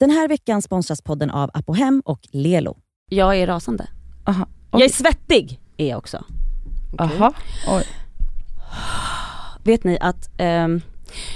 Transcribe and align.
Den 0.00 0.10
här 0.10 0.28
veckan 0.28 0.62
sponsras 0.62 1.02
podden 1.02 1.30
av 1.30 1.50
Apohem 1.54 2.02
och 2.04 2.20
Lelo. 2.32 2.76
Jag 3.10 3.36
är 3.36 3.46
rasande. 3.46 3.86
Aha. 4.26 4.48
Jag 4.70 4.82
är 4.82 4.88
svettig 4.88 5.60
är 5.76 5.88
jag 5.88 5.98
också. 5.98 6.24
Aha. 6.98 7.32
Oj. 7.68 7.84
Vet 9.64 9.84
ni 9.84 9.98
att 10.00 10.30
ehm, 10.38 10.80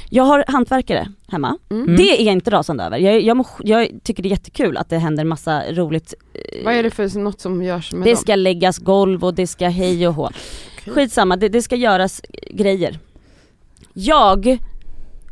jag 0.08 0.24
har 0.24 0.44
hantverkare 0.48 1.12
hemma. 1.28 1.58
Mm. 1.70 1.96
Det 1.96 2.20
är 2.20 2.24
jag 2.24 2.32
inte 2.32 2.50
rasande 2.50 2.84
över. 2.84 2.98
Jag, 2.98 3.20
jag, 3.20 3.36
må, 3.36 3.46
jag 3.62 3.88
tycker 4.02 4.22
det 4.22 4.28
är 4.28 4.30
jättekul 4.30 4.76
att 4.76 4.88
det 4.88 4.98
händer 4.98 5.24
massa 5.24 5.72
roligt. 5.72 6.14
eh, 6.34 6.64
Vad 6.64 6.74
är 6.74 6.82
det 6.82 6.90
för 6.90 7.18
något 7.18 7.40
som 7.40 7.62
görs 7.62 7.92
med 7.92 8.02
Det 8.06 8.10
dem? 8.10 8.16
ska 8.16 8.34
läggas 8.36 8.78
golv 8.78 9.24
och 9.24 9.34
det 9.34 9.46
ska 9.46 9.68
hej 9.68 10.08
och 10.08 10.14
hå. 10.14 10.30
Skitsamma, 10.86 11.36
det, 11.36 11.48
det 11.48 11.62
ska 11.62 11.76
göras 11.76 12.22
grejer. 12.50 12.98
Jag 13.92 14.58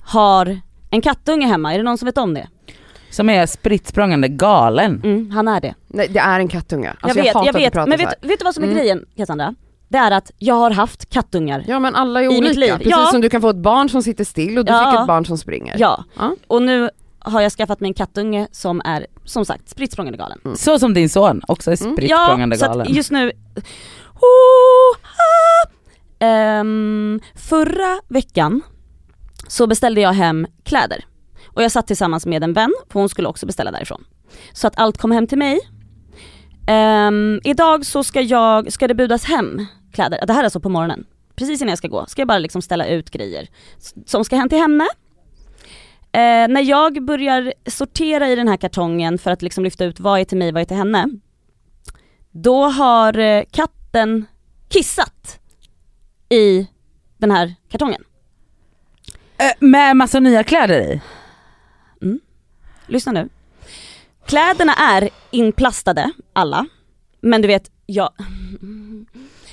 har 0.04 0.60
en 0.90 1.00
kattunge 1.00 1.46
hemma, 1.46 1.74
är 1.74 1.78
det 1.78 1.84
någon 1.84 1.98
som 1.98 2.06
vet 2.06 2.18
om 2.18 2.34
det? 2.34 2.48
Som 3.18 3.28
är 3.28 3.46
spritt 3.46 3.92
galen. 4.28 5.00
Mm, 5.04 5.30
han 5.30 5.48
är 5.48 5.60
det. 5.60 5.74
Nej 5.86 6.08
det 6.10 6.18
är 6.18 6.40
en 6.40 6.48
kattunge. 6.48 6.94
Alltså, 7.00 7.18
jag 7.18 7.24
vet, 7.24 7.34
jag 7.34 7.48
att 7.48 7.54
vet. 7.54 7.72
prata 7.72 7.88
Men 7.88 7.98
så 7.98 8.04
vet, 8.04 8.14
vet 8.30 8.38
du 8.38 8.44
vad 8.44 8.54
som 8.54 8.62
är 8.64 8.68
Mm. 8.68 8.78
grejen 8.78 9.04
Cassandra? 9.16 9.54
Det 9.88 9.98
är 9.98 10.10
att 10.10 10.30
jag 10.38 10.54
har 10.54 10.70
haft 10.70 11.10
kattungar. 11.10 11.64
Ja 11.68 11.78
men 11.78 11.94
alla 11.94 12.22
är 12.22 12.28
olika, 12.28 12.60
liv. 12.60 12.72
precis 12.72 12.90
Ja. 12.90 13.06
som 13.10 13.20
du 13.20 13.28
kan 13.28 13.40
få 13.40 13.48
ett 13.48 13.56
barn 13.56 13.88
som 13.88 14.02
sitter 14.02 14.24
still 14.24 14.58
och 14.58 14.64
du 14.64 14.72
Ja. 14.72 14.90
fick 14.92 15.00
ett 15.00 15.06
barn 15.06 15.26
som 15.26 15.38
springer. 15.38 15.76
Ja. 15.78 16.04
Ja. 16.18 16.36
Och 16.46 16.62
nu 16.62 16.90
har 17.18 17.40
jag 17.40 17.52
skaffat 17.52 17.80
mig 17.80 17.88
en 17.88 17.94
kattunge 17.94 18.48
som 18.52 18.82
är 18.84 19.06
som 19.24 19.44
sagt 19.44 19.68
spritt 19.68 19.96
galen. 19.96 20.38
Så 20.56 20.78
som 20.78 20.94
din 20.94 21.08
son 21.08 21.42
också 21.48 21.70
är 21.70 21.76
spritt 21.76 22.10
Ja, 22.10 22.24
språngande 22.26 22.56
så 22.56 22.66
galen. 22.66 22.86
att 22.86 22.92
just 22.94 23.10
nu... 23.10 23.32
Oh, 24.20 24.96
ah. 25.02 25.68
Ehm, 26.24 27.20
förra 27.34 27.98
veckan 28.08 28.60
så 29.48 29.66
beställde 29.66 30.00
jag 30.00 30.12
hem 30.12 30.46
kläder. 30.64 31.04
Och 31.58 31.64
jag 31.64 31.72
satt 31.72 31.86
tillsammans 31.86 32.26
med 32.26 32.44
en 32.44 32.52
vän, 32.52 32.74
för 32.88 33.00
hon 33.00 33.08
skulle 33.08 33.28
också 33.28 33.46
beställa 33.46 33.70
därifrån. 33.70 34.04
Så 34.52 34.66
att 34.66 34.78
allt 34.78 34.98
kom 34.98 35.10
hem 35.10 35.26
till 35.26 35.38
mig. 35.38 35.60
Um, 36.70 37.40
idag 37.44 37.86
så 37.86 38.04
ska 38.04 38.20
jag, 38.20 38.72
ska 38.72 38.88
det 38.88 38.94
budas 38.94 39.24
hem 39.24 39.66
kläder, 39.92 40.26
det 40.26 40.32
här 40.32 40.40
är 40.40 40.44
alltså 40.44 40.60
på 40.60 40.68
morgonen. 40.68 41.06
Precis 41.36 41.62
innan 41.62 41.68
jag 41.68 41.78
ska 41.78 41.88
gå, 41.88 42.06
ska 42.06 42.20
jag 42.20 42.28
bara 42.28 42.38
liksom 42.38 42.62
ställa 42.62 42.86
ut 42.86 43.10
grejer 43.10 43.48
som 44.06 44.24
ska 44.24 44.36
hem 44.36 44.48
till 44.48 44.58
henne. 44.58 44.84
Uh, 44.84 46.52
när 46.54 46.62
jag 46.62 47.04
börjar 47.04 47.52
sortera 47.66 48.28
i 48.28 48.36
den 48.36 48.48
här 48.48 48.56
kartongen 48.56 49.18
för 49.18 49.30
att 49.30 49.42
liksom 49.42 49.64
lyfta 49.64 49.84
ut 49.84 50.00
vad 50.00 50.20
är 50.20 50.24
till 50.24 50.38
mig, 50.38 50.52
vad 50.52 50.62
är 50.62 50.66
till 50.66 50.76
henne. 50.76 51.08
Då 52.30 52.64
har 52.64 53.18
eh, 53.18 53.44
katten 53.50 54.26
kissat 54.68 55.40
i 56.28 56.66
den 57.16 57.30
här 57.30 57.54
kartongen. 57.70 58.04
Eh, 59.38 59.52
med 59.58 59.96
massa 59.96 60.20
nya 60.20 60.44
kläder 60.44 60.80
i. 60.80 61.00
Lyssna 62.88 63.12
nu. 63.12 63.28
Kläderna 64.26 64.72
är 64.74 65.08
inplastade, 65.30 66.10
alla. 66.32 66.66
Men 67.20 67.42
du 67.42 67.48
vet, 67.48 67.70
jag... 67.86 68.10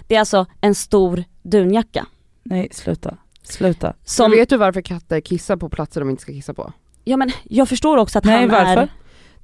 Det 0.08 0.16
är 0.16 0.20
alltså 0.20 0.46
en 0.62 0.76
stor 0.76 1.24
dunjacka. 1.44 2.06
Nej 2.44 2.70
sluta, 2.72 3.18
sluta. 3.44 3.94
Som, 4.04 4.32
Vet 4.32 4.50
du 4.50 4.58
varför 4.58 4.82
katter 4.82 5.22
kissar 5.22 5.56
på 5.58 5.70
platser 5.70 6.02
de 6.02 6.10
inte 6.10 6.22
ska 6.22 6.32
kissa 6.32 6.54
på? 6.54 6.74
ja 7.04 7.18
men 7.18 7.32
jag 7.44 7.70
förstår 7.70 7.98
också 7.98 8.18
att 8.18 8.24
Nej 8.26 8.40
han 8.40 8.50
varför? 8.50 8.82
är... 8.82 8.90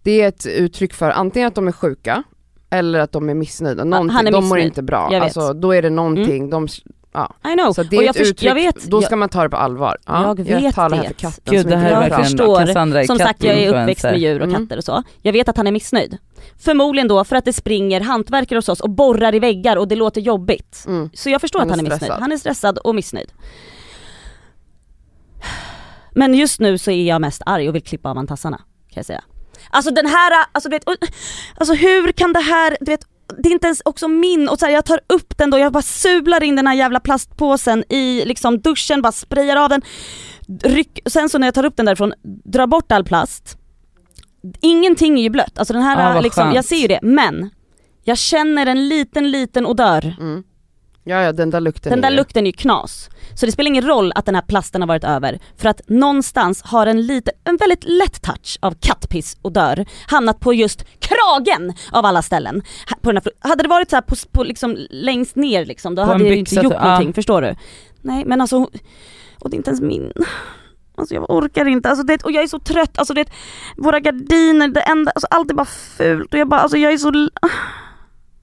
Det 0.04 0.22
är 0.22 0.28
ett 0.28 0.46
uttryck 0.46 0.94
för 0.94 1.10
antingen 1.10 1.48
att 1.48 1.56
de 1.56 1.68
är 1.68 1.72
sjuka 1.72 2.24
eller 2.70 3.00
att 3.00 3.12
de 3.12 3.30
är 3.30 3.34
missnöjda. 3.34 3.84
Någonting, 3.84 4.16
han 4.16 4.28
är 4.28 4.32
de 4.32 4.36
mår 4.36 4.42
missnöjd. 4.42 4.66
inte 4.66 4.82
bra. 4.84 5.08
Jag 5.12 5.20
vet. 5.20 5.38
Alltså, 5.38 5.54
då 5.54 5.72
är 5.72 5.82
det 5.82 5.90
någonting, 5.90 6.50
de, 6.50 6.68
I 7.14 7.54
know. 7.58 7.74
så 7.74 7.84
det 7.84 7.98
och 7.98 8.04
är 8.04 8.08
jag, 8.08 8.16
ett 8.16 8.22
uttryck, 8.22 8.44
jag 8.44 8.56
vet, 8.56 8.84
då 8.84 8.98
jag, 8.98 9.04
ska 9.04 9.16
man 9.16 9.30
ta 9.30 9.44
det 9.44 9.50
på 9.50 9.58
allvar. 9.58 9.98
Ja, 10.06 10.36
Jag 10.38 10.62
vet 10.62 10.76
tar 10.76 10.90
det 10.90 10.96
här 10.96 11.04
för 11.04 11.10
det. 11.10 11.14
katten 11.14 11.54
Gud 11.54 11.68
det 11.68 11.76
här 11.78 12.02
är 12.02 12.10
Jag 12.10 12.26
förstår. 12.26 13.04
Som 13.06 13.18
sagt 13.20 13.44
jag 13.44 13.56
är 13.58 13.68
uppväxt 13.70 14.04
med 14.04 14.20
djur 14.20 14.40
och 14.42 14.48
Mm. 14.48 14.62
katter 14.62 14.78
och 14.78 14.84
så. 14.84 15.04
Jag 15.22 15.34
vet 15.34 15.50
att 15.50 15.58
han 15.58 15.68
är 15.68 15.72
missnöjd. 15.72 16.18
Förmodligen 16.60 17.08
då 17.08 17.24
för 17.24 17.36
att 17.36 17.46
det 17.46 17.54
springer 17.54 18.02
hantverkare 18.02 18.58
hos 18.58 18.70
oss 18.70 18.80
och 18.80 18.90
borrar 18.90 19.36
i 19.36 19.40
väggar 19.40 19.78
och 19.78 19.88
det 19.88 19.96
låter 19.96 20.22
jobbigt. 20.22 20.84
Mm. 20.88 21.10
Så 21.14 21.30
jag 21.30 21.42
förstår 21.42 21.60
Han 21.60 21.70
att 21.70 21.72
han 21.78 21.80
är 21.80 21.84
är 21.84 21.84
missnöjd. 21.84 22.00
stressad. 22.02 22.22
Han 22.22 22.32
är 22.32 22.38
stressad 22.38 22.78
och 22.78 22.96
missnöjd. 22.96 23.32
Men 26.12 26.34
just 26.34 26.60
nu 26.60 26.78
så 26.78 26.92
är 26.92 27.04
jag 27.08 27.22
mest 27.22 27.42
arg 27.46 27.70
och 27.70 27.76
vill 27.76 27.84
klippa 27.84 28.10
av 28.10 28.16
han 28.16 28.28
tassarna, 28.28 28.58
kan 28.58 28.94
jag 28.96 29.06
säga. 29.06 29.24
Alltså 29.70 29.92
den 29.92 30.06
här, 30.06 30.46
alltså 30.52 30.70
du 30.70 30.76
vet, 30.76 30.84
alltså 31.58 31.74
hur 31.74 32.12
kan 32.12 32.34
det 32.34 32.40
här, 32.40 32.78
du 32.80 32.92
vet, 32.92 33.06
det 33.38 33.50
är 33.50 33.54
inte 33.54 33.68
ens 33.68 33.82
också 33.86 34.08
min 34.08 34.50
och 34.50 34.60
så 34.60 34.66
här, 34.66 34.74
jag 34.74 34.86
tar 34.86 35.00
upp 35.08 35.38
den 35.38 35.50
då, 35.50 35.58
jag 35.58 35.74
bara 35.74 35.84
sular 35.84 36.44
in 36.44 36.56
den 36.56 36.68
här 36.68 36.76
jävla 36.76 37.00
plastpåsen 37.00 37.84
i 37.90 38.26
liksom 38.26 38.60
duschen, 38.62 39.02
bara 39.02 39.12
sprayar 39.12 39.56
av 39.58 39.70
den, 39.70 39.82
ryck, 40.64 41.00
sen 41.06 41.30
så 41.30 41.38
när 41.38 41.48
jag 41.48 41.54
tar 41.54 41.66
upp 41.66 41.78
den 41.78 41.86
därifrån, 41.86 42.14
drar 42.24 42.68
bort 42.68 42.92
all 42.92 43.04
plast. 43.04 43.58
Ingenting 44.62 45.20
är 45.20 45.24
ju 45.24 45.30
blött, 45.30 45.58
alltså 45.60 45.74
den 45.74 45.84
här, 45.84 46.14
vad 46.14 46.24
liksom, 46.24 46.52
jag 46.56 46.66
ser 46.66 46.76
ju 46.78 46.88
det, 46.88 47.00
men 47.02 47.50
jag 48.04 48.18
känner 48.18 48.66
en 48.66 48.90
liten 48.90 49.32
liten 49.32 49.66
odör 49.66 50.16
Mm. 50.20 50.44
Ja 51.04 51.22
ja 51.22 51.32
den 51.32 51.50
där 51.50 51.60
lukten 51.60 51.90
den 51.90 52.00
är 52.00 52.02
där 52.02 52.10
ju- 52.10 52.16
lukten 52.16 52.44
är 52.44 52.52
ju 52.52 52.52
knas. 52.58 53.10
Så 53.36 53.46
det 53.46 53.52
spelar 53.52 53.68
ingen 53.68 53.88
roll 53.88 54.12
att 54.16 54.26
den 54.26 54.36
här 54.36 54.42
plasten 54.42 54.82
har 54.82 54.88
varit 54.88 55.04
över, 55.04 55.40
för 55.58 55.70
att 55.70 55.82
någonstans 55.90 56.62
har 56.64 56.88
en 56.88 57.02
lite, 57.06 57.32
en 57.44 57.58
väldigt 57.58 57.84
lätt 57.84 58.22
touch 58.22 58.58
av 58.62 58.76
kattpiss 58.80 59.38
och 59.42 59.52
dör 59.52 59.86
hamnat 60.08 60.40
på 60.40 60.54
just 60.54 60.86
kragen 61.00 61.74
av 61.92 62.06
alla 62.06 62.22
ställen. 62.22 62.62
På 63.02 63.12
den 63.12 63.22
här, 63.26 63.50
hade 63.50 63.64
det 63.64 63.70
varit 63.70 63.90
så 63.90 63.96
här 63.96 64.02
på, 64.02 64.16
på 64.32 64.44
liksom 64.44 64.78
längst 64.90 65.36
ner 65.36 65.66
liksom, 65.66 65.96
då 65.96 66.06
På 66.06 66.12
hade 66.12 66.24
jag 66.28 66.38
inte 66.38 66.56
gjort 66.56 66.74
ja. 66.74 66.84
någonting, 66.84 67.14
förstår 67.14 67.42
du? 67.42 67.56
Nej 68.02 68.24
men 68.26 68.42
alltså, 68.42 68.58
och 69.40 69.50
det 69.50 69.56
är 69.56 69.58
inte 69.58 69.70
ens 69.70 69.82
min. 69.82 70.12
Alltså 70.96 71.16
jag 71.16 71.30
orkar 71.30 71.66
inte, 71.68 71.90
alltså 71.90 72.04
det, 72.04 72.24
och 72.24 72.32
jag 72.32 72.44
är 72.44 72.48
så 72.48 72.60
trött, 72.60 72.98
alltså 72.98 73.14
det, 73.14 73.30
våra 73.78 74.00
gardiner, 74.00 74.68
det 74.68 74.82
enda, 74.82 75.12
alltså 75.12 75.28
allt 75.30 75.52
är 75.52 75.56
bara 75.56 75.66
fult 75.98 76.34
och 76.34 76.40
jag 76.40 76.48
bara, 76.50 76.60
alltså 76.60 76.78
jag 76.78 76.94
är 76.94 76.98
så 76.98 77.12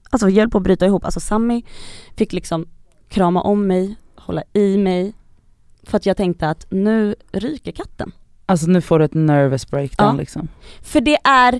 Alltså 0.09 0.29
jag 0.29 0.35
höll 0.41 0.49
på 0.49 0.57
att 0.57 0.63
bryta 0.63 0.85
ihop, 0.85 1.05
alltså 1.05 1.19
Sammy 1.19 1.63
fick 2.17 2.33
liksom 2.33 2.65
krama 3.09 3.41
om 3.41 3.67
mig, 3.67 3.95
hålla 4.15 4.43
i 4.53 4.77
mig. 4.77 5.13
För 5.83 5.97
att 5.97 6.05
jag 6.05 6.17
tänkte 6.17 6.49
att 6.49 6.65
nu 6.71 7.15
ryker 7.31 7.71
katten. 7.71 8.11
Alltså 8.45 8.67
nu 8.67 8.81
får 8.81 8.99
du 8.99 9.05
ett 9.05 9.13
nervous 9.13 9.67
breakdown 9.67 10.07
Ja. 10.15 10.19
liksom. 10.19 10.47
För 10.81 11.01
det 11.01 11.17
är, 11.23 11.59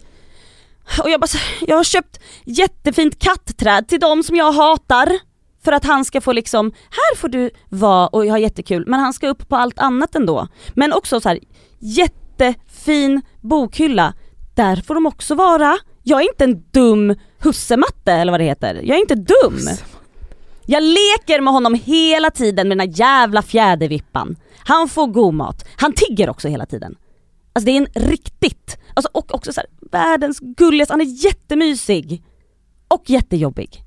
och 1.04 1.10
jag 1.10 1.22
bara 1.22 1.40
jag 1.68 1.76
har 1.76 1.84
köpt 1.84 2.20
jättefint 2.46 3.20
kattträd 3.20 3.88
till 3.88 4.00
dem 4.00 4.24
som 4.24 4.36
jag 4.36 4.52
hatar. 4.52 5.20
För 5.64 5.72
att 5.72 5.86
han 5.86 6.06
ska 6.06 6.22
få 6.22 6.32
liksom, 6.32 6.72
här 6.90 7.16
får 7.16 7.28
du 7.28 7.50
vara 7.70 8.08
och 8.08 8.26
ha 8.26 8.38
jättekul, 8.38 8.84
men 8.88 9.00
han 9.00 9.14
ska 9.14 9.28
upp 9.28 9.50
på 9.50 9.56
allt 9.56 9.80
annat 9.80 10.16
ändå. 10.16 10.48
Men 10.74 10.94
också 10.94 11.20
så 11.22 11.30
här, 11.30 11.40
jättefin 11.80 13.22
bokhylla, 13.42 14.14
där 14.56 14.76
får 14.76 14.96
de 14.96 15.06
också 15.06 15.36
vara. 15.36 15.78
Jag 16.04 16.22
är 16.22 16.30
inte 16.30 16.44
en 16.44 16.64
dum 16.72 17.16
hussematte 17.40 18.12
eller 18.14 18.32
vad 18.32 18.40
det 18.40 18.46
heter, 18.46 18.76
jag 18.84 18.98
är 18.98 19.02
inte 19.02 19.16
dum. 19.16 19.60
Jag 20.66 20.84
leker 20.84 21.42
med 21.42 21.54
honom 21.54 21.74
hela 21.74 22.32
tiden 22.32 22.68
med 22.68 22.78
den 22.78 22.90
här 22.90 23.00
jävla 23.00 23.42
fjädervippan. 23.42 24.36
Han 24.58 24.90
får 24.90 25.08
god 25.08 25.34
mat, 25.34 25.66
han 25.76 25.94
tigger 25.94 26.30
också 26.30 26.48
hela 26.48 26.66
tiden. 26.66 26.96
Alltså 27.54 27.66
det 27.66 27.72
är 27.72 27.78
en 27.78 28.10
riktigt, 28.10 28.78
alltså 28.94 29.10
och 29.14 29.36
också 29.36 29.54
så 29.54 29.62
här, 29.62 29.70
världens 29.92 30.40
gulligaste, 30.40 30.94
han 30.94 31.02
är 31.02 31.26
jättemysig. 31.26 32.24
Och 32.88 33.04
jättejobbig. 33.10 33.84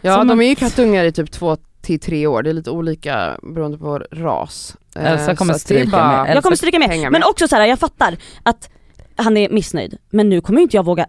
Ja 0.00 0.14
Som 0.18 0.28
de 0.28 0.40
är 0.40 0.44
ju 0.48 0.54
kattungar 0.54 1.04
i 1.04 1.12
typ 1.12 1.30
två 1.30 1.56
till 1.82 2.00
tre 2.00 2.26
år, 2.26 2.42
det 2.42 2.50
är 2.50 2.54
lite 2.54 2.70
olika 2.70 3.38
beroende 3.42 3.78
på 3.78 3.98
ras. 3.98 4.76
Eh, 4.96 5.12
Elsa 5.12 5.36
kommer 5.36 5.52
så 5.52 5.58
stryka 5.58 5.90
bara- 5.90 6.06
med. 6.12 6.20
Elsa 6.20 6.34
Jag 6.34 6.42
kommer 6.42 6.56
stryka 6.56 6.78
med. 6.78 6.88
hänga 6.88 7.10
Men 7.10 7.20
med. 7.20 7.28
också 7.28 7.48
så 7.48 7.56
här, 7.56 7.66
jag 7.66 7.78
fattar 7.78 8.16
att 8.42 8.70
han 9.16 9.36
är 9.36 9.48
missnöjd. 9.50 9.98
Men 10.10 10.28
nu 10.28 10.40
kommer 10.40 10.60
inte 10.60 10.76
jag 10.76 10.84
våga 10.84 11.06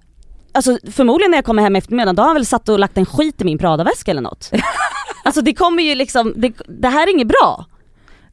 Alltså 0.56 0.78
förmodligen 0.92 1.32
när 1.32 1.38
jag 1.38 1.46
kommer 1.46 1.62
hem 1.64 1.76
efter 1.76 1.96
middagen, 1.96 2.16
då 2.16 2.22
har 2.24 2.28
han 2.28 2.36
väl 2.36 2.46
satt 2.46 2.70
och 2.70 2.80
lagt 2.80 2.98
en 2.98 3.06
skit 3.06 3.42
i 3.42 3.46
min 3.46 3.58
Prada-väska 3.58 4.12
eller 4.12 4.22
något. 4.22 4.52
alltså 5.24 5.42
det 5.42 5.54
kommer 5.54 5.84
ju 5.84 5.96
liksom, 5.96 6.34
det, 6.36 6.54
det 6.68 6.88
här 6.88 7.08
är 7.08 7.12
inget 7.12 7.28
bra. 7.28 7.66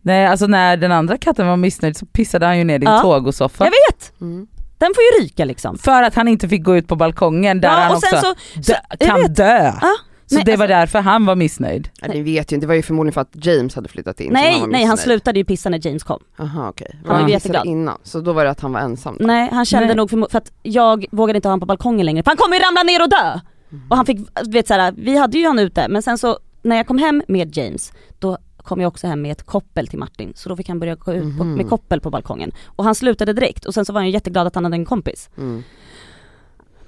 Nej 0.03 0.27
alltså 0.27 0.47
när 0.47 0.77
den 0.77 0.93
andra 0.93 1.19
katten 1.19 1.47
var 1.47 1.57
missnöjd 1.57 1.97
så 1.97 2.07
pissade 2.07 2.47
han 2.47 2.59
ju 2.59 2.65
ner 2.65 2.79
din 2.79 2.89
Ja. 2.91 3.01
tågosoffa. 3.01 3.65
Jag 3.65 3.71
vet! 3.71 4.21
Mm. 4.21 4.47
Den 4.79 4.93
får 4.95 5.03
ju 5.03 5.25
ryka 5.25 5.45
liksom. 5.45 5.79
För 5.79 6.03
att 6.03 6.15
han 6.15 6.29
inte 6.29 6.49
fick 6.49 6.63
gå 6.65 6.77
ut 6.77 6.89
på 6.89 6.97
balkongen 6.97 7.61
där 7.61 7.69
ja, 7.69 7.75
han 7.75 7.91
och 7.91 7.97
också 7.97 8.07
sen 8.11 8.35
så, 8.63 8.73
dö, 8.73 9.07
kan 9.07 9.21
vet. 9.21 9.37
dö. 9.37 9.73
Ja, 9.81 9.93
Så 10.33 10.37
nej, 10.37 10.45
det 10.45 10.57
var 10.57 10.65
alltså- 10.65 10.75
därför 10.75 10.99
han 11.01 11.27
var 11.27 11.35
missnöjd. 11.37 11.89
Ja, 12.01 12.09
ni 12.09 12.23
vet 12.23 12.53
ju 12.53 12.55
inte, 12.55 12.65
det 12.65 12.69
var 12.69 12.75
ju 12.75 12.83
förmodligen 12.83 13.13
för 13.15 13.21
att 13.21 13.47
James 13.47 13.75
hade 13.75 13.89
flyttat 13.89 14.21
in. 14.21 14.33
nej, 14.33 14.61
var 14.61 14.67
nej 14.67 14.85
han 14.85 14.97
slutade 14.97 15.39
ju 15.39 15.45
pissa 15.45 15.69
när 15.69 15.87
James 15.87 16.03
kom. 16.03 16.19
Aha 16.39 16.69
okej. 16.69 16.91
Han 17.01 17.09
var 17.09 17.15
Han 17.17 17.27
ju 17.29 17.33
jätteglad. 17.35 17.67
innan, 17.67 17.99
så 18.03 18.21
då 18.21 18.33
var 18.33 18.45
det 18.45 18.51
att 18.51 18.61
han 18.61 18.73
var 18.73 18.81
ensam 18.81 19.17
då. 19.21 19.27
Nej 19.27 19.49
han 19.53 19.65
kände 19.65 19.87
Nej. 19.87 19.97
nog 19.97 20.11
för, 20.11 20.27
för 20.31 20.39
att 20.39 20.53
jag 20.63 21.05
vågade 21.11 21.37
inte 21.37 21.49
ha 21.49 21.53
honom 21.53 21.61
på 21.61 21.67
balkongen 21.67 22.07
längre, 22.07 22.23
för 22.23 22.31
han 22.31 22.37
kommer 22.37 22.57
ju 22.57 22.63
ramla 22.63 22.83
ner 22.83 23.03
och 23.03 23.09
dö! 23.11 23.41
Och 23.91 23.97
han 23.97 24.07
fick, 24.07 24.19
du 24.45 24.51
vet 24.51 24.69
såhär, 24.69 24.93
vi 24.97 25.17
hade 25.17 25.39
ju 25.39 25.47
han 25.47 25.59
ute, 25.59 25.89
men 25.89 26.03
sen 26.03 26.19
så 26.19 26.39
när 26.63 26.77
jag 26.77 26.87
kom 26.87 26.99
hem 26.99 27.23
med 27.29 27.57
James, 27.57 27.93
då 28.19 28.39
kom 28.63 28.81
jag 28.81 28.89
också 28.89 29.07
hem 29.07 29.23
med 29.23 29.33
ett 29.33 29.43
koppel 29.47 29.87
till 29.89 29.99
Martin, 29.99 30.33
så 30.37 30.49
då 30.49 30.57
fick 30.57 30.69
han 30.69 30.81
börja 30.81 30.95
gå 30.95 31.13
ut 31.13 31.39
på, 31.39 31.45
Mhm. 31.45 31.55
med 31.55 31.69
koppel 31.69 32.01
på 32.01 32.11
balkongen. 32.11 32.51
Och 32.67 32.85
han 32.85 32.95
slutade 32.95 33.33
direkt, 33.33 33.65
och 33.65 33.75
sen 33.75 33.85
så 33.85 33.93
var 33.93 34.01
han 34.01 34.07
ju 34.07 34.13
jätteglad 34.13 34.47
att 34.47 34.55
han 34.55 34.65
hade 34.65 34.77
en 34.77 34.85
kompis. 34.85 35.31
Mm. 35.39 35.63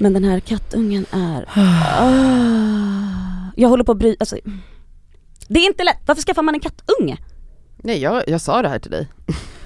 Men 0.05 0.13
den 0.13 0.25
här 0.25 0.41
kattungen 0.41 1.07
är... 1.11 1.49
Ah, 1.55 3.53
jag 3.57 3.69
håller 3.69 3.85
på 3.85 3.93
att 3.93 3.99
bry... 3.99 4.17
Alltså, 4.21 4.37
det 5.49 5.61
är 5.61 5.67
inte 5.67 5.85
lätt, 5.85 6.01
varför 6.07 6.23
skaffar 6.23 6.43
man 6.43 6.55
en 6.55 6.61
kattunge? 6.61 7.19
Nej 7.77 7.99
jag, 7.99 8.29
jag 8.29 8.41
sa 8.41 8.63
det 8.63 8.69
här 8.69 8.79
till 8.79 8.91
dig. 8.91 9.09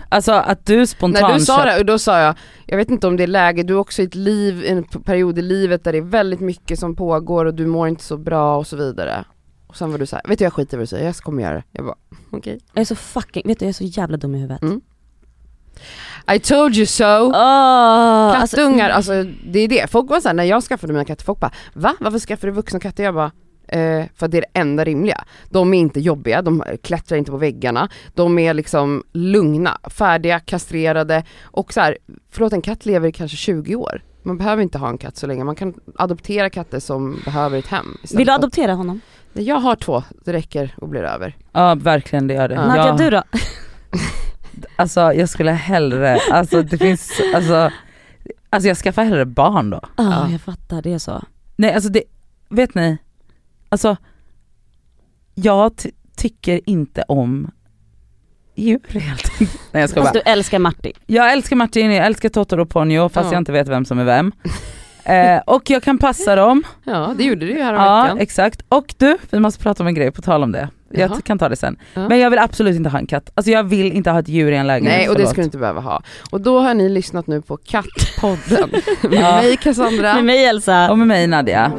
Alltså 0.09 0.33
att 0.33 0.67
du 0.67 0.87
spontant 0.87 1.29
När 1.29 1.35
du 1.35 1.45
sa 1.45 1.65
det, 1.65 1.79
och 1.79 1.87
då 1.87 1.99
sa 1.99 2.21
jag, 2.21 2.35
jag 2.67 2.77
vet 2.77 2.91
inte 2.91 3.07
om 3.07 3.17
det 3.17 3.23
är 3.23 3.27
läge, 3.27 3.63
du 3.63 3.75
är 3.75 3.79
också 3.79 4.03
i 4.03 4.05
ett 4.05 4.15
liv, 4.15 4.65
en 4.67 4.85
period 4.85 5.39
i 5.39 5.43
livet 5.43 5.85
där 5.85 5.93
det 5.93 5.99
är 5.99 6.03
väldigt 6.03 6.41
mycket 6.41 6.79
som 6.79 6.97
pågår 6.97 7.45
och 7.45 7.55
du 7.55 7.67
mår 7.67 7.89
inte 7.89 8.05
så 8.05 8.17
bra 8.17 8.57
och 8.57 8.67
så 8.67 8.77
vidare. 8.77 9.25
Och 9.67 9.77
sen 9.77 9.91
var 9.91 9.99
du 9.99 10.07
såhär, 10.07 10.23
vet 10.29 10.39
du 10.39 10.45
jag 10.45 10.53
skiter 10.53 10.77
i 10.77 10.79
vad 10.79 10.83
du 10.83 10.87
säger, 10.87 11.07
jag 11.07 11.17
kommer 11.17 11.43
göra 11.43 11.55
det. 11.55 11.65
Jag 11.73 11.85
bara, 11.85 11.97
okej. 12.31 12.61
Jag 12.73 12.81
är 12.81 12.85
så 12.85 12.97
fucking, 12.97 13.43
vet 13.47 13.59
du 13.59 13.65
jag 13.65 13.71
är 13.71 13.73
så 13.73 13.85
jävla 13.85 14.17
dum 14.17 14.35
i 14.35 14.39
huvudet. 14.39 14.63
Mm. 14.63 14.81
I 16.35 16.39
told 16.39 16.77
you 16.77 16.87
so! 16.87 17.33
Alltså, 17.33 18.57
Kattungar, 18.57 18.91
alltså 18.91 19.25
det 19.45 19.59
är 19.59 19.69
det. 19.69 19.91
Folk 19.91 20.11
var 20.11 20.21
såhär, 20.21 20.35
när 20.35 20.45
jag 20.45 20.63
skaffade 20.63 20.93
mina 20.93 21.05
katter, 21.05 21.25
folk 21.25 21.41
bara 21.41 21.51
Va? 21.73 21.95
Varför 22.01 22.19
skaffar 22.19 22.49
du 22.49 22.53
vuxna 22.55 22.81
katter? 22.81 23.05
Jag 23.05 23.15
bara 23.15 23.33
eh, 23.69 24.05
för 24.15 24.27
att 24.27 24.33
det 24.33 24.39
är 24.39 24.45
det 24.53 24.61
enda 24.61 24.85
rimliga. 24.85 25.25
De 25.51 25.75
är 25.75 25.79
inte 25.79 26.01
jobbiga, 26.01 26.43
de 26.43 26.65
klättrar 26.83 27.19
inte 27.19 27.31
på 27.31 27.37
väggarna, 27.37 27.89
de 28.15 28.39
är 28.39 28.55
liksom 28.55 29.05
lugna, 29.13 29.79
färdiga, 29.91 30.41
kastrerade 30.41 31.25
och 31.43 31.73
så 31.73 31.81
här, 31.81 31.99
förlåt 32.31 32.53
en 32.53 32.63
katt 32.63 32.87
lever 32.87 33.09
i 33.09 33.13
kanske 33.13 33.37
20 33.37 33.75
år. 33.75 34.03
Man 34.23 34.39
behöver 34.39 34.63
inte 34.63 34.79
ha 34.79 34.89
en 34.89 34.99
katt 34.99 35.17
så 35.17 35.27
länge, 35.27 35.45
man 35.45 35.55
kan 35.55 35.75
adoptera 35.97 36.51
katter 36.51 36.81
som 36.81 37.21
behöver 37.25 37.59
ett 37.59 37.67
hem. 37.67 37.87
Vill 38.15 38.27
du 38.27 38.33
adoptera 38.33 38.75
honom? 38.75 39.01
Jag 39.33 39.57
har 39.57 39.77
två, 39.77 40.03
det 40.25 40.33
räcker 40.33 40.75
och 40.77 40.89
blir 40.89 41.03
över. 41.03 41.37
Ja 41.53 41.75
verkligen 41.75 42.27
det 42.27 42.35
gör 42.35 42.49
det. 42.49 42.55
Ja. 42.55 42.67
Nadja 42.67 42.93
du 42.93 43.11
då? 43.11 43.23
Alltså 44.77 45.01
jag 45.13 45.29
skulle 45.29 45.51
hellre, 45.53 46.19
alltså 46.31 46.63
det 46.63 46.79
finns, 46.79 47.21
alltså, 47.35 47.71
alltså 48.51 48.69
jag 48.69 48.77
skaffar 48.77 49.05
hellre 49.05 49.27
barn 49.27 49.71
då. 49.71 49.81
Ja 49.97 50.05
Ja. 50.05 50.29
jag 50.31 50.41
fattar, 50.41 50.83
det 50.83 50.93
är 50.93 50.99
så. 50.99 51.23
Nej 51.57 51.73
alltså 51.75 51.89
det, 51.91 52.03
vet 52.49 52.75
ni, 52.75 52.99
alltså 53.69 53.97
jag 55.35 55.77
ty- 55.77 55.91
tycker 56.17 56.61
inte 56.71 57.03
om 57.09 57.51
djur 58.55 58.81
helt. 58.89 59.31
Nej 59.73 59.81
jag 59.81 59.91
ska 59.91 60.01
Fast 60.03 60.15
bara. 60.15 60.23
du 60.25 60.31
älskar 60.31 60.59
Martin. 60.59 60.93
Jag 61.07 61.33
älskar 61.33 61.57
Martin, 61.57 61.93
jag 61.93 62.07
älskar 62.07 62.29
Totoro 62.29 62.63
och 62.63 62.71
Ponyo 62.71 63.09
fast 63.09 63.27
Ja. 63.27 63.33
jag 63.33 63.41
inte 63.41 63.53
vet 63.53 63.69
vem 63.69 63.85
som 63.85 63.99
är 63.99 64.05
vem. 64.05 64.33
Eh, 65.05 65.41
och 65.47 65.71
jag 65.71 65.83
kan 65.83 65.99
passa 65.99 66.37
dem, 66.37 66.63
Ja 66.85 67.15
det 67.19 67.25
gjorde 67.25 67.47
du 67.47 67.53
ju 67.53 67.59
ja 67.59 67.65
häromveckan. 67.65 68.19
exakt. 68.19 68.63
Och 68.69 68.95
du, 68.99 69.19
vi 69.31 69.39
måste 69.41 69.63
prata 69.63 69.83
om 69.83 69.87
en 69.87 69.95
grej 69.95 70.11
på 70.11 70.23
tal 70.23 70.43
om 70.43 70.53
det. 70.53 70.69
Jag 70.91 71.11
Jaha. 71.11 71.21
kan 71.25 71.39
ta 71.39 71.49
det 71.49 71.57
sen. 71.57 71.77
Ja. 71.95 72.09
Men 72.09 72.19
jag 72.19 72.31
vill 72.31 72.39
absolut 72.39 72.77
inte 72.77 72.91
ha 72.91 72.99
en 72.99 73.07
katt. 73.07 73.31
Alltså 73.35 73.51
jag 73.51 73.63
vill 73.65 73.93
inte 73.93 74.11
ha 74.11 74.19
ett 74.19 74.29
djur 74.29 74.53
i 74.53 74.57
en 74.57 74.67
lägenhet. 74.67 74.99
Nej 74.99 75.09
och 75.09 75.15
det 75.15 75.19
förlåt. 75.19 75.31
ska 75.33 75.41
du 75.41 75.45
inte 75.45 75.59
behöva 75.59 75.81
ha. 75.81 76.03
Och 76.31 76.41
då 76.41 76.59
har 76.61 76.75
ni 76.75 76.89
lyssnat 76.89 77.27
nu 77.27 77.43
på 77.43 77.57
Kattpodden 77.57 78.71
med 79.03 79.13
Ja. 79.21 79.37
mig 79.37 79.57
Cassandra. 79.57 80.15
Med 80.15 80.25
mig 80.25 80.45
Elsa. 80.45 80.91
Och 80.91 80.99
med 80.99 81.07
mig 81.09 81.27
Nadja. 81.27 81.73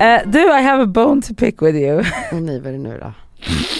Eh, 0.00 0.20
du, 0.26 0.38
I 0.58 0.62
have 0.62 0.82
a 0.82 0.86
bone 0.86 1.22
to 1.22 1.34
pick 1.34 1.62
with 1.62 1.76
you. 1.78 2.04
Åh 2.32 2.40
nej 2.40 2.60
vad 2.60 2.66
är 2.68 2.72
det 2.72 2.78
nu 2.78 2.98
då? 3.02 3.12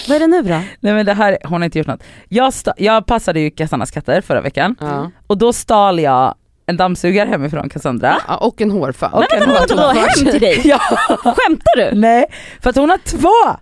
Vad 0.09 0.17
är 0.17 0.21
det 0.21 0.27
nu 0.27 0.43
då? 0.43 0.61
Nej 0.81 0.95
men 0.95 1.07
det 1.07 1.15
här, 1.15 1.39
hon 1.45 1.61
har 1.61 1.65
inte 1.65 1.79
gjort 1.79 1.87
något. 1.87 2.03
Jag, 2.29 2.51
sta- 2.51 2.73
jag 2.77 3.07
passade 3.07 3.41
ju 3.41 3.51
Cassandas 3.51 3.91
katter 3.91 4.21
förra 4.21 4.41
veckan 4.41 4.77
Ja. 4.81 5.11
och 5.27 5.39
då 5.39 5.53
stal 5.53 6.01
jag 6.01 6.35
en 6.67 6.77
dammsugare 6.77 7.29
hemifrån 7.29 7.69
Cassandra. 7.69 8.17
Ja, 8.29 8.37
och 8.37 8.61
en 8.61 8.71
hårfön. 8.71 9.13
Och 9.13 9.35
en 9.35 9.49
Vadå 9.49 9.75
då 9.77 9.89
hem 9.89 10.09
till 10.31 10.41
dig? 10.41 10.61
Ja, 10.65 10.79
Skämtar 11.19 11.77
du? 11.91 12.01
nej 12.01 12.27
för 12.63 12.71
att 12.71 12.77
hon 12.77 12.91
har 12.91 12.99
två! 12.99 13.59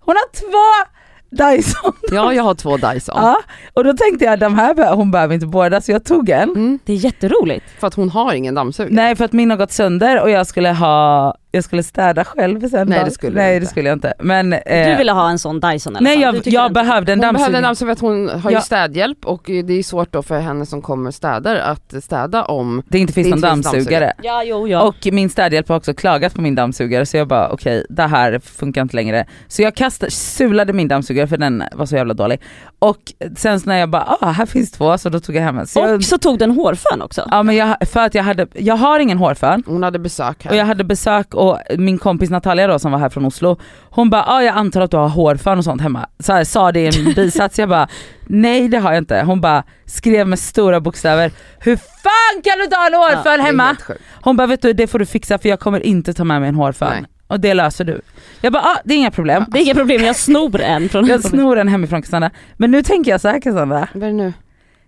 Hon 0.00 0.16
har 0.16 0.32
två 0.40 0.90
Dyson. 1.32 1.92
Ja 2.12 2.32
jag 2.32 2.42
har 2.42 2.54
två 2.54 2.76
Dyson. 2.76 3.14
Ja, 3.18 3.36
och 3.74 3.84
då 3.84 3.92
tänkte 3.92 4.24
jag 4.24 4.38
de 4.38 4.54
här, 4.58 4.74
be- 4.74 4.88
hon 4.94 5.10
behöver 5.10 5.34
inte 5.34 5.46
båda 5.46 5.80
så 5.80 5.92
jag 5.92 6.04
tog 6.04 6.28
en. 6.30 6.48
Mm, 6.48 6.78
Det 6.84 6.92
är 6.92 6.96
jätteroligt. 6.96 7.64
för 7.80 7.86
att 7.86 7.94
hon 7.94 8.10
har 8.10 8.32
ingen 8.34 8.54
dammsugare. 8.54 8.94
Nej 8.94 9.16
för 9.16 9.24
att 9.24 9.32
min 9.32 9.50
har 9.50 9.56
gått 9.56 9.72
sönder 9.72 10.20
och 10.22 10.30
jag 10.30 10.46
skulle 10.46 10.68
ha, 10.72 11.34
jag 11.52 11.64
skulle 11.64 11.82
städa 11.82 12.24
själv 12.24 12.68
sen. 12.68 12.88
Nej, 12.88 12.98
då. 12.98 13.04
det 13.04 13.10
skulle 13.10 13.40
Nej 13.40 13.60
det 13.60 13.66
skulle 13.66 13.88
jag 13.88 13.96
inte. 13.96 14.14
Men, 14.18 14.52
eh, 14.52 14.90
Du 14.90 14.96
ville 14.96 15.12
ha 15.12 15.30
en 15.30 15.38
sån 15.38 15.60
Dyson 15.60 15.96
alla 15.96 16.04
nej 16.04 16.20
jag, 16.20 16.40
jag 16.46 16.72
behövde 16.72 17.12
en 17.12 17.24
Hon 17.24 17.34
behövde 17.34 17.58
en 17.58 17.62
dammsugare. 17.62 17.62
dammsugare 17.62 17.96
för 17.96 18.06
att 18.28 18.34
hon 18.34 18.40
har 18.42 18.50
ju 18.50 18.56
Ja. 18.56 18.60
städhjälp 18.60 19.26
och 19.26 19.42
det 19.46 19.72
är 19.78 19.82
svårt 19.82 20.12
då 20.12 20.22
för 20.22 20.38
henne 20.40 20.66
som 20.66 20.82
kommer 20.82 21.10
städar 21.10 21.56
att 21.56 21.94
städa 22.04 22.44
om 22.44 22.82
Det 22.88 22.98
inte 22.98 23.12
finns 23.12 23.24
Det 23.26 23.30
någon 23.30 23.38
inte 23.58 23.68
finns 23.70 23.86
dammsugare. 23.86 24.12
Ja 24.22 24.42
jo 24.44 24.68
ja. 24.68 24.82
Och 24.82 24.96
min 25.12 25.30
städhjälp 25.30 25.68
har 25.68 25.76
också 25.76 25.94
klagat 25.94 26.34
på 26.34 26.40
min 26.40 26.54
dammsugare 26.54 27.06
så 27.06 27.16
jag 27.16 27.28
bara 27.28 27.48
okej 27.48 27.86
det 27.88 28.02
här 28.06 28.38
funkar 28.38 28.82
inte 28.82 28.96
längre. 28.96 29.26
Så 29.48 29.62
jag 29.62 29.74
kastade, 29.74 30.10
sulade 30.12 30.72
min 30.72 30.88
dammsugare 30.88 31.26
för 31.26 31.36
den 31.36 31.62
var 31.72 31.86
så 31.86 31.96
jävla 31.96 32.14
dålig. 32.14 32.40
Och 32.78 32.98
sen 33.36 33.60
så 33.60 33.68
när 33.68 33.76
jag 33.78 33.90
bara 33.90 34.16
ah 34.20 34.30
här 34.30 34.46
finns 34.46 34.70
två 34.72 34.98
så 34.98 35.08
då 35.08 35.20
tog 35.20 35.36
jag 35.36 35.42
hem 35.42 35.58
en. 35.58 35.66
Så 35.66 35.78
jag, 35.78 35.94
och 35.94 36.04
så 36.04 36.18
tog 36.18 36.38
den 36.38 36.50
hårfön 36.50 37.02
också. 37.02 37.28
ja 37.30 37.42
men 37.42 37.56
jag, 37.56 37.76
för 37.88 38.00
att 38.00 38.14
jag 38.14 38.22
hade, 38.22 38.46
jag 38.54 38.76
har 38.76 38.98
ingen 39.00 39.18
hårfön. 39.18 39.62
hon 39.66 39.82
hade 39.82 39.98
besök 39.98 40.44
här. 40.44 40.50
Och 40.50 40.56
jag 40.56 40.64
hade 40.64 40.84
besök 40.84 41.34
och 41.40 41.58
min 41.78 41.98
kompis 41.98 42.30
Natalia 42.30 42.66
då 42.66 42.78
som 42.78 42.92
var 42.92 42.98
här 42.98 43.08
från 43.08 43.24
Oslo, 43.24 43.58
hon 43.90 44.10
bara 44.10 44.24
ah, 44.26 44.42
jag 44.42 44.56
antar 44.56 44.80
att 44.80 44.90
du 44.90 44.96
har 44.96 45.08
hårfön 45.08 45.58
och 45.58 45.64
sånt 45.64 45.82
hemma. 45.82 46.08
Så 46.18 46.32
här, 46.32 46.44
sa 46.44 46.72
det 46.72 46.80
i 46.80 46.86
en 46.86 47.12
bisats, 47.16 47.58
jag 47.58 47.68
bara 47.68 47.88
nej 48.26 48.68
det 48.68 48.78
har 48.78 48.92
jag 48.92 48.98
inte. 48.98 49.22
Hon 49.26 49.40
bara 49.40 49.64
skrev 49.86 50.26
med 50.28 50.38
stora 50.38 50.80
bokstäver, 50.80 51.32
hur 51.60 51.76
fan 51.76 52.42
kan 52.44 52.58
du 52.58 52.64
inte 52.64 52.76
ha 52.76 52.86
en 52.86 52.92
Ja, 52.92 52.98
hårfön 52.98 53.40
är 53.40 53.44
hemma? 53.44 53.76
Hon 54.22 54.36
bara 54.36 54.46
vet 54.46 54.62
du 54.62 54.72
det 54.72 54.86
får 54.86 54.98
du 54.98 55.06
fixa 55.06 55.38
för 55.38 55.48
jag 55.48 55.60
kommer 55.60 55.86
inte 55.86 56.14
ta 56.14 56.24
med 56.24 56.40
mig 56.40 56.48
en 56.48 56.54
hårfön. 56.54 56.88
Nej. 56.92 57.04
Och 57.26 57.40
det 57.40 57.54
löser 57.54 57.84
du. 57.84 58.00
Jag 58.40 58.52
bara 58.52 58.62
ah, 58.62 58.78
det 58.84 58.94
är 58.94 58.98
inga 58.98 59.10
problem. 59.10 59.44
Det 59.48 59.58
är 59.58 59.62
inga 59.62 59.74
problem, 59.74 60.04
jag 60.04 60.16
snor 60.16 60.60
en 60.60 60.88
från 60.88 61.06
Jag 61.06 61.22
snor 61.24 61.56
den 61.56 61.68
hemifrån 61.68 62.02
Cassandra. 62.02 62.30
Men 62.56 62.70
nu 62.70 62.82
tänker 62.82 63.10
jag 63.10 63.20
så 63.20 63.28
här 63.28 63.40
Cassandra, 63.40 63.88
Vad 63.94 64.02
är 64.02 64.06
det 64.06 64.12
nu? 64.12 64.32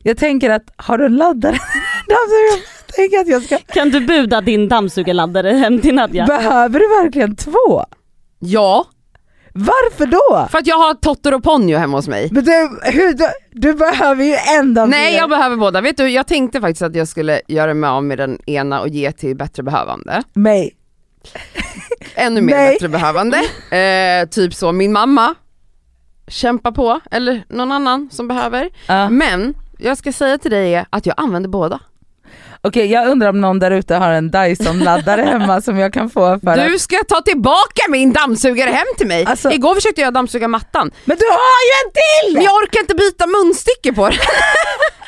jag 0.02 0.18
tänker 0.18 0.50
att 0.50 0.62
har 0.76 0.98
du 0.98 1.06
en 1.06 1.16
laddare? 1.16 1.56
Tänker 2.96 3.18
att 3.18 3.28
jag 3.28 3.42
ska, 3.42 3.58
Kan 3.58 3.90
du 3.90 4.00
buda 4.00 4.40
din 4.40 4.68
dammsugarladdare 4.68 5.48
hem 5.52 5.80
till 5.80 5.94
Nadja? 5.94 6.26
behöver 6.26 6.78
du 6.80 6.88
verkligen 7.04 7.36
två? 7.36 7.84
Ja, 8.38 8.84
Varför 9.54 10.06
då? 10.06 10.48
för 10.50 10.58
att 10.58 10.66
jag 10.66 10.76
har 10.76 10.94
Totter 10.94 11.34
och 11.34 11.42
Ponyo 11.42 11.78
hemma 11.78 11.96
hos 11.98 12.08
mig. 12.08 12.28
Men 12.32 12.44
du, 12.44 12.78
hur, 12.82 13.12
du, 13.12 13.26
du 13.52 13.74
behöver 13.74 14.24
ju 14.24 14.32
en 14.58 14.74
dammsugare. 14.74 14.86
Nej 15.04 15.14
jag 15.16 15.28
behöver 15.30 15.56
båda, 15.56 15.80
vet 15.80 15.96
du 15.96 16.08
jag 16.08 16.26
tänkte 16.26 16.60
faktiskt 16.60 16.82
att 16.82 16.94
jag 16.96 17.08
skulle 17.08 17.40
göra 17.48 17.74
mig 17.74 17.90
av 17.90 18.04
med 18.04 18.18
den 18.18 18.38
ena 18.46 18.80
och 18.80 18.88
ge 18.88 19.12
till 19.12 19.36
bättre 19.36 19.62
behövande. 19.62 20.22
mig. 20.32 20.76
Ännu 22.14 22.40
mer 22.40 22.54
Nej. 22.56 22.72
bättre 22.74 22.88
behövande. 22.88 23.36
Eh, 23.76 24.28
typ 24.28 24.54
så, 24.54 24.72
min 24.72 24.92
mamma, 24.92 25.34
kämpa 26.28 26.72
på, 26.72 27.00
eller 27.10 27.44
någon 27.48 27.72
annan 27.72 28.08
som 28.12 28.28
behöver. 28.28 28.70
Ja. 28.86 29.08
Men 29.10 29.54
jag 29.78 29.98
ska 29.98 30.12
säga 30.12 30.38
till 30.38 30.50
dig 30.50 30.84
att 30.90 31.06
jag 31.06 31.14
använder 31.16 31.48
båda. 31.48 31.80
Okej 32.64 32.86
jag 32.86 33.08
undrar 33.08 33.28
om 33.28 33.40
någon 33.40 33.58
där 33.58 33.70
ute 33.70 33.94
har 33.94 34.10
en 34.10 34.30
Dyson-laddare 34.30 35.22
hemma 35.32 35.60
som 35.60 35.78
jag 35.78 35.92
kan 35.92 36.10
få 36.10 36.38
för 36.44 36.50
att... 36.50 36.68
Du 36.68 36.78
ska 36.78 36.96
ta 37.08 37.20
tillbaka 37.20 37.82
min 37.88 38.12
dammsugare 38.12 38.70
hem 38.70 38.86
till 38.98 39.06
mig! 39.06 39.24
Alltså- 39.26 39.52
Igår 39.52 39.74
försökte 39.74 40.00
jag 40.00 40.14
dammsuga 40.14 40.48
mattan, 40.48 40.90
Men 41.04 41.16
du 41.16 41.24
har 41.24 41.62
ju 41.66 41.86
en 41.86 41.92
till! 41.92 42.34
men 42.34 42.42
jag 42.44 42.54
orkar 42.54 42.80
inte 42.80 42.94
byta 42.94 43.26
munstycke 43.26 43.92
på 43.92 44.08
den. 44.08 44.18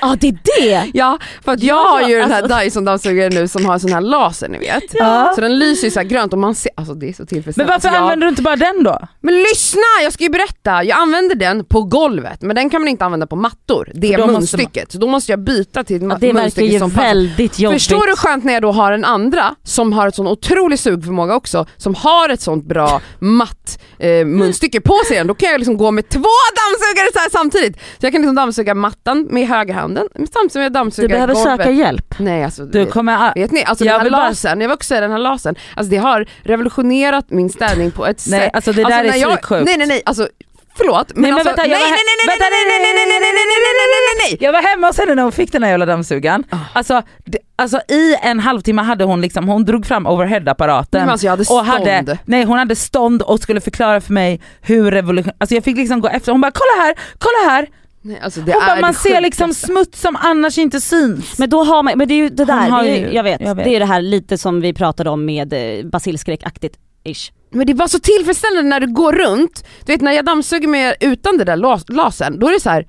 Ja 0.00 0.16
det 0.20 0.28
är 0.28 0.38
det! 0.61 0.90
Ja, 0.94 1.18
för 1.44 1.52
att 1.52 1.62
jag 1.62 1.76
Ja, 1.76 1.88
har 1.88 2.08
ju 2.08 2.16
den 2.20 2.30
här 2.30 2.42
alltså- 2.42 2.58
Dyson 2.58 2.84
dammsugaren 2.84 3.34
nu 3.34 3.49
som 3.49 3.66
har 3.66 3.75
en 3.75 3.80
sån 3.80 3.92
här 3.92 4.00
laser 4.00 4.49
ni 4.49 4.58
vet. 4.58 4.82
Ja. 4.92 5.32
Så 5.34 5.40
den 5.40 5.58
lyser 5.58 5.84
ju 5.84 5.90
så 5.90 6.00
här 6.00 6.06
grönt 6.06 6.32
och 6.32 6.38
man 6.38 6.54
ser, 6.54 6.73
alltså 6.76 6.94
det 6.94 7.08
är 7.08 7.12
så 7.12 7.23
Men 7.23 7.26
tillfredsställande. 7.26 7.73
varför 7.73 7.88
Alltså, 7.88 7.96
jag- 7.99 8.02
använder 8.02 8.26
du 8.26 8.30
inte 8.30 8.42
bara 8.42 8.56
den 8.56 8.82
då? 8.84 8.99
Men 9.20 9.34
lyssna, 9.34 9.80
jag 10.02 10.12
ska 10.12 10.25
ju 10.25 10.30
berätta. 10.30 10.84
Jag 10.84 10.99
använder 10.99 11.34
den 11.34 11.64
på 11.64 11.82
golvet, 11.82 12.42
men 12.42 12.56
den 12.56 12.70
kan 12.70 12.80
man 12.80 12.88
inte 12.88 13.04
använda 13.04 13.26
på 13.26 13.37
mattor. 13.37 13.90
Det 13.94 14.12
då 14.16 14.18
måste 14.26 14.32
munstycket. 14.32 14.92
Så 14.92 14.99
då 14.99 15.06
måste 15.06 15.32
jag 15.32 15.38
byta 15.40 15.84
till 15.84 15.96
ett 15.96 16.02
Ja, 16.02 16.08
det 16.20 16.26
verkar 16.26 16.40
munstycke 16.42 16.73
ju 16.73 16.78
som 16.78 16.90
passar. 16.90 17.02
väldigt 17.02 17.44
jobbigt. 17.59 17.83
Förstår 17.83 18.07
du 18.07 18.17
skönt 18.17 18.45
när 18.45 18.53
jag 18.53 18.63
då 18.63 18.73
har 18.73 18.93
en 18.93 19.05
andra 19.05 19.55
som 19.63 19.93
har 19.93 20.09
ett 20.09 20.15
sån 20.15 20.27
otrolig 20.27 20.79
sugförmåga 20.79 21.35
också, 21.35 21.67
som 21.77 21.95
har 21.95 22.29
ett 22.29 22.41
sånt 22.41 22.65
bra 22.65 23.01
matt 23.19 23.79
eh, 23.99 24.25
munstycke 24.27 24.81
på 24.81 24.99
sig 25.09 25.25
då 25.25 25.35
kan 25.35 25.51
jag 25.51 25.59
liksom 25.59 25.77
gå 25.77 25.91
med 25.91 26.09
två 26.09 26.19
dammsugare 26.19 27.09
så 27.13 27.19
här 27.19 27.31
samtidigt. 27.31 27.77
Så 27.77 28.07
jag 28.07 28.13
kan 28.13 28.21
liksom 28.23 28.35
dammsuga 28.35 28.75
mattan 28.75 29.27
med 29.31 29.49
högerhanden 29.49 30.09
samtidigt 30.15 30.53
som 30.53 30.63
jag 30.63 30.73
Du 30.73 30.75
dammsuger 30.75 31.09
behöver 31.09 31.35
golvet. 31.35 31.57
söka 31.59 31.71
hjälp. 31.71 32.15
Nej 32.19 32.45
alltså, 32.45 32.65
Du 32.65 32.87
kommer... 32.87 33.35
vet 33.35 33.51
ni, 33.53 33.65
alltså 33.65 33.85
Jag 33.85 33.95
den 33.95 34.01
här 34.01 34.11
bara- 34.11 34.29
lasern, 34.29 34.61
jag 34.61 34.69
vill 34.69 34.75
också 34.75 34.87
säga 34.89 35.01
den 35.01 35.11
här 35.11 35.19
lasern, 35.19 35.55
alltså 35.77 35.91
det 35.91 35.97
har 35.97 36.27
revolutionerat 36.43 37.31
min 37.31 37.51
städning 37.51 37.91
på 37.91 38.07
ett 38.07 38.25
Nej 38.29 38.41
sätt. 38.41 38.51
alltså 38.55 38.73
det 38.73 38.83
där 38.85 38.91
Alltså, 39.05 39.17
är 39.17 39.21
jag- 39.21 39.31
psyksjukt. 39.31 39.65
Nej 39.65 39.77
nej 39.79 39.87
nej, 39.87 40.03
alltså 40.07 40.29
förlåt 40.76 41.12
men, 41.14 41.23
Nej, 41.23 41.31
men 41.31 41.35
alltså, 41.35 41.49
vänta, 41.49 41.62
nej, 41.62 41.71
jag 41.71 41.78
nej, 41.78 41.83
var 41.85 41.90
nej, 41.90 41.99
här- 41.99 42.07
nej, 42.11 42.16
nej, 42.21 42.26
vänta, 42.33 42.47
nej, 42.54 42.64
nej, 42.71 42.81
nej, 42.85 42.95
nej, 42.95 43.21
nej, 43.25 43.33
nej, 43.37 43.47
nej, 43.50 43.61
nej, 43.66 43.88
nej, 43.93 44.02
nej, 44.09 44.16
nej. 44.31 44.38
Jag 44.47 44.52
var 44.52 44.62
hemma 44.71 44.87
hos 44.87 44.99
henne 44.99 45.14
när 45.14 45.23
hon 45.23 45.33
fick 45.33 45.52
den 45.52 45.62
här 45.62 45.71
jävla 45.71 45.87
dammsugaren. 45.87 46.45
Ah. 46.50 46.57
Alltså, 46.73 47.02
det, 47.25 47.38
alltså 47.57 47.81
i 47.88 48.16
en 48.23 48.40
halvtimme 48.40 48.83
hade 48.83 49.04
hon 49.04 49.21
liksom, 49.21 49.49
hon 49.49 49.64
drog 49.64 49.87
fram 49.87 50.07
overhead-apparaten. 50.07 50.88
Nej, 50.99 51.00
men 51.02 51.11
alltså 51.11 51.26
jag 51.26 51.31
hade 51.33 51.40
och 51.40 51.47
stånd. 51.47 51.66
hade, 51.69 52.19
nej 52.25 52.45
hon 52.45 52.59
hade 52.59 52.76
stånd 52.76 53.23
och 53.23 53.40
skulle 53.40 53.61
förklara 53.61 54.00
för 54.00 54.12
mig 54.12 54.40
hur 54.62 54.90
revolution, 54.90 55.33
alltså 55.38 55.54
jag 55.54 55.64
fick 55.64 55.76
liksom 55.76 56.00
gå 56.00 56.09
efter, 56.09 56.33
hon 56.33 56.40
bara 56.40 56.52
kolla 56.54 56.85
här, 56.85 56.95
kolla 57.19 57.52
här! 57.52 57.66
nej 58.02 58.21
alltså, 58.25 58.40
det 58.40 58.52
Hon 58.52 58.62
är 58.62 58.66
bara, 58.66 58.81
man 58.81 58.93
det 58.93 58.99
ser 58.99 59.21
liksom 59.21 59.54
smuts 59.54 60.00
som 60.00 60.16
annars 60.16 60.59
inte 60.59 60.81
syns. 60.81 61.38
Men 61.38 61.50
då 61.50 61.64
har 61.64 61.83
man, 61.83 61.99
men 61.99 62.09
det 62.09 62.14
är 62.14 62.16
ju 62.16 62.28
det 62.28 62.45
där, 62.45 62.69
har 62.69 62.83
det 62.83 62.88
är, 62.90 62.97
ju- 63.09 63.14
jag, 63.14 63.23
vet, 63.23 63.40
jag 63.40 63.54
vet. 63.54 63.64
det 63.64 63.76
är 63.76 63.81
det 63.81 63.87
här 63.87 64.02
lite 64.02 64.38
som 64.38 64.61
vi 64.61 64.73
pratade 64.73 65.11
om 65.11 65.25
med 65.25 65.52
eh, 65.78 65.85
basilskräckaktigt 65.87 66.76
ish. 67.04 67.33
Men 67.54 67.66
det 67.66 67.73
är 67.73 67.75
bara 67.75 67.88
så 67.88 67.99
tillfredsställande 67.99 68.68
när 68.70 68.80
du 68.80 68.92
går 68.92 69.12
runt, 69.12 69.64
du 69.87 69.92
vet 69.92 70.00
när 70.00 70.12
jag 70.12 70.25
dammsuger 70.25 70.68
med 70.68 70.96
utan 71.00 71.38
det 71.38 71.44
där 71.44 71.56
las- 71.56 71.84
lasern, 71.88 72.38
då 72.38 72.49
är 72.49 72.52
det 72.52 72.61
så 72.61 72.70
här. 72.70 72.87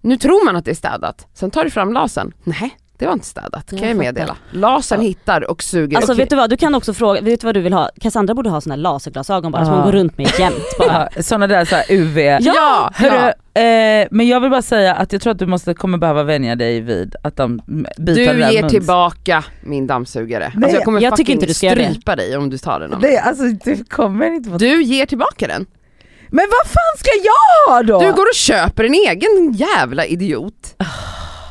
nu 0.00 0.16
tror 0.16 0.44
man 0.44 0.56
att 0.56 0.64
det 0.64 0.70
är 0.70 0.74
städat, 0.74 1.26
sen 1.34 1.50
tar 1.50 1.64
du 1.64 1.70
fram 1.70 1.92
lasern, 1.92 2.32
nej 2.44 2.76
det 2.98 3.06
var 3.06 3.12
inte 3.12 3.26
städat 3.26 3.70
kan 3.70 3.78
Jag 3.88 3.96
meddela. 3.96 4.36
Lasern 4.50 5.00
hittar 5.00 5.50
och 5.50 5.62
suger. 5.62 5.96
Alltså 5.96 6.12
Okej. 6.12 6.22
vet 6.22 6.30
du 6.30 6.36
vad, 6.36 6.50
du 6.50 6.56
kan 6.56 6.74
också 6.74 6.94
fråga, 6.94 7.20
vet 7.20 7.40
du 7.40 7.44
vad 7.46 7.54
du 7.54 7.60
vill 7.60 7.72
ha? 7.72 7.90
Cassandra 8.00 8.34
borde 8.34 8.50
ha 8.50 8.60
såna 8.60 8.74
här 8.74 8.82
laserglasögon 8.82 9.52
bara 9.52 9.64
som 9.64 9.74
Ja. 9.74 9.80
hon 9.80 9.90
går 9.90 9.98
runt 9.98 10.18
med 10.18 10.30
jämt 10.38 10.64
bara. 10.78 11.08
Ja, 11.16 11.22
såna 11.22 11.46
där 11.46 11.64
så 11.64 11.74
här 11.76 11.84
UV. 11.88 12.18
Ja, 12.40 12.90
Hörru, 12.94 13.32
eh, 13.62 14.08
men 14.10 14.28
jag 14.28 14.40
vill 14.40 14.50
bara 14.50 14.62
säga 14.62 14.94
att 14.94 15.12
jag 15.12 15.22
tror 15.22 15.30
att 15.32 15.38
du 15.38 15.46
måste, 15.46 15.74
kommer 15.74 15.98
behöva 15.98 16.22
vänja 16.22 16.56
dig 16.56 16.80
vid 16.80 17.14
att 17.22 17.36
de 17.36 17.56
byter 17.98 18.14
Du 18.14 18.22
ger 18.24 18.62
muns- 18.62 18.68
tillbaka 18.70 19.44
min 19.60 19.86
dammsugare. 19.86 20.52
Nej, 20.54 20.64
alltså 20.64 20.76
jag 20.76 20.84
kommer 20.84 21.00
jag 21.00 21.16
tycker 21.16 21.32
inte 21.32 21.46
du 21.46 21.54
ska 21.54 21.70
strypa 21.70 22.16
dig 22.16 22.36
om 22.36 22.50
du 22.50 22.58
tar 22.58 22.80
den 22.80 22.92
av 22.94 23.00
mig. 23.00 23.10
Nej 23.10 23.18
alltså 23.18 23.44
du 23.64 23.84
kommer 23.84 24.30
inte 24.30 24.50
få... 24.50 24.56
Du 24.58 24.82
ger 24.82 25.06
tillbaka 25.06 25.46
den. 25.46 25.66
Men 26.30 26.44
vad 26.50 26.70
fan 26.72 26.98
ska 26.98 27.10
jag 27.24 27.72
ha 27.74 27.82
då? 27.82 28.00
Du 28.06 28.12
går 28.12 28.22
och 28.22 28.34
köper 28.34 28.84
en 28.84 28.94
egen 28.94 29.52
jävla 29.52 30.04
idiot. 30.06 30.74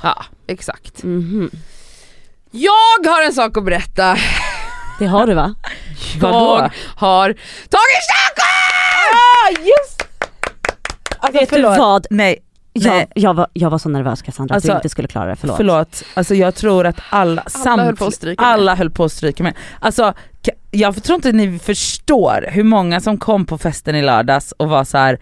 Ja, 0.03 0.23
exakt. 0.53 1.03
Mhm. 1.03 1.50
Jag 2.51 3.12
har 3.12 3.25
en 3.25 3.33
sak 3.33 3.57
att 3.57 3.65
berätta. 3.65 4.17
Det 5.00 5.05
har 5.05 5.27
du 5.27 5.33
va? 5.33 5.55
Vadå? 6.22 6.57
Jag 6.60 6.72
har 6.95 7.27
tagit 7.69 8.03
körkort! 8.12 9.13
Ah, 9.13 9.50
just! 9.60 10.03
Alltså, 11.19 11.39
Vet 11.39 11.50
du 11.50 11.55
förlåt. 11.55 11.77
vad? 11.77 12.07
Nej, 12.10 12.39
nej. 12.74 12.83
Jag, 12.83 13.07
jag, 13.24 13.33
var, 13.33 13.48
jag 13.53 13.69
var 13.69 13.77
så 13.77 13.89
nervös 13.89 14.22
Cassandra 14.22 14.53
att 14.53 14.57
Alltså, 14.57 14.72
du 14.72 14.75
inte 14.75 14.89
skulle 14.89 15.07
klara 15.07 15.29
det, 15.29 15.36
förlåt. 15.36 15.57
Förlåt. 15.57 16.03
alltså 16.13 16.36
jag 16.36 16.55
tror 16.55 16.86
att 16.88 16.95
alla, 17.10 17.43
Alla 17.65 17.83
höll 17.83 17.95
på 17.95 18.05
att 18.05 18.13
stryka 18.13 18.41
med. 18.41 18.51
alla 18.51 18.75
höll 18.75 18.89
på 18.91 19.03
att 19.03 19.12
stryka 19.12 19.43
med. 19.43 19.53
Alltså 19.79 20.13
jag 20.72 21.03
tror 21.03 21.15
inte 21.15 21.31
ni 21.31 21.60
förstår 21.60 22.45
hur 22.50 22.63
många 22.63 23.00
som 23.01 23.17
kom 23.17 23.45
på 23.45 23.57
festen 23.57 23.95
i 23.95 24.01
lördags 24.01 24.51
och 24.51 24.69
var 24.69 24.83
så 24.83 24.98
här 24.98 25.19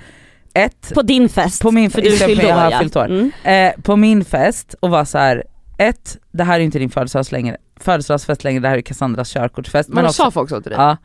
ett, 0.53 0.91
På 0.93 1.01
din 1.01 1.29
fest, 1.29 1.61
På 1.61 1.71
min 1.71 1.89
för 1.89 2.01
fest, 2.01 2.19
du 2.19 2.25
fyllde 2.25 2.41
för 2.41 2.49
jag 2.49 2.57
år 2.57 2.61
har 2.61 2.71
ja. 2.71 2.79
fyllt 2.79 2.95
år. 2.95 3.05
Mm. 3.05 3.31
eh, 3.43 3.81
på 3.81 3.95
min 3.95 4.25
fest 4.25 4.75
och 4.79 4.89
var 4.89 5.05
så 5.05 5.17
här 5.17 5.43
ett, 5.77 6.17
det 6.31 6.43
här 6.43 6.59
är 6.59 6.63
inte 6.63 6.79
din 6.79 6.89
födelsedags 6.89 7.31
längre, 7.31 7.57
födelsedagsfest 7.79 8.43
längre, 8.43 8.59
det 8.59 8.67
här 8.67 8.77
är 8.77 8.81
Cassandras 8.81 9.29
körkortsfest. 9.33 9.89
Men 9.89 10.05
också- 10.05 10.13
sa 10.23 10.31
folk 10.31 10.49
så 10.49 10.61
till 10.61 10.71
dig? 10.71 10.79
Ja. 10.79 10.97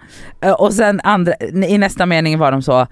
Eh, 0.42 0.52
Och 0.52 0.74
sen 0.74 1.00
andra, 1.04 1.32
i 1.68 1.78
nästa 1.78 2.06
mening 2.06 2.38
var 2.38 2.52
de 2.52 2.62
så, 2.62 2.86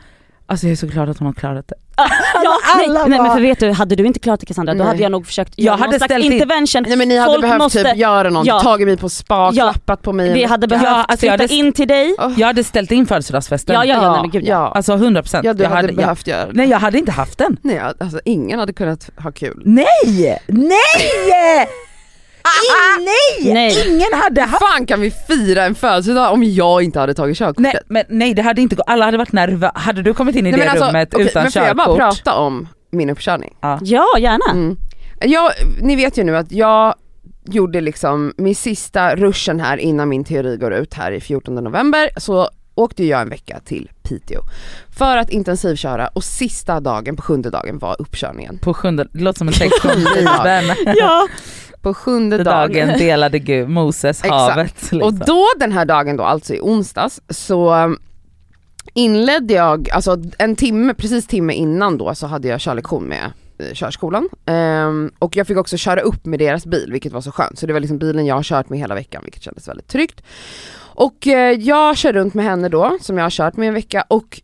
alltså 0.47 0.67
jag 0.67 0.73
är 0.73 0.77
så 0.77 0.87
glad 0.87 1.09
att 1.11 1.19
hon 1.19 1.27
har 1.27 1.33
klarat 1.35 1.69
det. 1.69 1.75
Ja, 2.45 2.59
nej, 2.77 2.87
alla 2.87 3.07
nej 3.07 3.21
men 3.21 3.33
för 3.33 3.41
vet 3.41 3.61
du, 3.61 3.71
hade 3.73 3.97
du 3.97 4.07
inte 4.07 4.19
klarat 4.19 4.41
det 4.41 4.47
Cassandra, 4.47 4.75
då 4.75 4.79
Nej. 4.79 4.87
hade 4.87 5.03
jag 5.03 5.13
nog 5.13 5.27
försökt 5.27 5.53
Jag 5.57 5.65
göra 5.65 5.77
hade 5.77 5.87
någon 5.91 5.99
slags 5.99 6.05
ställt 6.13 6.25
in- 6.25 6.33
intervention. 6.33 6.83
Nej 6.89 6.97
men 6.97 7.09
ni 7.09 7.17
hade 7.17 7.33
Folk 7.33 7.43
behövt 7.43 7.59
måste- 7.59 7.85
typ 7.85 7.97
göra 7.97 8.31
något, 8.31 8.47
Ja. 8.47 8.61
tagit 8.61 8.87
mig 8.87 8.97
på 8.97 9.09
spa, 9.09 9.51
Ja. 9.55 9.73
klappat 9.73 10.03
på 10.03 10.13
mig. 10.13 10.33
Vi 10.33 10.45
hade 10.45 10.67
behövt 10.69 10.87
Ja, 10.89 11.05
alltså 11.05 11.27
jag 11.27 11.33
flytta 11.39 11.55
hade- 11.55 11.55
in 11.67 11.73
till 11.73 11.89
dig. 11.89 12.15
Åh. 12.19 12.33
Jag 12.37 12.47
hade 12.47 12.65
ställt 12.65 12.91
in 12.93 13.07
födelsedagsfesten. 13.07 13.75
Ja, 13.75 13.85
ja, 13.85 14.03
ja, 14.03 14.13
nej, 14.13 14.21
men 14.21 14.31
gud 14.31 14.43
ja. 14.45 14.49
ja. 14.49 14.73
Alltså 14.75 14.93
100%. 14.97 15.41
ja, 15.47 15.53
du 15.55 15.63
jag 15.63 15.71
hade, 15.71 15.79
hade, 15.79 15.89
jag, 15.89 15.97
behövt 15.97 16.27
göra 16.27 16.47
det. 16.47 16.53
nej 16.55 16.69
jag 16.69 16.79
hade 16.79 16.99
inte 16.99 17.13
haft 17.13 17.39
den. 17.39 17.57
Nej, 17.63 17.81
alltså 18.01 18.21
ingen 18.25 18.59
hade 18.59 18.73
kunnat 18.73 19.11
ha 19.17 19.33
kul. 19.33 19.63
Nej! 19.65 20.39
Nej! 20.49 21.69
Nej! 23.05 23.53
Nej. 23.55 23.89
Ingen 23.89 24.21
hade 24.23 24.41
haft 24.41 24.63
fan 24.63 24.87
kan 24.87 25.01
vi 25.01 25.11
fira 25.11 25.65
en 25.65 25.75
födelsedag 25.75 26.33
om 26.33 26.45
jag 26.45 26.83
inte 26.83 27.01
hade 27.01 27.15
tagit 27.15 27.37
körkortet? 27.39 27.63
Nej, 27.63 27.79
men, 27.89 28.05
nej 28.09 28.35
det 28.35 28.43
hade 28.43 28.61
inte 28.63 28.77
gått, 28.77 28.85
alla 28.89 29.05
hade 29.05 29.19
varit 29.19 29.33
nervösa. 29.33 29.73
Hade 29.75 30.03
du 30.03 30.15
kommit 30.15 30.37
in 30.37 30.47
i 30.47 30.51
Nej, 30.51 30.61
det 30.61 30.71
alltså, 30.71 30.87
rummet 30.87 31.15
okej, 31.15 31.27
utan 31.27 31.43
men 31.43 31.53
får 31.53 31.63
jag 31.63 31.77
bara 31.77 31.87
körkort? 31.87 31.99
prata 31.99 32.35
om 32.35 32.69
min 32.91 33.11
uppkörning? 33.11 33.57
Ja, 33.83 34.07
gärna. 34.19 34.51
Mm. 34.53 34.77
Jag, 35.21 35.51
ni 35.83 35.97
vet 35.97 36.19
ju 36.19 36.25
nu 36.25 36.37
att 36.37 36.53
jag 36.53 36.95
gjorde 37.47 37.81
liksom 37.81 38.33
min 38.37 38.55
sista 38.55 39.17
ruschen 39.17 39.61
här 39.61 39.77
innan 39.77 40.09
min 40.09 40.25
teori 40.25 40.57
går 40.57 40.75
ut 40.75 40.95
här 40.95 41.13
i 41.13 41.21
14 41.21 41.55
november 41.55 42.11
så 42.17 42.49
åkte 42.75 43.05
jag 43.05 43.21
en 43.21 43.29
vecka 43.29 43.61
till 43.65 43.91
Piteå 44.03 44.41
för 44.99 45.17
att 45.17 45.31
intensivköra 45.31 46.07
och 46.09 46.25
sista 46.25 46.81
dagen 46.81 47.17
på 47.17 47.23
sjunde 47.23 47.51
dagen 47.51 47.79
var 47.79 47.97
uppkörningen. 47.99 48.59
På 48.59 48.75
sjunde, 48.75 49.09
det 49.13 49.21
låter 49.21 49.39
som 49.39 49.49
en 49.49 49.55
text 49.55 49.81
från 49.81 49.97
Bibeln. 50.15 50.95
Ja. 50.97 51.27
På 51.85 51.95
sjunde 51.95 52.39
dagen. 52.39 52.73
dagen 52.73 52.99
delade 52.99 53.39
Gud 53.39 53.69
Moses 53.79 54.23
havet. 54.23 54.83
Liksom. 54.83 55.03
Och 55.03 55.15
då 55.15 55.47
den 55.59 55.73
här 55.73 55.85
dagen 55.85 56.17
då, 56.17 56.25
alltså 56.25 56.55
i 56.55 56.61
onsdags, 56.61 57.21
så 57.29 57.75
um, 57.75 57.99
inledde 58.95 59.55
jag, 59.55 59.91
alltså 59.91 60.17
en 60.39 60.57
timme, 60.57 60.95
precis 60.95 61.27
timme 61.27 61.53
innan 61.53 61.99
då 61.99 62.15
så 62.15 62.27
hade 62.27 62.49
jag 62.49 62.61
körlektion 62.61 63.05
med 63.05 63.33
eh, 63.59 63.75
körskolan. 63.75 64.29
Ehm, 64.47 65.13
och 65.19 65.37
jag 65.37 65.47
fick 65.47 65.57
också 65.57 65.77
köra 65.77 66.01
upp 66.01 66.27
med 66.27 66.39
deras 66.39 66.67
bil 66.67 66.93
vilket 66.93 67.13
var 67.13 67.21
så 67.21 67.33
skönt. 67.33 67.59
Så 67.59 67.67
det 67.67 67.73
var 67.73 67.81
liksom 67.81 67.99
bilen 67.99 68.27
jag 68.27 68.35
har 68.35 68.43
kört 68.43 68.69
med 68.69 68.79
hela 68.79 68.95
veckan 68.95 69.23
vilket 69.25 69.43
kändes 69.43 69.69
väldigt 69.69 69.89
tryggt. 69.89 70.23
Och 70.77 71.27
eh, 71.27 71.53
jag 71.53 71.97
kör 71.97 72.13
runt 72.13 72.35
med 72.35 72.45
henne 72.45 72.69
då 72.69 72.99
som 73.01 73.19
jag 73.19 73.25
har 73.25 73.31
kört 73.31 73.57
med 73.57 73.69
en 73.69 73.75
vecka 73.75 74.05
och 74.09 74.41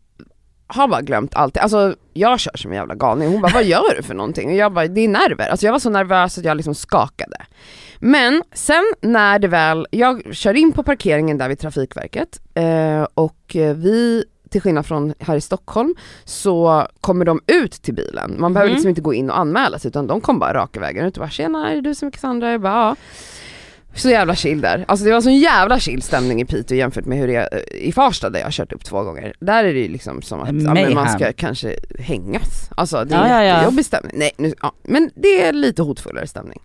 har 0.75 0.89
bara 0.89 1.01
glömt 1.03 1.35
allt. 1.35 1.57
Alltså 1.57 1.95
jag 2.13 2.41
kör 2.41 2.57
som 2.57 2.71
en 2.71 2.77
jävla 2.77 2.95
galning. 2.95 3.29
Hon 3.29 3.41
bara 3.41 3.53
vad 3.55 3.65
gör 3.65 3.97
du 3.97 4.03
för 4.03 4.15
någonting? 4.15 4.49
Och 4.51 4.57
jag 4.57 4.73
bara 4.73 4.87
det 4.89 5.01
är 5.01 5.09
nerver. 5.09 5.49
Alltså 5.49 5.67
jag 5.67 5.73
var 5.73 5.79
så 5.79 5.91
nervös 5.91 6.39
att 6.39 6.45
jag 6.45 6.57
liksom 6.57 6.75
skakade. 6.75 7.37
Men 7.99 8.43
sen 8.53 8.85
när 9.01 9.39
det 9.39 9.49
väl, 9.49 9.87
jag 9.91 10.35
kör 10.35 10.55
in 10.55 10.73
på 10.73 10.83
parkeringen 10.83 11.39
där 11.39 11.49
vid 11.49 11.59
Trafikverket 11.59 12.41
eh, 12.55 13.07
och 13.15 13.37
vi 13.55 14.25
till 14.51 14.61
skillnad 14.61 14.87
från 14.87 15.15
här 15.21 15.37
i 15.37 15.41
Stockholm 15.41 15.95
så 16.25 16.87
kommer 17.01 17.25
de 17.25 17.41
ut 17.47 17.73
till 17.73 17.95
bilen. 17.95 18.37
Man 18.39 18.55
behöver 18.55 18.69
Mhm. 18.71 18.75
liksom 18.75 18.89
inte 18.89 19.01
gå 19.01 19.15
in 19.15 19.31
och 19.31 19.39
anmäla 19.39 19.79
sig 19.79 19.89
utan 19.89 20.07
de 20.07 20.21
kom 20.21 20.39
bara 20.39 20.55
raka 20.55 20.81
vägen 20.81 21.07
ut 21.07 21.17
och 21.17 21.21
bara 21.21 21.31
tjena 21.31 21.71
är 21.71 21.75
det 21.75 21.81
du 21.81 21.95
som 21.95 22.09
är 22.09 22.13
Cassandra? 22.13 22.51
Jag 22.53 22.61
bara 22.61 22.73
ja. 22.73 22.97
Så 23.95 24.11
jävla 24.11 24.35
chill 24.35 24.61
där. 24.61 24.85
Alltså 24.89 25.05
det 25.07 25.13
var 25.13 25.21
sån 25.21 25.37
jävla 25.39 25.81
chill 25.81 26.03
stämning 26.03 26.41
i 26.41 26.45
Piteå 26.45 26.77
jämfört 26.79 27.05
med 27.05 27.19
hur 27.19 27.27
det 27.27 27.35
är 27.37 27.73
i 27.77 27.93
Farsta 27.93 28.31
där 28.31 28.39
jag 28.39 28.47
har 28.47 28.53
kört 28.53 28.73
upp 28.73 28.85
två 28.85 29.03
gånger. 29.03 29.35
Där 29.41 29.65
är 29.65 29.75
det 29.75 29.81
ju 29.81 29.89
liksom 29.89 30.23
som 30.23 30.41
att 30.41 30.49
ja, 30.63 30.75
men 30.75 30.95
man 30.95 31.09
ska 31.09 31.33
kanske 31.33 31.77
hängas. 31.99 32.71
Alltså 32.77 33.05
det 33.05 33.15
är 33.15 33.29
Ja, 33.29 33.45
ja, 33.45 33.73
ja. 33.77 33.83
stämning. 33.83 34.13
Nej, 34.19 34.31
nu, 34.37 34.55
ja. 34.63 34.73
Men 34.83 35.11
det 35.15 35.43
är 35.47 35.53
lite 35.53 35.83
hotfullare 35.83 36.27
stämning. 36.27 36.61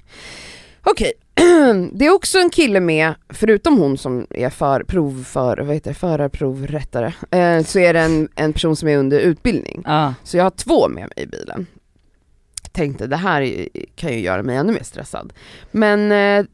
Okej, 0.84 1.14
det 1.94 2.06
är 2.06 2.14
också 2.14 2.38
en 2.40 2.50
kille 2.50 2.80
med, 2.80 3.14
förutom 3.30 3.78
hon 3.78 3.98
som 3.98 4.28
är 4.30 4.50
för 4.50 4.84
prov 4.84 5.24
för, 5.28 5.58
vad 5.58 5.74
heter 5.74 5.90
det, 5.90 5.94
förarprovrättare, 5.96 7.14
eh, 7.32 7.64
så 7.64 7.80
är 7.80 7.94
det 7.94 8.00
en, 8.00 8.30
en 8.36 8.54
person 8.54 8.76
som 8.76 8.90
är 8.90 8.98
under 8.98 9.20
utbildning. 9.20 9.82
Ja. 9.86 10.14
Så 10.24 10.38
jag 10.38 10.44
har 10.44 10.50
två 10.50 10.88
med 10.90 11.10
mig 11.16 11.24
i 11.24 11.28
bilen. 11.28 11.68
Tänkte 12.72 13.08
det 13.08 13.16
här 13.18 13.42
är- 13.42 13.68
kan 13.96 14.14
ju 14.14 14.20
göra 14.20 14.44
mig 14.44 14.56
ännu 14.58 14.74
mer 14.74 14.84
stressad. 14.84 15.34
Men 15.72 16.12
eh, 16.12 16.46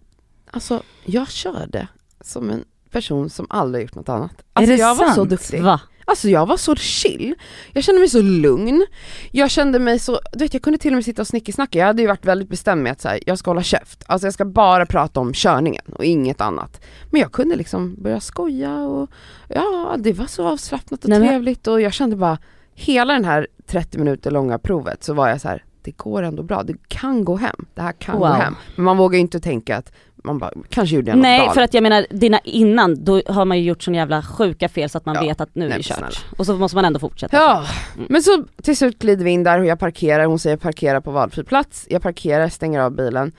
alltså 0.51 0.83
jag 1.05 1.29
körde 1.29 1.87
som 2.21 2.49
en 2.49 2.63
person 2.91 3.29
som 3.29 3.47
aldrig 3.49 3.81
gjort 3.83 3.95
något 3.95 4.09
annat. 4.09 4.33
Alltså 4.53 4.71
det 4.71 4.77
jag 4.79 4.95
var 4.95 5.07
så 5.09 5.13
sant? 5.15 5.29
duktig. 5.29 5.61
Va? 5.63 5.81
Alltså 6.05 6.29
jag 6.29 6.45
var 6.45 6.57
så 6.57 6.75
chill, 6.75 7.35
jag 7.73 7.83
kände 7.83 7.99
mig 7.99 8.09
så 8.09 8.21
lugn, 8.21 8.85
jag 9.31 9.51
kände 9.51 9.79
mig 9.79 9.99
så, 9.99 10.19
du 10.33 10.39
vet 10.39 10.53
jag 10.53 10.63
kunde 10.63 10.79
till 10.79 10.91
och 10.91 10.95
med 10.95 11.05
sitta 11.05 11.21
och 11.21 11.27
snickesnacka, 11.27 11.79
jag 11.79 11.85
hade 11.85 12.01
ju 12.01 12.07
varit 12.07 12.25
väldigt 12.25 12.49
bestämd 12.49 12.83
med 12.83 12.91
att 12.91 13.01
så 13.01 13.07
här, 13.07 13.19
jag 13.25 13.37
ska 13.37 13.49
hålla 13.49 13.63
käft, 13.63 14.03
alltså 14.07 14.27
jag 14.27 14.33
ska 14.33 14.45
bara 14.45 14.85
prata 14.85 15.19
om 15.19 15.33
körningen 15.33 15.83
och 15.95 16.05
inget 16.05 16.41
annat. 16.41 16.81
Men 17.11 17.21
jag 17.21 17.31
kunde 17.31 17.55
liksom 17.55 17.95
börja 17.97 18.19
skoja 18.19 18.75
och 18.77 19.09
ja 19.47 19.95
det 19.99 20.13
var 20.13 20.25
så 20.25 20.47
avslappnat 20.47 21.03
och 21.03 21.09
Nej, 21.09 21.19
trevligt 21.19 21.67
och 21.67 21.81
jag 21.81 21.93
kände 21.93 22.15
bara, 22.15 22.37
hela 22.73 23.13
den 23.13 23.25
här 23.25 23.47
30 23.67 23.97
minuter 23.97 24.31
långa 24.31 24.59
provet 24.59 25.03
så 25.03 25.13
var 25.13 25.29
jag 25.29 25.41
så 25.41 25.47
här, 25.47 25.63
det 25.83 25.91
går 25.97 26.23
ändå 26.23 26.43
bra, 26.43 26.63
det 26.63 26.75
kan 26.87 27.25
gå 27.25 27.35
hem, 27.35 27.65
det 27.73 27.81
här 27.81 27.91
kan 27.91 28.19
gå 28.19 28.27
Wow. 28.27 28.35
hem. 28.35 28.55
Men 28.75 28.85
man 28.85 28.97
vågar 28.97 29.15
ju 29.15 29.21
inte 29.21 29.39
tänka 29.39 29.77
att, 29.77 29.91
man 30.23 30.37
bara, 30.39 30.51
kanske 30.69 30.95
gjorde 30.95 31.11
jag 31.11 31.15
något 31.17 31.21
Nej 31.23 31.39
galet. 31.39 31.53
för 31.53 31.61
att 31.61 31.73
jag 31.73 31.83
menar 31.83 32.05
dina 32.09 32.39
innan, 32.39 33.03
då 33.03 33.21
har 33.27 33.45
man 33.45 33.57
ju 33.59 33.63
gjort 33.63 33.83
sån 33.83 33.93
jävla 33.93 34.21
sjuka 34.23 34.69
fel 34.69 34.89
så 34.89 34.97
att 34.97 35.05
man 35.05 35.15
Ja, 35.15 35.21
vet 35.21 35.41
att 35.41 35.55
nu 35.55 35.65
är 35.65 35.69
nej, 35.69 35.77
det 35.77 35.83
kört. 35.83 35.97
snälla. 35.97 36.11
Och 36.37 36.45
så 36.45 36.55
måste 36.57 36.75
man 36.75 36.85
ändå 36.85 36.99
fortsätta. 36.99 37.37
Ja, 37.37 37.65
Mm. 37.95 38.07
men 38.09 38.23
så 38.23 38.43
till 38.63 38.77
slut 38.77 38.99
glider 38.99 39.25
vi 39.25 39.31
in 39.31 39.43
där 39.43 39.59
och 39.59 39.65
jag 39.65 39.79
parkerar, 39.79 40.25
hon 40.25 40.39
säger 40.39 40.57
parkera 40.57 41.01
på 41.01 41.11
valfri 41.11 41.43
plats, 41.43 41.85
jag 41.89 42.01
parkerar, 42.01 42.49
stänger 42.49 42.79
av 42.79 42.91
bilen. 42.95 43.31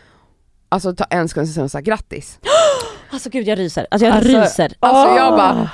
Alltså 0.68 0.94
ta 0.94 1.04
en 1.04 1.28
sekund 1.28 1.46
så 1.48 1.52
säger 1.52 1.62
hon 1.62 1.68
såhär 1.70 1.82
grattis. 1.84 2.38
Alltså 3.10 3.30
gud 3.30 3.48
jag 3.48 3.58
ryser, 3.58 3.86
alltså 3.90 4.06
jag 4.06 4.16
Alltså- 4.16 4.28
ryser. 4.40 4.72
Alltså 4.80 5.16
jag 5.16 5.32
bara 5.32 5.70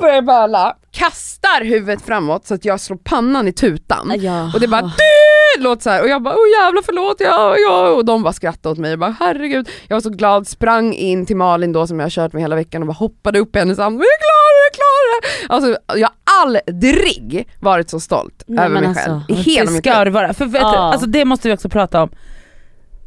börjar 0.00 0.22
böla, 0.22 0.76
kastar 0.90 1.64
huvudet 1.64 2.02
framåt 2.02 2.46
så 2.46 2.54
att 2.54 2.64
jag 2.64 2.80
slår 2.80 2.96
pannan 2.96 3.48
i 3.48 3.52
tutan. 3.52 4.12
Ja. 4.16 4.50
Och 4.54 4.60
det 4.60 4.68
bara 4.68 4.80
låter 5.62 5.82
så 5.82 5.90
här 5.90 6.02
och 6.02 6.08
jag 6.08 6.22
bara 6.22 6.34
åh 6.34 6.62
jävla 6.64 6.82
förlåt 6.84 7.16
ja, 7.20 7.56
ja 7.58 7.88
och 7.88 8.04
de 8.04 8.22
bara 8.22 8.32
skrattade 8.32 8.72
åt 8.72 8.78
mig 8.78 8.92
och 8.92 8.98
bara 8.98 9.16
herregud. 9.20 9.68
Jag 9.88 9.96
var 9.96 10.00
så 10.00 10.10
glad, 10.10 10.46
sprang 10.48 10.92
in 10.92 11.26
till 11.26 11.36
Malin 11.36 11.72
då 11.72 11.86
som 11.86 11.98
jag 11.98 12.04
har 12.04 12.10
kört 12.10 12.32
med 12.32 12.42
hela 12.42 12.56
veckan 12.56 12.82
och 12.82 12.88
bara 12.88 12.92
hoppade 12.94 13.38
upp 13.38 13.56
i 13.56 13.58
hennes 13.58 13.78
arm, 13.78 13.94
jag 13.94 14.02
klarar 14.02 14.52
det, 14.56 14.66
jag 14.66 14.74
klarar 14.74 15.20
det. 15.20 15.54
Alltså 15.54 15.98
jag 16.00 16.08
har 16.08 16.42
aldrig 16.42 17.48
varit 17.60 17.90
så 17.90 18.00
stolt 18.00 18.42
Nej, 18.46 18.64
över 18.64 18.74
mig 18.80 18.86
alltså, 18.88 19.04
själv 19.04 19.20
i 19.28 19.34
hela 19.34 19.70
det 19.70 19.76
ska 19.76 20.04
det 20.04 20.10
vara. 20.10 20.34
För 20.34 20.44
vet 20.44 20.52
du, 20.62 20.68
Ja. 20.68 20.92
alltså 20.92 21.06
det 21.06 21.24
måste 21.24 21.48
vi 21.48 21.54
också 21.54 21.68
prata 21.68 22.02
om. 22.02 22.10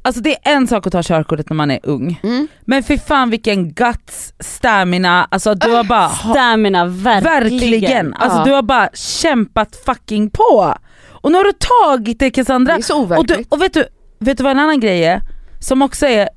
Alltså 0.01 0.21
det 0.21 0.29
är 0.47 0.51
en 0.55 0.67
sak 0.67 0.87
att 0.87 0.91
ta 0.93 1.03
körkortet 1.03 1.49
när 1.49 1.55
man 1.55 1.71
är 1.71 1.79
ung, 1.83 2.19
Mm. 2.23 2.47
men 2.61 2.83
för 2.83 2.97
fan 2.97 3.29
vilken 3.29 3.73
guts, 3.73 4.33
stamina, 4.39 5.27
alltså 5.31 5.55
du 5.55 5.71
har 5.71 5.83
bara 5.83 6.09
Stamina, 6.09 6.85
verkligen. 6.85 7.23
Verkligen! 7.23 8.13
Alltså 8.13 8.37
Ja. 8.37 8.43
du 8.45 8.51
har 8.51 8.61
bara 8.61 8.89
kämpat 8.93 9.75
fucking 9.85 10.29
på. 10.29 10.73
Och 11.21 11.31
nu 11.31 11.37
har 11.37 11.45
du 11.45 11.51
tagit 11.53 12.19
det 12.19 12.25
Det 12.25 12.31
Cassandra. 12.31 12.73
är 12.75 12.81
så 12.81 13.01
Och, 13.01 13.07
du, 13.07 13.13
overkligt. 13.15 13.53
och 13.53 13.61
vet, 13.61 13.73
du, 13.73 13.85
vet 14.19 14.37
du 14.37 14.43
vad 14.43 14.51
en 14.51 14.59
annan 14.59 14.79
grej 14.79 15.03
är? 15.05 15.21
Som 15.61 15.81
också 15.81 16.05
är, 16.07 16.29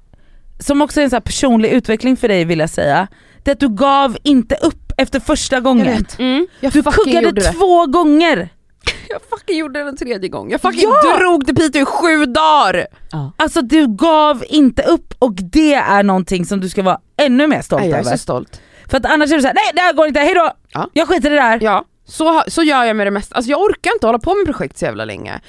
som 0.59 0.83
också 0.83 1.01
är 1.01 1.05
en 1.05 1.11
så 1.11 1.17
här 1.17 1.21
personlig 1.21 1.69
utveckling 1.71 2.17
för 2.17 2.29
dig 2.29 2.45
vill 2.45 2.59
jag 2.59 2.71
säga. 2.71 3.09
Det 3.43 3.51
är 3.51 3.53
att 3.53 3.61
du 3.61 3.69
gav 3.69 4.17
inte 4.23 4.55
upp 4.55 4.93
efter 4.97 5.21
första 5.21 5.57
Jag 5.57 5.65
gången. 5.65 5.87
vet. 5.87 6.19
Mm. 6.19 6.47
Du 6.61 6.71
kuggade 6.83 7.27
gjorde 7.27 7.41
det. 7.41 7.53
två 7.53 7.87
gånger! 7.87 8.49
Jag 9.09 9.21
fucking 9.31 9.59
gjorde 9.59 9.83
det 9.83 9.89
en 9.89 9.97
tredje 9.97 10.29
gång. 10.29 10.51
Jag 10.51 10.61
fucking 10.61 10.81
Ja! 11.05 11.17
drog 11.19 11.47
till 11.47 11.55
Piteå 11.55 11.83
i 11.83 11.85
sju 11.85 12.27
dagar! 12.27 12.87
Alltså 13.37 13.63
du 13.63 13.87
gav 13.97 14.45
inte 14.49 14.83
upp 14.83 15.15
och 15.19 15.33
det 15.35 15.75
är 15.75 16.03
någonting 16.03 16.45
som 16.45 16.61
du 16.61 16.69
ska 16.69 16.83
vara 16.83 16.99
ännu 17.17 17.47
mer 17.47 17.63
stolt 17.63 17.81
Nej, 17.83 17.91
jag 17.91 17.99
är 17.99 18.01
över. 18.03 18.11
så 18.17 18.19
stolt. 18.19 18.61
För 18.91 18.97
att 18.97 19.07
annars 19.07 19.31
är 19.31 19.35
du 19.37 19.41
såhär, 19.43 19.55
nej 19.55 19.65
det 19.75 19.81
här 19.81 19.93
går 19.93 20.07
inte, 20.07 20.21
hejdå! 20.21 20.51
Ja. 20.73 20.89
Jag 20.93 21.09
skiter 21.09 21.31
i 21.31 21.35
det 21.35 21.41
där. 21.43 21.59
Ja, 21.63 21.85
så, 22.05 22.43
så 22.49 22.63
gör 22.63 22.85
jag 22.85 22.97
med 22.97 23.07
det 23.07 23.11
mesta. 23.11 23.35
Alltså 23.37 23.51
jag 23.51 23.61
orkar 23.61 23.91
inte 23.95 24.07
hålla 24.07 24.19
på 24.19 24.35
med 24.35 24.47
projekt 24.47 24.79
så 24.79 24.85
jävla 24.85 25.05
länge. 25.05 25.41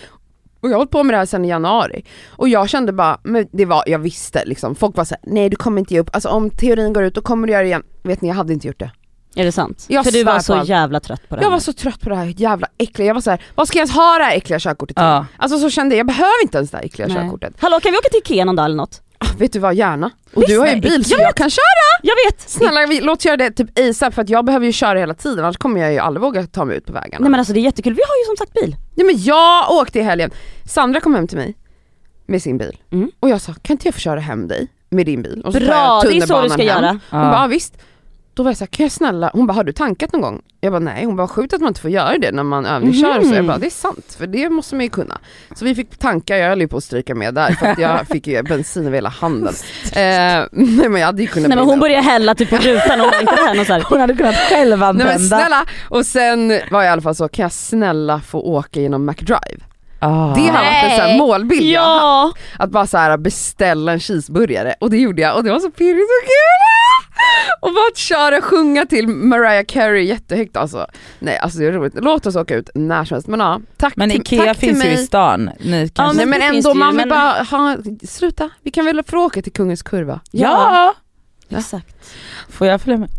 Och 0.59 0.69
jag 0.69 0.73
har 0.73 0.77
hållit 0.77 0.91
på 0.91 1.03
med 1.03 1.13
det 1.13 1.17
här 1.17 1.25
sedan 1.25 1.45
i 1.45 1.47
januari. 1.49 2.05
Och 2.29 2.49
jag 2.49 2.69
kände 2.69 2.93
bara, 2.93 3.17
men 3.23 3.47
det 3.51 3.65
var, 3.65 3.83
jag 3.87 3.99
visste 3.99 4.45
liksom, 4.45 4.75
folk 4.75 4.97
var 4.97 5.05
såhär, 5.05 5.21
nej 5.23 5.49
du 5.49 5.55
kommer 5.55 5.79
inte 5.79 5.93
ge 5.93 5.99
upp, 5.99 6.09
alltså 6.13 6.29
om 6.29 6.49
teorin 6.49 6.93
går 6.93 7.03
ut 7.03 7.15
då 7.15 7.21
kommer 7.21 7.47
du 7.47 7.53
göra 7.53 7.61
det 7.63 7.67
igen. 7.67 7.83
Vet 8.03 8.21
ni, 8.21 8.27
jag 8.27 8.35
hade 8.35 8.53
inte 8.53 8.67
gjort 8.67 8.79
det. 8.79 8.91
Är 9.35 9.45
det 9.45 9.51
sant? 9.51 9.85
Jag 9.87 10.03
För 10.05 10.11
du 10.11 10.23
var 10.23 10.39
så 10.39 10.53
allt. 10.53 10.69
jävla 10.69 10.99
trött 10.99 11.29
på 11.29 11.35
det 11.35 11.41
Jag 11.41 11.45
här. 11.49 11.51
var 11.51 11.59
så 11.59 11.73
trött 11.73 12.01
på 12.01 12.09
det 12.09 12.15
här 12.15 12.33
jävla 12.37 12.67
äckliga, 12.77 13.07
jag 13.07 13.13
var 13.13 13.21
såhär, 13.21 13.41
vad 13.55 13.67
ska 13.67 13.77
jag 13.77 13.81
ens 13.81 13.95
ha 13.95 14.17
det 14.17 14.23
här 14.23 14.35
äckliga 14.37 14.59
körkortet 14.59 14.97
till? 14.97 15.03
Ja. 15.05 15.25
Alltså 15.37 15.59
så 15.59 15.69
kände 15.69 15.95
jag, 15.95 15.99
jag 15.99 16.07
behöver 16.07 16.43
inte 16.43 16.57
ens 16.57 16.71
det 16.71 16.77
här 16.77 16.83
äckliga 16.85 17.07
Nej. 17.07 17.17
körkortet. 17.17 17.53
Hallå 17.59 17.79
kan 17.79 17.91
vi 17.91 17.97
åka 17.97 18.09
till 18.09 18.19
Ikea 18.19 18.45
någon 18.45 18.55
dag 18.55 18.65
eller 18.65 18.75
något? 18.75 19.01
Ah, 19.23 19.37
vet 19.37 19.53
du 19.53 19.59
vad, 19.59 19.75
gärna. 19.75 20.09
Och 20.33 20.41
Visst, 20.41 20.49
du 20.49 20.59
har 20.59 20.67
ju 20.67 20.81
bil 20.81 21.05
så 21.05 21.13
jag 21.13 21.21
jag 21.21 21.35
kan 21.35 21.49
köra! 21.49 21.63
Jag 22.03 22.15
vet! 22.27 22.49
Snälla 22.49 22.85
vi, 22.87 23.01
låt 23.01 23.25
göra 23.25 23.37
det 23.37 23.51
typ 23.51 23.79
ASAP 23.79 24.13
för 24.13 24.21
att 24.21 24.29
jag 24.29 24.45
behöver 24.45 24.65
ju 24.65 24.71
köra 24.71 24.99
hela 24.99 25.13
tiden 25.13 25.45
annars 25.45 25.57
kommer 25.57 25.81
jag 25.81 25.93
ju 25.93 25.99
aldrig 25.99 26.21
våga 26.21 26.47
ta 26.47 26.65
mig 26.65 26.77
ut 26.77 26.85
på 26.85 26.93
vägarna. 26.93 27.17
Nej 27.23 27.29
men 27.31 27.39
alltså 27.39 27.53
det 27.53 27.59
är 27.59 27.61
jättekul, 27.61 27.93
vi 27.93 28.01
har 28.07 28.15
ju 28.15 28.25
som 28.35 28.45
sagt 28.45 28.53
bil. 28.53 28.75
Nej 28.95 29.05
men 29.05 29.23
jag 29.23 29.71
åkte 29.71 29.99
i 29.99 30.01
helgen, 30.01 30.31
Sandra 30.69 30.99
kom 30.99 31.15
hem 31.15 31.27
till 31.27 31.37
mig 31.37 31.55
med 32.25 32.41
sin 32.41 32.57
bil 32.57 32.77
Mm. 32.91 33.11
och 33.19 33.29
jag 33.29 33.41
sa 33.41 33.53
kan 33.61 33.73
inte 33.73 33.87
jag 33.87 33.93
få 33.93 33.99
köra 33.99 34.19
hem 34.19 34.47
dig 34.47 34.67
med 34.89 35.05
din 35.05 35.21
bil? 35.21 35.41
Och 35.45 35.53
så 35.53 35.59
tar 35.59 35.65
Bra, 35.65 35.75
jag 36.03 36.13
det 36.13 36.17
är 36.17 36.25
så 36.25 36.41
du 36.41 36.49
ska 36.49 36.57
hem. 36.57 36.67
göra. 36.67 36.87
Hon 36.89 36.99
Ja. 37.19 37.31
bara 37.31 37.41
"Ja, 37.41 37.47
visst. 37.47 37.77
Då 38.35 38.43
var 38.43 38.49
jag 38.51 38.57
såhär, 38.57 38.67
kan 38.67 38.83
jag 38.83 38.91
snälla, 38.91 39.29
hon 39.33 39.47
bara 39.47 39.53
har 39.53 39.63
du 39.63 39.71
tankat 39.71 40.13
någon 40.13 40.21
gång? 40.21 40.41
Jag 40.61 40.71
bara 40.73 40.79
nej, 40.79 41.05
hon 41.05 41.15
bara 41.15 41.27
sjukt 41.27 41.53
att 41.53 41.61
man 41.61 41.67
inte 41.67 41.81
får 41.81 41.91
göra 41.91 42.17
det 42.17 42.31
när 42.31 42.43
man 42.43 42.65
övningskör 42.65 43.13
så 43.21 43.27
Mhm. 43.27 43.33
jag 43.35 43.45
bara 43.45 43.57
det 43.57 43.65
är 43.65 43.69
sant 43.69 44.15
för 44.19 44.27
det 44.27 44.49
måste 44.49 44.75
man 44.75 44.83
ju 44.83 44.89
kunna. 44.89 45.17
Så 45.55 45.65
vi 45.65 45.75
fick 45.75 45.97
tanka, 45.97 46.37
jag 46.37 46.49
höll 46.49 46.61
ju 46.61 46.67
på 46.67 46.77
att 46.77 46.83
stryka 46.83 47.15
med 47.15 47.33
där 47.33 47.51
för 47.51 47.65
att 47.67 47.77
jag 47.77 48.07
fick 48.11 48.27
ju 48.27 48.43
bensin 48.43 48.85
över 48.87 48.97
hela 48.97 49.09
handen. 49.09 49.53
Eh, 49.95 50.01
nej 50.51 50.89
men 50.89 50.95
jag 50.95 51.05
hade 51.05 51.21
ju 51.21 51.27
kunnat 51.27 51.49
Nej 51.49 51.57
men 51.57 51.65
hon 51.65 51.79
började 51.79 52.01
hälla 52.03 52.35
typ 52.35 52.49
på 52.49 52.55
rutan 52.55 53.01
och 53.01 53.13
inte 53.21 53.35
här 53.35 53.55
någon 53.55 53.65
så 53.65 53.73
här. 53.73 53.83
Hon 53.89 53.99
hade 53.99 54.13
kunnat 54.13 54.35
själv 54.35 54.79
Nej 54.79 54.87
använda. 54.89 55.05
men 55.13 55.19
snälla! 55.19 55.65
Och 55.89 56.05
sen 56.05 56.47
var 56.71 56.81
jag 56.81 56.85
i 56.85 56.91
alla 56.91 57.01
fall 57.01 57.15
så, 57.15 57.27
kan 57.27 57.43
jag 57.43 57.51
snälla 57.51 58.19
få 58.21 58.39
åka 58.41 58.79
genom 58.79 59.05
McDrive? 59.05 59.63
Ah. 59.99 60.33
Det 60.35 60.41
har 60.41 60.53
varit 60.53 60.83
en 60.91 60.97
sån 60.97 61.05
Nej. 61.07 61.17
målbild 61.17 61.61
jag 61.63 61.81
har 61.81 61.97
Ja! 61.99 62.31
Att 62.59 62.69
bara 62.69 62.87
så 62.87 62.97
här 62.97 63.17
beställa 63.17 63.91
en 63.91 63.99
cheeseburgare 63.99 64.75
och 64.79 64.89
det 64.89 64.97
gjorde 64.97 65.21
jag 65.21 65.35
och 65.37 65.43
det 65.43 65.51
var 65.51 65.59
så 65.59 65.71
pirrigt 65.71 66.09
och 66.21 66.25
kul! 66.25 66.72
Och 67.59 67.73
bara 67.73 67.87
att 67.91 67.97
köra 67.97 68.37
och 68.37 68.43
sjunga 68.43 68.85
till 68.85 69.07
Mariah 69.07 69.65
Carey 69.67 70.03
jättehögt 70.03 70.57
alltså. 70.57 70.87
Nej 71.19 71.37
alltså 71.37 71.59
det 71.59 71.65
är 71.65 71.71
roligt, 71.71 71.93
låt 71.95 72.25
oss 72.25 72.35
åka 72.35 72.55
ut 72.55 72.69
när 72.75 73.05
som 73.05 73.15
helst 73.15 73.27
men 73.27 73.39
ja, 73.39 73.59
tack, 73.77 73.95
Men 73.95 74.09
till, 74.09 74.21
Ikea 74.21 74.43
tack 74.45 74.57
till 74.59 74.69
finns 74.69 74.85
ju 74.85 74.89
mig. 74.89 74.93
i 75.03 75.05
stan. 75.05 75.49
Ni 75.59 75.89
kanske... 75.89 76.17
Nej 76.17 76.25
men 76.25 76.39
det 76.39 76.45
finns 76.51 76.65
ändå, 76.65 76.69
det 76.69 76.73
ju, 76.75 76.79
man 76.79 76.97
vill 76.97 77.07
men- 77.07 77.09
bara 77.09 77.43
ha, 77.43 77.77
sluta, 78.07 78.49
vi 78.61 78.71
kan 78.71 78.85
väl 78.85 79.03
få 79.03 79.17
åka 79.17 79.41
till 79.41 79.53
Kungens 79.53 79.83
Kurva? 79.83 80.19
ja. 80.31 80.93
Ja. 81.49 81.57
Exakt. 81.57 81.95
Får 82.49 82.67
jag 82.67 82.81
följa 82.81 82.97
med? 82.97 83.09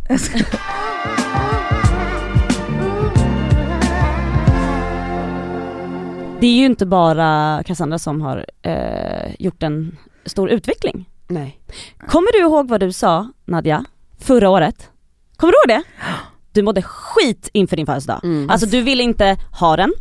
Det 6.40 6.46
är 6.46 6.56
ju 6.56 6.64
inte 6.66 6.87
bara 6.87 7.62
Cassandra 7.66 7.99
som 7.99 8.20
har 8.20 8.46
eh, 8.62 9.34
gjort 9.38 9.62
en 9.62 9.96
stor 10.26 10.50
utveckling. 10.50 11.04
Nej. 11.28 11.58
Kommer 12.08 12.32
du 12.32 12.38
ihåg 12.38 12.68
vad 12.68 12.80
du 12.80 12.92
sa 12.92 13.28
Nadja, 13.44 13.84
förra 14.21 14.50
året? 14.50 14.90
Kommer 15.37 15.52
du 15.52 15.73
ihåg 15.73 15.83
det? 15.83 15.88
Du 16.52 16.62
mådde 16.62 16.83
skit 16.83 17.49
inför 17.52 17.76
din 17.76 17.87
födelsedag. 17.87 18.21
Mm. 18.25 18.50
Alltså 18.50 18.66
du 18.66 18.80
ville 18.80 19.02
inte 19.02 19.37
ha 19.61 19.76
den, 19.76 19.92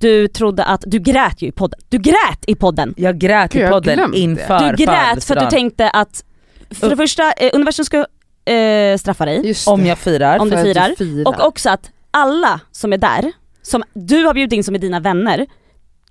du 0.00 0.28
trodde 0.28 0.64
att, 0.64 0.82
du 0.86 0.98
grät 0.98 1.42
ju 1.42 1.48
i 1.48 1.52
podden. 1.52 1.80
Du 1.88 1.98
grät 1.98 2.44
i 2.46 2.54
podden! 2.54 2.94
Jag 2.96 3.18
grät 3.18 3.52
Gud, 3.52 3.66
i 3.66 3.70
podden 3.70 4.14
inför 4.14 4.70
Du 4.70 4.84
grät 4.84 5.24
för 5.24 5.36
att 5.36 5.50
du 5.50 5.56
tänkte 5.56 5.90
att, 5.90 6.24
för 6.70 6.90
det 6.90 6.96
första, 6.96 7.32
eh, 7.32 7.50
universum 7.52 7.84
ska 7.84 8.06
eh, 8.52 8.96
straffa 8.98 9.24
dig 9.24 9.54
Om 9.66 9.86
jag 9.86 9.98
firar. 9.98 10.38
om 10.38 10.50
du 10.50 10.56
För 10.56 10.78
att 10.78 10.98
firar. 10.98 11.28
Och 11.28 11.46
också 11.46 11.70
att 11.70 11.90
alla 12.10 12.60
som 12.72 12.92
är 12.92 12.98
där, 12.98 13.32
som 13.62 13.82
du 13.92 14.24
har 14.24 14.34
bjudit 14.34 14.52
in 14.52 14.64
som 14.64 14.74
är 14.74 14.78
dina 14.78 15.00
vänner, 15.00 15.46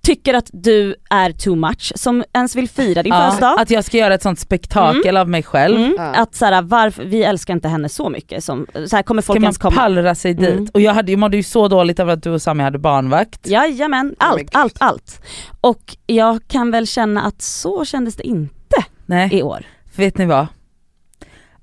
tycker 0.02 0.34
att 0.34 0.50
du 0.52 0.94
är 1.10 1.32
too 1.32 1.54
much, 1.56 1.92
som 1.96 2.24
ens 2.32 2.56
vill 2.56 2.68
fira 2.68 3.02
din 3.02 3.12
Ja, 3.12 3.18
födelsedag. 3.20 3.60
att 3.60 3.70
jag 3.70 3.84
ska 3.84 3.96
göra 3.96 4.14
ett 4.14 4.22
sånt 4.22 4.38
spektakel 4.38 5.16
av 5.16 5.28
mig 5.28 5.42
själv. 5.42 5.76
Mm, 5.80 5.94
Ja. 5.96 6.02
Att 6.04 6.34
såhär, 6.34 6.62
varför, 6.62 7.04
vi 7.04 7.22
älskar 7.22 7.54
inte 7.54 7.68
henne 7.68 7.88
så 7.88 8.08
mycket, 8.10 8.44
som, 8.44 8.66
så 8.86 8.96
här, 8.96 9.02
kommer 9.02 9.22
folk 9.22 9.36
Ska 9.36 9.40
man 9.40 9.44
ens 9.44 9.58
komma? 9.58 9.76
pallra 9.76 10.14
sig 10.14 10.34
dit? 10.34 10.48
Mm. 10.50 10.68
Och 10.74 10.80
jag, 10.80 10.94
hade, 10.94 11.12
jag 11.12 11.18
mådde 11.18 11.36
ju 11.36 11.42
så 11.42 11.68
dåligt 11.68 11.98
över 12.00 12.12
att 12.12 12.22
du 12.22 12.30
och 12.30 12.42
Sami 12.42 12.62
hade 12.62 12.78
barnvakt. 12.78 13.46
Jajamän, 13.46 14.14
allt, 14.18 14.38
God. 14.38 14.48
allt, 14.52 14.76
allt. 14.80 15.22
Och 15.60 15.96
jag 16.06 16.40
kan 16.48 16.70
väl 16.70 16.86
känna 16.86 17.22
att 17.22 17.42
så 17.42 17.84
kändes 17.84 18.16
det 18.16 18.26
inte 18.26 18.84
Nej, 19.06 19.28
i 19.34 19.42
år. 19.42 19.64
för 19.92 20.02
vet 20.02 20.18
ni 20.18 20.26
vad? 20.26 20.46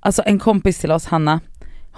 Alltså 0.00 0.22
en 0.26 0.38
kompis 0.38 0.78
till 0.78 0.92
oss, 0.92 1.06
Hanna, 1.06 1.40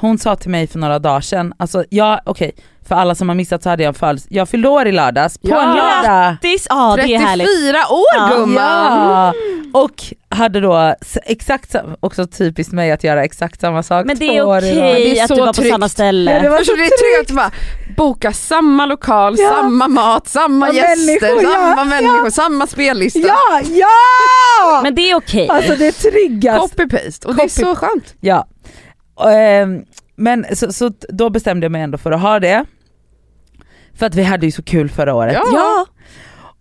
hon 0.01 0.19
sa 0.19 0.37
till 0.37 0.51
mig 0.51 0.67
för 0.67 0.79
några 0.79 0.99
dagar 0.99 1.21
sedan, 1.21 1.53
alltså 1.59 1.85
jag, 1.91 2.21
okej, 2.27 2.53
för 2.89 2.95
alla 2.95 3.15
som 3.15 3.29
har 3.29 3.37
missat 3.37 3.63
så 3.63 3.69
hade 3.69 3.83
jag 3.83 3.89
en 3.89 3.95
födelse, 3.95 4.27
jag 4.31 4.49
fyllde 4.49 4.69
år 4.69 4.87
i 4.87 4.93
lördags 4.93 5.39
på 5.39 5.49
Ja. 5.49 5.63
en 5.63 5.69
lördag. 5.77 6.05
Grattis! 6.05 6.67
Ja 6.71 6.95
det 6.97 7.03
är 7.03 7.07
34 7.07 7.27
härligt. 7.29 7.47
år 7.91 8.05
Ja. 8.17 8.31
gumman! 8.37 9.09
Ja! 9.09 9.33
Och 9.73 9.95
hade 10.29 10.61
då 10.61 10.95
exakt, 11.27 11.75
också 12.01 12.27
typiskt 12.27 12.73
mig 12.73 12.93
att 12.93 13.05
göra 13.05 13.25
exakt 13.25 13.61
samma 13.61 13.83
sak 13.83 14.07
Men 14.07 14.19
det 14.19 14.37
är 14.37 14.43
okej 14.59 14.75
Det 14.75 15.19
är 15.19 15.23
att 15.23 15.29
så 15.29 15.35
du 15.35 15.41
var 15.41 15.47
på 15.47 15.53
tryggt. 15.53 15.73
samma 15.73 15.89
ställe. 15.89 16.33
Ja, 16.33 16.41
det 16.41 16.49
var 16.49 16.59
du, 16.59 16.65
det 16.77 16.85
är 16.85 17.17
tryggt 17.19 17.31
att 17.31 17.37
bara 17.37 17.51
boka 17.97 18.33
samma 18.33 18.87
lokal, 18.87 19.35
Ja. 19.39 19.49
samma 19.51 19.89
mat, 19.89 20.29
samma 20.29 20.67
Ja, 20.69 20.75
gäster, 20.75 21.21
människor, 21.27 21.43
ja, 21.43 21.53
samma 21.53 21.77
ja. 21.81 21.85
människor, 21.85 22.31
samma 22.31 22.67
spellista. 22.67 23.19
Ja, 23.19 23.61
ja! 23.65 24.81
Men 24.83 24.95
det 24.95 25.11
är 25.11 25.15
okej. 25.17 25.49
Alltså 25.49 25.75
det 25.77 25.87
är 25.87 26.11
tryggast. 26.11 26.61
Copy-paste 26.77 27.27
och 27.27 27.35
det 27.35 27.43
är 27.43 27.47
Copy- 27.49 27.61
så 27.65 27.75
skönt. 27.77 28.15
Ja. 28.21 28.47
Och, 29.15 29.33
ehm, 29.33 29.83
men 30.21 30.57
så, 30.57 30.73
så 30.73 30.93
då 31.09 31.31
bestämde 31.31 31.65
jag 31.65 31.73
mig 31.73 31.83
ändå 31.83 31.99
för 31.99 32.13
att 32.13 32.21
ha 32.21 32.41
det. 32.41 32.65
För 33.95 34.07
att 34.07 34.15
vi 34.15 34.23
hade 34.23 34.47
ju 34.47 34.53
så 34.53 34.63
kul 34.63 34.91
förra 34.91 35.15
året. 35.15 35.35
Ja. 35.35 35.45
Ja. 35.53 35.87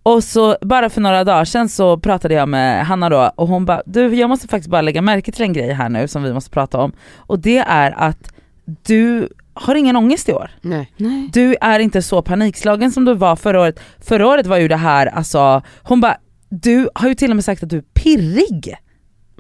Och 0.04 0.24
så 0.24 0.58
bara 0.62 0.90
för 0.90 1.02
några 1.02 1.24
dagar 1.24 1.46
sedan 1.46 1.70
så 1.70 1.98
pratade 1.98 2.34
jag 2.34 2.50
med 2.50 2.86
Hanna 2.86 3.10
då 3.10 3.32
och 3.36 3.48
hon 3.48 3.66
bara 3.66 3.82
du 3.86 4.16
jag 4.16 4.30
måste 4.30 4.48
faktiskt 4.48 4.70
bara 4.70 4.82
lägga 4.82 5.02
märke 5.02 5.32
till 5.32 5.44
en 5.44 5.54
grej 5.54 5.74
här 5.74 5.90
nu 5.90 6.08
som 6.08 6.24
vi 6.24 6.34
måste 6.34 6.50
prata 6.50 6.78
om. 6.78 6.92
Och 7.16 7.40
det 7.40 7.58
är 7.58 7.92
att 7.92 8.34
du 8.66 9.30
har 9.54 9.76
ingen 9.76 9.96
ångest 9.96 10.30
i 10.30 10.34
år. 10.34 10.52
Nej. 10.62 10.92
Nej. 10.98 11.30
Du 11.34 11.56
är 11.62 11.80
inte 11.80 12.02
så 12.02 12.22
panikslagen 12.22 12.92
som 12.92 13.06
du 13.06 13.14
var 13.14 13.36
förra 13.36 13.62
året. 13.62 13.80
Förra 14.00 14.28
året 14.28 14.46
var 14.46 14.58
ju 14.58 14.68
det 14.68 14.76
här 14.76 15.08
alltså, 15.08 15.62
hon 15.84 16.02
bara 16.02 16.18
du 16.50 16.90
har 16.96 17.08
ju 17.08 17.16
till 17.16 17.30
och 17.30 17.36
med 17.36 17.46
sagt 17.46 17.64
att 17.64 17.70
du 17.70 17.78
är 17.78 17.84
pirrig. 17.94 18.76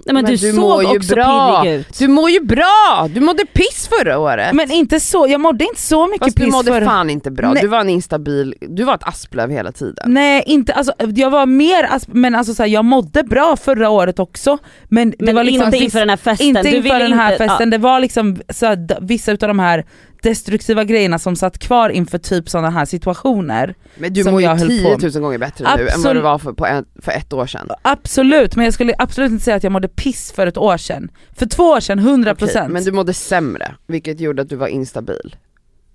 Nej, 0.05 0.13
men, 0.13 0.15
Men 0.15 0.25
du, 0.25 0.31
du 0.31 0.51
såg 0.51 0.55
mår 0.59 0.83
ju 0.83 0.97
också 0.97 1.15
bra. 1.15 1.61
pirrig 1.63 1.79
ut. 1.79 1.97
Du 1.99 2.07
mår 2.07 2.29
ju 2.29 2.39
bra! 2.39 3.07
Du 3.13 3.19
mådde 3.21 3.45
piss 3.45 3.89
förra 3.99 4.19
året. 4.19 4.53
Men 4.53 4.71
inte 4.71 4.99
så, 4.99 5.27
jag 5.29 5.41
mådde 5.41 5.63
inte 5.65 5.81
så 5.81 6.07
mycket 6.07 6.25
Fast 6.25 6.37
du 6.37 6.43
piss 6.43 6.51
mådde 6.51 6.71
förra 6.71 6.85
fan 6.85 7.09
inte 7.09 7.31
bra, 7.31 7.53
Nej. 7.53 7.61
du 7.61 7.67
var 7.67 7.79
en 7.79 7.89
instabil, 7.89 8.55
du 8.61 8.83
var 8.83 8.95
ett 8.95 9.07
asplöv 9.07 9.49
hela 9.51 9.71
tiden. 9.71 10.13
Nej 10.13 10.43
inte, 10.45 10.73
alltså, 10.73 10.93
jag 11.15 11.29
var 11.29 11.45
mer, 11.45 11.83
asp- 11.83 12.09
men 12.13 12.35
alltså, 12.35 12.53
så 12.53 12.63
här, 12.63 12.69
jag 12.69 12.85
mådde 12.85 13.23
bra 13.23 13.55
förra 13.57 13.89
året 13.89 14.19
också. 14.19 14.57
Men, 14.89 15.09
det 15.09 15.15
Men 15.19 15.35
var 15.35 15.43
liksom 15.43 15.65
inte 15.65 15.77
inför 15.77 15.99
den 15.99 16.09
här 16.09 16.17
festen. 16.17 16.47
Inte 16.47 16.61
du 16.61 16.69
inför 16.77 16.99
den 16.99 17.13
här 17.13 17.31
inte, 17.31 17.47
festen, 17.47 17.69
det 17.69 17.77
var 17.77 17.99
liksom 17.99 18.37
så 18.49 18.65
här, 18.65 18.97
vissa 19.01 19.31
utav 19.31 19.47
de 19.47 19.59
här 19.59 19.85
destruktiva 20.21 20.83
grejerna 20.83 21.19
som 21.19 21.35
satt 21.35 21.59
kvar 21.59 21.89
inför 21.89 22.17
typ 22.17 22.49
sådana 22.49 22.69
här 22.69 22.85
situationer. 22.85 23.75
Men 23.97 24.13
du 24.13 24.23
mår 24.31 24.41
ju 24.41 24.47
jag 24.47 24.55
höll 24.55 24.67
10 24.67 24.83
på 24.95 25.07
000 25.07 25.11
gånger 25.11 25.37
bättre 25.37 25.65
nu 25.65 25.69
än 25.71 25.77
vad 25.85 25.93
Absolut. 25.95 26.15
du 26.15 26.21
var 26.21 26.37
för, 26.37 26.53
på 26.53 26.65
en, 26.65 26.85
för 27.01 27.11
ett 27.11 27.33
år 27.33 27.47
sedan. 27.47 27.69
Absolut, 27.81 28.55
men 28.55 28.65
jag 28.65 28.73
skulle 28.73 28.93
absolut 28.97 29.31
inte 29.31 29.43
säga 29.43 29.57
att 29.57 29.63
jag 29.63 29.71
mådde 29.71 29.87
piss 29.87 30.31
för 30.31 30.47
ett 30.47 30.57
år 30.57 30.77
sedan. 30.77 31.11
För 31.37 31.45
två 31.45 31.63
år 31.63 31.79
sedan, 31.79 31.99
100%. 31.99 32.43
Okej, 32.43 32.67
men 32.69 32.83
du 32.83 32.91
mådde 32.91 33.13
sämre, 33.13 33.75
vilket 33.87 34.19
gjorde 34.19 34.41
att 34.41 34.49
du 34.49 34.55
var 34.55 34.67
instabil. 34.67 35.35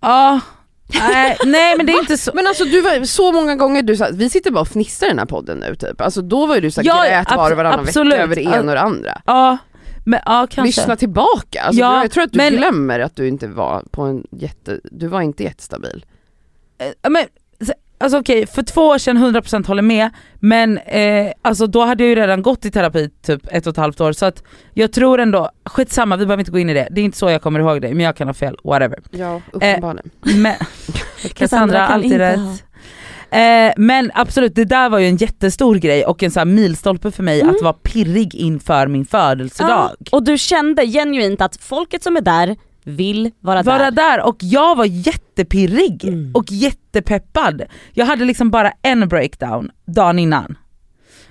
Ja, 0.01 0.41
nej, 0.87 1.37
nej 1.45 1.77
men 1.77 1.87
det 1.87 1.93
är 1.93 2.01
inte 2.01 2.17
så. 2.19 2.31
Men 2.35 2.47
alltså 2.47 2.65
du 2.65 2.81
var 2.81 3.05
så 3.05 3.33
många 3.33 3.57
gånger, 3.57 3.83
du 3.83 3.97
sa, 3.97 4.09
vi 4.13 4.31
sitter 4.31 4.51
bara 4.51 4.61
och 4.61 4.69
fnissar 4.69 5.07
i 5.07 5.11
den 5.11 5.19
här 5.19 5.27
podden 5.27 5.59
nu 5.59 5.75
typ. 5.75 6.01
Alltså 6.01 6.23
då 6.23 6.47
var 6.47 6.55
ju 6.55 6.61
du 6.61 6.71
såhär 6.71 6.87
Ja, 6.89 7.05
grät 7.09 7.37
var 7.37 7.51
och 7.51 7.57
varannan 7.57 7.81
absolut. 7.81 8.13
vecka 8.13 8.23
över 8.23 8.35
det 8.35 8.43
ena 8.43 8.59
och 8.59 8.65
det 8.67 8.81
andra. 8.81 9.23
Ja, 9.27 9.59
men 10.05 10.21
ja 10.27 10.47
kanske. 10.51 10.81
Lyssna 10.81 10.97
tillbaka, 10.97 11.63
alltså, 11.63 11.81
Ja, 11.81 12.03
jag 12.03 12.11
tror 12.11 12.25
att 12.25 12.33
du 12.33 12.37
men- 12.37 12.57
glömmer 12.57 13.01
att 13.01 13.17
du 13.17 13.29
inte 13.29 13.47
var 13.47 13.83
på 13.91 14.03
en 14.03 14.27
jätte, 14.31 14.81
du 14.85 15.07
var 15.07 15.21
inte 15.21 15.43
jättestabil. 15.43 16.05
Eh, 16.79 17.11
men, 17.11 17.25
så- 17.67 17.73
alltså 17.99 18.19
okej, 18.19 18.47
för 18.47 18.63
två 18.63 18.81
år 18.81 18.99
sedan 18.99 19.17
100% 19.17 19.67
håller 19.67 19.83
med, 19.83 20.11
men 20.41 20.79
eh, 20.79 21.33
alltså 21.43 21.67
då 21.67 21.85
hade 21.85 22.03
jag 22.05 22.09
ju 22.09 22.15
redan 22.15 22.43
gått 22.43 22.65
i 22.65 22.71
terapi 22.71 23.11
typ 23.23 23.47
ett 23.51 23.67
och 23.67 23.71
ett 23.71 23.77
halvt 23.77 24.01
år 24.01 24.13
så 24.13 24.27
att 24.27 24.43
jag 24.75 24.93
tror 24.93 25.21
ändå, 25.21 25.51
skitsamma 25.65 26.17
vi 26.17 26.27
behöver 26.27 26.41
inte 26.41 26.51
gå 26.53 26.59
in 26.59 26.71
i 26.71 26.75
det, 26.75 26.89
det 26.91 27.01
är 27.01 27.05
inte 27.05 27.19
så 27.19 27.31
jag 27.31 27.43
kommer 27.43 27.61
ihåg 27.61 27.81
det, 27.83 27.89
men 27.95 28.01
jag 28.01 28.17
kan 28.17 28.27
ha 28.29 28.35
fel, 28.35 28.57
whatever. 28.65 28.99
Ja, 29.11 29.41
uppenbarligen. 29.53 30.11
Men, 30.21 30.55
Cassandra 31.35 31.87
kan 31.87 31.95
alltid 31.95 32.17
rätt. 32.19 32.39
ha- 32.39 32.57
Eh, 33.35 33.73
men 33.77 34.11
absolut, 34.15 34.55
det 34.55 34.65
där 34.65 34.89
var 34.89 34.99
ju 34.99 35.07
en 35.09 35.17
jättestor 35.17 35.75
grej 35.77 36.05
och 36.07 36.23
en 36.23 36.31
sån 36.31 36.41
här 36.41 36.45
milstolpe 36.45 37.11
för 37.11 37.23
mig 37.23 37.41
Mm. 37.41 37.55
att 37.55 37.63
vara 37.63 37.73
pirrig 37.73 38.35
inför 38.35 38.87
min 38.87 39.05
födelsedag. 39.07 39.91
Ja, 39.99 40.07
och 40.17 40.25
du 40.25 40.39
kände 40.39 40.87
genuint 40.87 41.41
att 41.41 41.57
folket 41.57 42.03
som 42.03 42.17
är 42.17 42.21
där 42.21 42.57
vill 42.85 43.31
vara, 43.41 43.63
vara 43.63 43.79
där. 43.79 43.91
där 43.91 44.23
och 44.27 44.37
jag 44.41 44.77
var 44.77 44.85
jättepirrig 44.85 46.05
Mm. 46.05 46.31
och 46.35 46.45
jättepeppad. 46.53 47.63
Jag 47.93 48.07
hade 48.07 48.25
liksom 48.25 48.51
bara 48.51 48.73
en 48.83 49.09
breakdown 49.09 49.71
dagen 49.87 50.19
innan. 50.19 50.57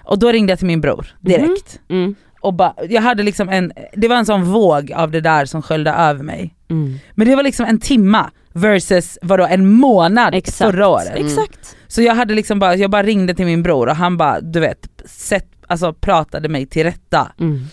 Och 0.04 0.20
då 0.20 0.32
ringde 0.32 0.52
jag 0.52 0.60
till 0.60 0.68
min 0.68 0.82
bror 0.82 1.08
direkt. 1.20 1.80
Mm. 1.90 2.16
Och 2.42 2.54
bara, 2.54 2.74
jag 2.90 3.02
hade 3.02 3.24
liksom 3.24 3.50
en, 3.50 3.72
det 3.94 4.08
var 4.08 4.16
en 4.16 4.26
sån 4.26 4.44
våg 4.44 4.92
av 4.92 5.12
det 5.12 5.22
där 5.22 5.46
som 5.46 5.62
sköljde 5.62 5.92
över 5.92 6.24
mig. 6.24 6.56
Mm. 6.70 7.00
Men 7.16 7.28
det 7.28 7.36
var 7.36 7.44
liksom 7.44 7.66
en 7.66 7.80
timma 7.80 8.32
versus 8.54 9.18
vadå 9.22 9.46
en 9.46 9.70
månad 9.74 10.36
Exakt. 10.36 10.58
förra 10.58 10.88
året. 10.88 11.12
Exakt. 11.16 11.76
Så 11.94 12.02
jag 12.02 12.16
hade 12.16 12.34
liksom 12.34 12.60
bara, 12.60 12.76
jag 12.76 12.92
bara 12.92 13.04
ringde 13.04 13.34
till 13.34 13.46
min 13.46 13.64
bror 13.64 13.88
och 13.88 13.96
han 13.96 14.18
bara 14.18 14.42
du 14.42 14.60
vet, 14.60 14.88
sett, 15.06 15.48
alltså 15.68 15.94
pratade 15.94 16.50
mig 16.50 16.66
till 16.66 16.84
rätta. 16.84 17.32
Mm. 17.40 17.66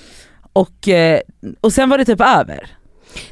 Och, 0.53 0.89
eh, 0.89 1.21
och 1.61 1.73
sen 1.73 1.89
var 1.89 1.99
det 1.99 2.05
typ 2.05 2.21
över. 2.21 2.71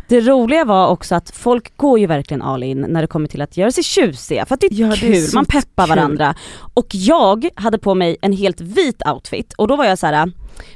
Det 0.08 0.20
roliga 0.20 0.64
var 0.64 0.88
också 0.88 1.14
att 1.14 1.30
folk 1.30 1.76
går 1.76 1.98
ju 1.98 2.06
verkligen 2.06 2.42
all 2.42 2.62
in 2.62 2.86
när 2.88 3.02
det 3.02 3.06
kommer 3.06 3.28
till 3.28 3.42
att 3.42 3.56
göra 3.56 3.70
sig 3.72 3.84
tjusiga 3.84 4.46
för 4.46 4.54
att 4.54 4.60
det 4.60 4.66
är 4.66 4.74
Ja, 4.74 4.86
det 4.86 5.06
är 5.06 5.12
kul, 5.12 5.28
man 5.34 5.44
peppar 5.44 5.86
kul. 5.86 5.96
varandra. 5.96 6.34
Och 6.74 6.86
jag 6.90 7.48
hade 7.54 7.78
på 7.78 7.94
mig 7.94 8.16
en 8.20 8.32
helt 8.32 8.60
vit 8.60 9.02
outfit 9.06 9.52
och 9.52 9.68
då 9.68 9.76
var 9.76 9.84
jag 9.84 9.98
så 9.98 10.06
här, 10.06 10.32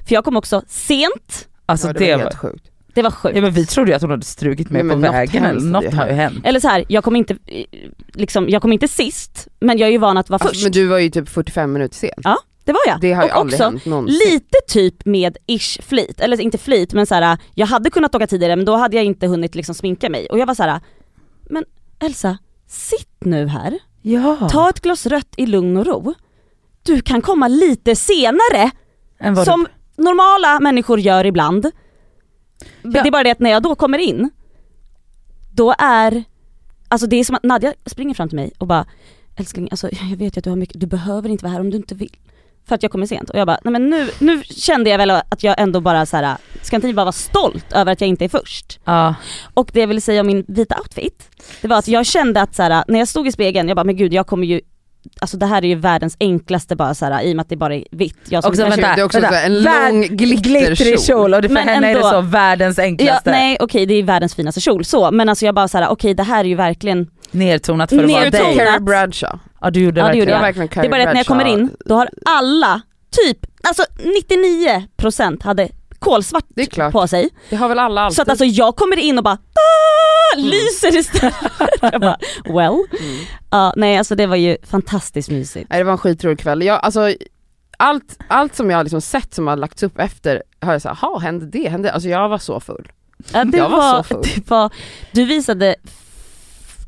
för 0.08 0.14
jag 0.14 0.24
kom 0.24 0.36
också 0.36 0.62
sent, 0.68 1.48
Alltså 1.66 1.86
ja, 1.86 1.92
det, 1.92 1.98
det 1.98 2.10
var 2.10 2.16
var, 2.16 2.24
helt 2.24 2.38
sjukt. 2.38 2.71
Det 2.94 3.02
var 3.02 3.10
sjukt. 3.10 3.36
ja 3.36 3.42
men 3.42 3.52
vi 3.52 3.66
trodde 3.66 3.90
ju 3.90 3.94
att 3.94 4.02
hon 4.02 4.10
hade 4.10 4.24
strukit 4.24 4.70
mig 4.70 4.82
Nej, 4.82 4.92
på 4.96 5.00
vägen 5.00 5.44
eller 5.44 5.60
något 5.60 5.94
har 5.94 6.06
ju 6.06 6.12
hänt. 6.12 6.38
Eller 6.44 6.60
så 6.60 6.68
här, 6.68 6.84
jag 6.88 7.04
kom 7.04 7.16
inte, 7.16 7.36
liksom, 8.14 8.48
jag 8.48 8.62
kom 8.62 8.72
inte 8.72 8.88
sist, 8.88 9.48
men 9.60 9.78
jag 9.78 9.86
är 9.88 9.92
ju 9.92 9.98
van 9.98 10.16
att 10.16 10.30
vara 10.30 10.36
Alltså, 10.36 10.48
först. 10.48 10.62
men 10.62 10.72
du 10.72 10.86
var 10.86 10.98
ju 10.98 11.10
typ 11.10 11.28
45 11.28 11.72
minuter 11.72 11.94
sen. 11.96 12.10
Det 12.64 12.72
var 12.72 12.80
jag. 12.86 13.00
Det 13.00 13.12
har 13.12 13.22
ju 13.24 13.28
och 13.30 13.36
aldrig 13.36 13.54
också 13.60 13.64
hänt 13.70 13.84
någonsin. 13.84 14.18
lite 14.18 14.58
typ 14.68 15.04
med 15.04 15.36
ish 15.46 15.82
flit, 15.82 16.20
eller 16.20 16.40
inte 16.40 16.58
flit 16.58 16.92
men 16.92 17.06
så 17.06 17.14
här, 17.14 17.38
jag 17.54 17.66
hade 17.66 17.90
kunnat 17.90 18.14
åka 18.14 18.26
tidigare 18.26 18.56
men 18.56 18.64
då 18.64 18.76
hade 18.76 18.96
jag 18.96 19.04
inte 19.04 19.26
hunnit 19.26 19.54
liksom 19.54 19.74
sminka 19.74 20.10
mig 20.10 20.26
och 20.26 20.38
jag 20.38 20.46
var 20.46 20.54
så 20.54 20.62
här, 20.62 20.80
men 21.50 21.64
Elsa, 22.00 22.38
sitt 22.68 23.16
nu 23.20 23.46
här, 23.46 23.78
Ja. 24.02 24.48
ta 24.50 24.68
ett 24.68 24.80
glas 24.80 25.06
rött 25.06 25.34
i 25.36 25.46
lugn 25.46 25.76
och 25.76 25.86
ro. 25.86 26.14
Du 26.82 27.00
kan 27.00 27.22
komma 27.22 27.48
lite 27.48 27.96
senare, 27.96 28.70
Än 29.20 29.34
vad 29.34 29.44
som 29.44 29.66
normala 29.96 30.60
människor 30.60 31.00
gör 31.00 31.24
ibland. 31.26 31.70
Det 32.82 32.98
är 32.98 33.10
bara 33.10 33.22
det 33.22 33.30
att 33.30 33.40
när 33.40 33.50
jag 33.50 33.62
då 33.62 33.74
kommer 33.74 33.98
in, 33.98 34.30
då 35.52 35.74
är, 35.78 36.24
alltså 36.88 37.06
det 37.06 37.16
är 37.16 37.24
som 37.24 37.36
att 37.36 37.42
Nadja 37.42 37.74
springer 37.86 38.14
fram 38.14 38.28
till 38.28 38.36
mig 38.36 38.52
och 38.58 38.66
bara 38.66 38.86
älskling, 39.36 39.68
alltså 39.70 39.88
jag 40.10 40.16
vet 40.16 40.36
ju 40.36 40.38
att 40.38 40.44
du 40.44 40.50
har 40.50 40.56
mycket, 40.56 40.80
du 40.80 40.86
behöver 40.86 41.28
inte 41.28 41.44
vara 41.44 41.52
här 41.52 41.60
om 41.60 41.70
du 41.70 41.76
inte 41.76 41.94
vill. 41.94 42.16
För 42.64 42.74
att 42.74 42.82
jag 42.82 42.92
kommer 42.92 43.06
sent. 43.06 43.30
Och 43.30 43.38
jag 43.38 43.46
bara, 43.46 43.58
nej 43.64 43.72
men 43.72 43.90
nu, 43.90 44.10
nu 44.18 44.42
kände 44.42 44.90
jag 44.90 44.98
väl 44.98 45.10
att 45.10 45.42
jag 45.42 45.60
ändå 45.60 45.80
bara 45.80 46.06
så 46.06 46.16
här, 46.16 46.36
ska 46.62 46.76
inte 46.76 46.86
ni 46.86 46.94
bara 46.94 47.04
vara 47.04 47.12
stolt 47.12 47.72
över 47.72 47.92
att 47.92 48.00
jag 48.00 48.08
inte 48.08 48.24
är 48.24 48.28
först? 48.28 48.80
Ja. 48.84 49.14
Och 49.54 49.70
det 49.72 49.80
jag 49.80 49.86
ville 49.86 50.00
säga 50.00 50.20
om 50.20 50.26
min 50.26 50.44
vita 50.48 50.78
outfit, 50.78 51.30
det 51.60 51.68
var 51.68 51.76
att 51.78 51.88
jag 51.88 52.06
kände 52.06 52.42
att 52.42 52.54
så 52.54 52.62
här, 52.62 52.84
när 52.88 52.98
jag 52.98 53.08
stod 53.08 53.28
i 53.28 53.32
spegeln, 53.32 53.68
jag 53.68 53.76
bara 53.76 53.84
men 53.84 53.96
gud 53.96 54.14
jag 54.14 54.26
kommer 54.26 54.46
ju 54.46 54.60
Alltså 55.20 55.36
det 55.36 55.46
här 55.46 55.64
är 55.64 55.68
ju 55.68 55.74
världens 55.74 56.16
enklaste 56.20 56.76
bara 56.76 56.94
så 56.94 57.04
här, 57.04 57.22
i 57.22 57.32
och 57.32 57.36
med 57.36 57.40
att 57.42 57.48
det 57.48 57.56
bara 57.56 57.74
är 57.74 57.84
vitt. 57.90 58.16
Jag 58.28 58.42
som 58.44 58.50
Också, 58.50 58.62
vänta, 58.62 58.94
det 58.94 59.00
är 59.00 59.04
också 59.04 59.20
vänta. 59.20 59.28
så 59.34 59.40
här 59.40 59.46
en 59.46 59.62
lång 59.62 60.02
glitterkjol. 60.16 60.66
Glittrig 60.76 61.00
kjol 61.00 61.34
och 61.34 61.42
det, 61.42 61.48
för 61.48 61.54
Men 61.54 61.68
henne 61.68 61.86
är 61.86 61.94
ändå- 61.94 62.06
det 62.06 62.10
så 62.14 62.20
världens 62.20 62.78
ja, 62.78 62.84
enklaste. 62.84 63.30
nej 63.30 63.56
okej 63.60 63.86
det 63.86 63.94
är 63.94 64.02
världens 64.02 64.34
finaste 64.34 64.60
kjol 64.60 64.84
så, 64.84 65.10
men 65.10 65.28
alltså 65.28 65.44
jag 65.46 65.54
bara 65.54 65.68
så 65.68 65.78
här, 65.78 65.88
okej 65.88 66.14
det 66.14 66.22
här 66.22 66.40
är 66.44 66.48
ju 66.48 66.54
verkligen, 66.54 67.10
Nertonat 67.30 67.90
för 67.90 68.04
att 68.04 68.10
vara 68.10 68.24
Nertonat. 68.24 68.46
dig. 68.56 68.56
Carrie 68.56 68.80
Bradshaw. 68.80 69.38
Ja 69.60 69.70
du 69.70 69.80
gjorde 69.80 70.00
Ja, 70.00 70.04
det 70.04 70.08
verkligen 70.08 70.20
gjorde 70.20 70.30
Det 70.30 70.36
jag. 70.36 70.42
verkligen 70.42 70.68
det 70.74 70.86
är 70.86 70.90
bara 70.90 70.96
det 71.02 71.08
att 71.08 71.14
när 71.14 71.20
jag 71.20 71.26
kommer 71.26 71.44
in, 71.44 71.70
då 71.84 71.94
har 71.94 72.08
alla, 72.24 72.80
typ, 73.26 73.38
alltså 73.68 73.82
99% 73.98 75.42
hade 75.42 75.68
kolsvart 76.02 76.44
på 76.92 77.08
sig. 77.08 77.28
Det 77.50 77.56
har 77.56 77.68
väl 77.68 77.78
alla 77.78 78.00
alltid. 78.00 78.16
Så 78.16 78.22
att 78.22 78.28
alltså 78.28 78.44
jag 78.44 78.76
kommer 78.76 78.98
in 78.98 79.18
och 79.18 79.24
bara 79.24 79.34
"Ah!" 79.34 80.36
lyser 80.36 80.96
istället. 80.96 81.34
jag 81.82 82.00
bara 82.00 82.16
well. 82.44 82.84
Mm. 83.00 83.24
Ja 83.50 83.72
nej 83.76 83.98
alltså 83.98 84.14
det 84.14 84.26
var 84.26 84.36
ju 84.36 84.56
fantastiskt 84.70 85.30
mysigt. 85.30 85.66
Nej 85.70 85.78
det 85.78 85.84
var 85.84 85.92
en 85.92 85.98
skitrolig 85.98 86.38
kväll. 86.38 86.62
Jag, 86.62 86.80
alltså, 86.84 87.14
allt, 87.78 88.18
allt 88.28 88.54
som 88.54 88.70
jag 88.70 88.78
har 88.78 88.84
liksom 88.84 89.00
sett 89.00 89.34
som 89.34 89.46
har 89.46 89.56
lagts 89.56 89.82
upp 89.82 89.98
efter 89.98 90.42
har 90.60 90.72
jag 90.72 90.82
såhär, 90.82 90.96
ha 90.96 91.18
hände 91.18 91.46
det? 91.46 91.68
Hände 91.68 91.88
det? 91.88 91.92
Alltså 91.92 92.08
jag 92.08 92.28
var 92.28 92.38
så 92.38 92.60
full. 92.60 92.92
Ja, 93.32 93.44
det 93.44 93.56
Jag 93.58 93.68
var 93.68 93.78
var, 93.78 94.02
så 94.02 94.02
full. 94.02 94.24
var, 94.48 94.70
du 95.12 95.24
visade 95.24 95.74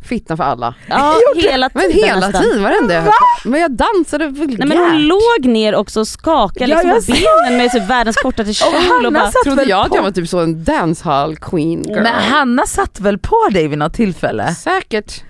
Fittan 0.05 0.37
för 0.37 0.45
alla. 0.45 0.75
ja, 0.89 1.15
hela 1.37 1.71
Men 1.75 1.83
tiden 1.83 2.05
hela 2.05 2.21
nästan. 2.21 2.43
tiden, 2.43 2.63
varenda 2.63 2.95
jag 2.95 3.05
Men 3.45 3.61
jag 3.61 3.71
dansade 3.73 4.27
vulgärt. 4.29 4.59
Nej 4.59 4.69
men 4.69 4.79
hon 4.79 5.03
låg 5.07 5.45
ner 5.47 5.75
också 5.75 6.01
och 6.01 6.09
skakade 6.09 6.71
Ja, 6.71 6.83
liksom 6.83 7.15
benen 7.15 7.59
med 7.59 7.71
typ 7.73 7.83
världens 7.91 8.17
kortaste 8.17 8.55
kjol 8.55 9.07
och 9.07 9.13
bara, 9.13 9.31
Trodde 9.45 9.65
jag 9.65 9.81
att 9.85 9.89
på, 9.91 9.97
jag 9.97 10.03
var 10.03 10.11
typ 10.11 10.29
så 10.29 10.41
en 10.41 10.65
dancehall 10.65 11.37
queen 11.37 11.83
girl. 11.83 12.03
Men 12.03 12.15
Hanna 12.15 12.67
satt 12.67 13.01
väl 13.01 13.19
på 13.19 13.49
dig 13.53 13.69
vid 13.69 13.79
något 13.79 13.95
tillfälle? 13.95 14.55
Säkert. 14.55 15.25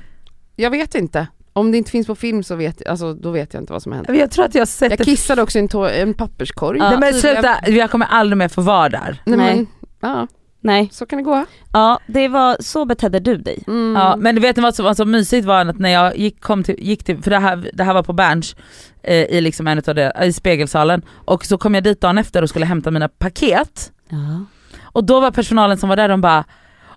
Jag 0.56 0.70
vet 0.70 0.94
inte. 0.94 1.26
Om 1.52 1.72
det 1.72 1.78
inte 1.78 1.90
finns 1.90 2.06
på 2.06 2.14
film 2.14 2.42
så 2.42 2.54
vet 2.56 2.76
jag, 2.80 2.90
alltså, 2.90 3.14
då 3.14 3.30
vet 3.30 3.54
jag 3.54 3.62
inte 3.62 3.72
vad 3.72 3.82
som 3.82 3.92
hänt. 3.92 4.08
Jag 4.08 4.30
tror 4.30 4.44
att 4.44 4.54
jag 4.54 4.68
sett 4.68 4.90
Jag 4.90 4.98
kissade 5.06 5.42
också 5.42 5.58
i 5.58 5.60
en, 5.60 5.84
en 6.08 6.14
papperskorg. 6.14 6.78
Ja. 6.78 6.90
Nej 6.90 6.98
men 6.98 7.14
sluta, 7.14 7.56
jag 7.66 7.90
kommer 7.90 8.06
aldrig 8.06 8.36
mer 8.36 8.48
få 8.48 8.60
vara 8.60 8.88
där. 8.88 9.22
Nej, 9.26 9.36
Nej. 9.38 9.56
Men, 9.56 9.66
ja, 10.10 10.26
nej, 10.64 10.88
så 10.92 11.06
kan 11.06 11.16
det 11.16 11.22
gå. 11.22 11.44
ja 11.72 11.98
det 12.06 12.28
var, 12.28 12.56
så 12.60 12.84
betedde 12.84 13.20
du 13.20 13.36
dig. 13.36 13.64
Mm. 13.66 13.96
Ja, 13.96 14.16
men 14.16 14.34
du 14.34 14.40
vet 14.40 14.58
vad 14.58 14.74
som 14.74 14.84
var 14.84 14.94
så 14.94 15.04
mysigt 15.04 15.46
var 15.46 15.66
att 15.66 15.78
när 15.78 15.90
jag 15.90 16.16
gick, 16.16 16.40
kom 16.40 16.62
till, 16.64 16.74
gick 16.78 17.04
till 17.04 17.22
för 17.22 17.30
det 17.30 17.38
här, 17.38 17.70
det 17.72 17.84
här 17.84 17.94
var 17.94 18.02
på 18.02 18.12
Berns 18.12 18.56
eh, 19.02 19.14
i, 19.24 19.40
liksom 19.40 19.66
en 19.66 19.78
utav 19.78 19.94
det, 19.94 20.12
i 20.24 20.32
spegelsalen 20.32 21.02
och 21.24 21.44
så 21.44 21.58
kom 21.58 21.74
jag 21.74 21.84
dit 21.84 22.00
dagen 22.00 22.18
efter 22.18 22.42
och 22.42 22.48
skulle 22.48 22.66
hämta 22.66 22.90
mina 22.90 23.08
paket 23.08 23.92
Ja. 24.08 24.44
och 24.82 25.04
då 25.04 25.20
var 25.20 25.30
personalen 25.30 25.78
som 25.78 25.88
var 25.88 25.96
där 25.96 26.08
de 26.08 26.20
bara 26.20 26.44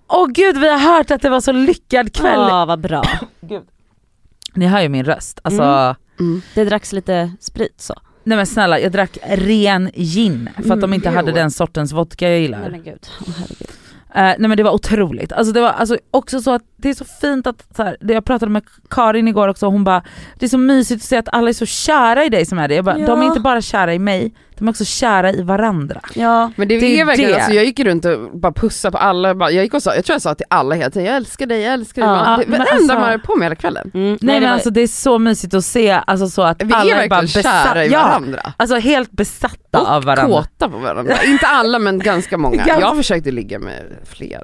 Åh 0.08 0.26
gud 0.26 0.58
vi 0.58 0.68
har 0.68 0.78
hört 0.78 1.10
att 1.10 1.22
det 1.22 1.28
var 1.30 1.40
så 1.40 1.52
lyckad 1.52 2.12
kväll. 2.12 2.40
Ja 2.48 2.64
vad 2.64 2.80
bra. 2.80 3.02
Ni 4.54 4.66
hör 4.66 4.80
ju 4.80 4.88
min 4.88 5.04
röst, 5.04 5.40
alltså 5.44 5.62
Mm. 5.62 5.94
Mm. 6.32 6.42
Det 6.54 6.64
dracks 6.64 6.92
lite 6.92 7.32
sprit 7.40 7.80
så. 7.80 7.94
Nej 8.28 8.36
men 8.36 8.46
snälla 8.46 8.80
jag 8.80 8.92
drack 8.92 9.18
ren 9.28 9.90
gin 9.94 10.48
för 10.56 10.62
att 10.62 10.68
de 10.68 10.74
Mm. 10.84 10.92
inte 10.94 11.10
hade 11.10 11.30
Jo. 11.30 11.36
den 11.36 11.50
sortens 11.50 11.92
vodka 11.92 12.28
jag 12.30 12.40
gillar. 12.40 12.58
Nej 12.60 12.70
men 12.70 12.82
gud, 12.82 13.06
Åh, 13.20 13.34
herregud. 13.38 13.68
Eh, 14.14 14.22
nej 14.22 14.48
men 14.48 14.56
det 14.56 14.62
var 14.62 14.72
otroligt. 14.72 15.32
Alltså 15.32 15.52
det 15.52 15.60
var 15.60 15.68
alltså 15.70 15.98
också 16.10 16.40
så 16.40 16.50
att 16.50 16.62
det 16.76 16.88
är 16.90 16.94
så 16.94 17.04
fint 17.04 17.46
att, 17.46 17.66
så 17.76 17.82
här, 17.82 17.96
jag 18.00 18.24
pratade 18.24 18.52
med 18.52 18.62
Karin 18.90 19.28
igår 19.28 19.48
också, 19.48 19.66
hon 19.66 19.84
bara 19.84 20.02
det 20.38 20.46
är 20.46 20.50
så 20.50 20.58
mysigt 20.58 21.02
att 21.02 21.08
se 21.08 21.16
att 21.16 21.28
alla 21.32 21.48
är 21.48 21.52
så 21.52 21.66
kära 21.66 22.24
i 22.24 22.28
dig 22.28 22.46
som 22.46 22.58
är 22.58 22.68
det. 22.68 22.74
Jag 22.74 22.84
bara, 22.84 22.98
Ja. 22.98 23.06
De 23.06 23.20
är 23.22 23.26
inte 23.26 23.40
bara 23.40 23.60
kära 23.60 23.94
i 23.94 23.98
mig, 23.98 24.32
de 24.58 24.68
är 24.68 24.72
också 24.72 24.84
kära 24.84 25.32
i 25.32 25.42
varandra. 25.42 26.00
Ja, 26.14 26.50
Men 26.56 26.68
det, 26.68 26.78
Det 26.80 26.86
är 26.86 27.00
är 27.00 27.04
verkligen, 27.04 27.30
det. 27.30 27.36
alltså, 27.36 27.52
jag 27.52 27.64
gick 27.64 27.80
runt 27.80 28.04
och 28.04 28.38
bara 28.40 28.52
pussade 28.52 28.92
på 28.92 28.98
alla, 28.98 29.34
bara, 29.34 29.50
jag 29.50 29.64
gick 29.64 29.74
och 29.74 29.82
sa, 29.82 29.94
jag 29.94 30.04
tror 30.04 30.14
jag 30.14 30.22
sa 30.22 30.34
till 30.34 30.46
alla 30.50 30.74
hela 30.74 30.90
tiden, 30.90 31.06
jag 31.06 31.16
älskar 31.16 31.46
dig, 31.46 31.60
jag 31.62 31.72
älskar 31.74 32.02
dig. 32.02 32.10
Ja, 32.10 32.36
det 32.38 32.44
men 32.46 32.60
enda 32.60 32.72
alltså- 32.72 32.94
man 32.94 33.02
hade 33.02 33.18
på 33.18 33.36
mig 33.36 33.44
hela 33.46 33.54
kvällen. 33.54 33.90
mm, 33.94 34.08
Nej, 34.08 34.18
nej, 34.20 34.34
det 34.34 34.40
men 34.40 34.42
var, 34.42 34.54
alltså 34.54 34.70
det 34.70 34.80
är 34.80 34.86
så 34.86 35.18
mysigt 35.18 35.54
att 35.54 35.64
se 35.64 36.00
alltså, 36.06 36.28
så 36.28 36.42
att 36.42 36.62
Vi 36.62 36.72
alla 36.74 36.94
är 36.96 37.04
är 37.04 37.08
bara 37.08 37.26
kära 37.26 37.40
i 37.40 37.42
besatta. 37.42 37.84
Ja, 37.86 38.02
varandra. 38.02 38.52
alltså 38.56 38.76
helt 38.76 39.10
besatta 39.10 39.78
av 39.78 39.96
Och 39.98 40.04
varandra. 40.04 40.36
kåta 40.42 40.68
på 40.68 40.78
varandra. 40.78 41.14
Inte 41.24 41.46
alla 41.46 41.78
men 41.78 41.98
ganska 41.98 42.38
många. 42.38 42.56
Ganska- 42.64 42.80
Jag 42.80 42.96
försökte 42.96 43.30
ligga 43.30 43.58
med 43.58 43.82
flera. 44.04 44.42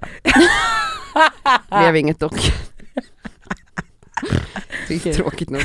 Blev 1.80 1.96
inget 1.96 2.20
dock. 2.20 2.52
Det 4.88 5.06
är 5.06 5.12
tråkigt 5.14 5.50
nog. 5.50 5.62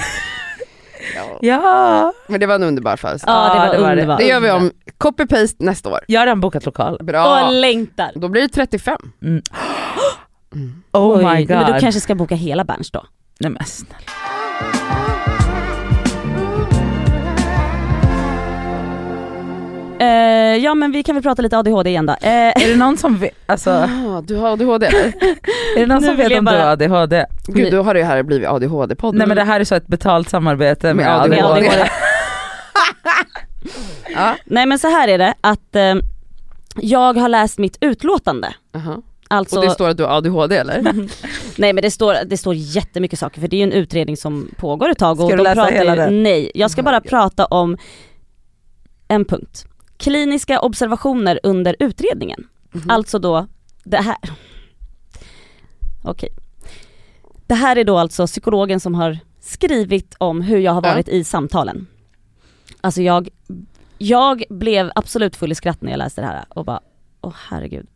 Ja. 1.16 1.40
Ja, 1.42 2.14
Men 2.28 2.40
det 2.40 2.46
var 2.46 2.56
en 2.56 2.64
underbar 2.64 2.98
födelsedag. 2.98 3.34
ja 3.36 3.54
det 3.54 3.60
var, 3.60 3.76
det 3.76 3.82
var 3.82 3.88
det. 3.88 3.92
underbart. 4.02 4.20
Det 4.20 4.26
gör 4.28 4.40
vi 4.40 4.52
om 4.52 4.72
copy-paste 4.98 5.56
nästa 5.60 5.90
år. 5.90 6.00
jag 6.08 6.22
har 6.22 6.26
redan 6.26 6.40
bokat 6.42 6.66
lokal. 6.66 6.98
Bra. 7.04 7.46
Och 7.46 7.54
längtar. 7.54 8.12
Då 8.16 8.28
blir 8.28 8.42
det 8.42 8.50
35. 8.50 8.98
Mm. 9.22 9.42
Mm. 10.56 10.84
Oh 10.92 11.18
Oj, 11.18 11.24
my 11.36 11.46
god. 11.46 11.58
Men 11.58 11.74
du 11.74 11.80
kanske 11.80 12.02
ska 12.02 12.16
boka 12.16 12.36
hela 12.36 12.64
Berns 12.64 12.92
då? 12.92 13.06
Nej 13.40 13.52
men 13.52 13.66
snälla. 13.66 13.96
Eh, 20.00 20.08
ja 20.64 20.76
men 20.76 20.92
vi 20.92 21.04
kan 21.04 21.16
väl 21.16 21.24
prata 21.24 21.42
lite 21.42 21.58
ADHD 21.58 21.90
igen 21.90 22.06
då. 22.06 22.14
Eh, 22.14 22.30
Är 22.32 22.68
det 22.70 22.76
någon 22.76 22.98
som 22.98 23.18
vet, 23.18 23.32
alltså, 23.46 23.70
Ah, 24.08 24.22
du 24.22 24.36
har 24.36 24.50
ADHD 24.50 24.86
eller? 24.86 25.00
är 25.78 25.80
det 25.80 25.86
någon 25.86 26.02
Nu 26.02 26.08
som 26.08 26.18
vet 26.18 26.26
om 26.32 26.34
du 26.38 26.42
bara- 26.42 26.64
har 26.64 26.72
ADHD? 26.72 27.26
Gud 27.48 27.72
då 27.74 27.82
har 27.84 27.94
det 27.94 28.04
här 28.04 28.24
blivit 28.24 28.48
ADHD-podden. 28.50 29.18
Nej 29.18 29.28
men 29.28 29.38
det 29.38 29.44
här 29.44 29.60
är 29.60 29.64
så 29.64 29.76
ett 29.76 29.88
betalt 29.88 30.30
samarbete 30.30 30.88
med, 30.94 30.96
Med 30.96 31.16
ADHD. 31.16 31.42
ADHD. 31.44 31.90
Ja. 34.16 34.36
Nej 34.46 34.66
men 34.66 34.80
så 34.80 34.88
här 34.88 35.08
är 35.08 35.18
det 35.18 35.34
att 35.42 35.76
eh, 35.76 35.96
jag 36.76 37.18
har 37.18 37.30
läst 37.30 37.58
mitt 37.58 37.78
utlåtande. 37.82 38.54
Aha. 38.76 39.02
Alltså, 39.28 39.56
Och 39.56 39.62
det 39.66 39.72
står 39.72 39.90
att 39.90 39.98
du 39.98 40.04
har 40.04 40.18
ADHD 40.18 40.58
eller? 40.58 40.84
nej 41.56 41.74
men 41.74 41.82
det 41.82 41.92
står, 41.92 42.16
det 42.26 42.38
står 42.38 42.54
jättemycket 42.56 43.20
saker 43.20 43.42
för 43.42 43.48
det 43.48 43.56
är 43.56 43.58
ju 43.58 43.64
en 43.64 43.72
utredning 43.72 44.18
som 44.18 44.50
pågår 44.58 44.90
ett 44.90 44.98
tag. 44.98 45.20
Och 45.20 45.28
Ska 45.28 45.38
du 45.38 45.44
läsa 45.44 45.56
pratar 45.56 45.72
hela 45.72 45.96
den? 45.96 46.24
Nej, 46.24 46.52
jag 46.56 46.72
ska 46.72 46.84
bara 46.84 47.02
prata 47.02 47.46
om 47.46 47.78
en 49.08 49.26
punkt. 49.26 49.66
Kliniska 50.00 50.60
observationer 50.60 51.40
under 51.44 51.76
utredningen. 51.80 52.48
Mhm. 52.72 52.90
Alltså 52.90 53.20
då, 53.20 53.48
det 53.84 53.98
här. 53.98 54.18
Okej. 56.04 56.30
Det 57.48 57.56
här 57.56 57.76
är 57.76 57.84
då 57.84 57.98
alltså 57.98 58.28
psykologen 58.28 58.80
som 58.80 58.96
har 58.96 59.18
skrivit 59.42 60.16
om 60.18 60.42
hur 60.42 60.58
jag 60.60 60.72
har 60.72 60.84
Ja. 60.86 60.92
varit 60.94 61.08
i 61.10 61.24
samtalen. 61.24 61.88
Alltså 62.82 63.02
jag, 63.02 63.30
jag 63.98 64.44
blev 64.50 64.92
absolut 64.96 65.36
full 65.36 65.52
i 65.52 65.56
skratt 65.56 65.82
när 65.82 65.92
jag 65.92 65.98
läste 65.98 66.22
det 66.22 66.28
här 66.28 66.46
och 66.50 66.66
bara 66.66 66.80
Åh 67.22 67.34
herregud. 67.50 67.88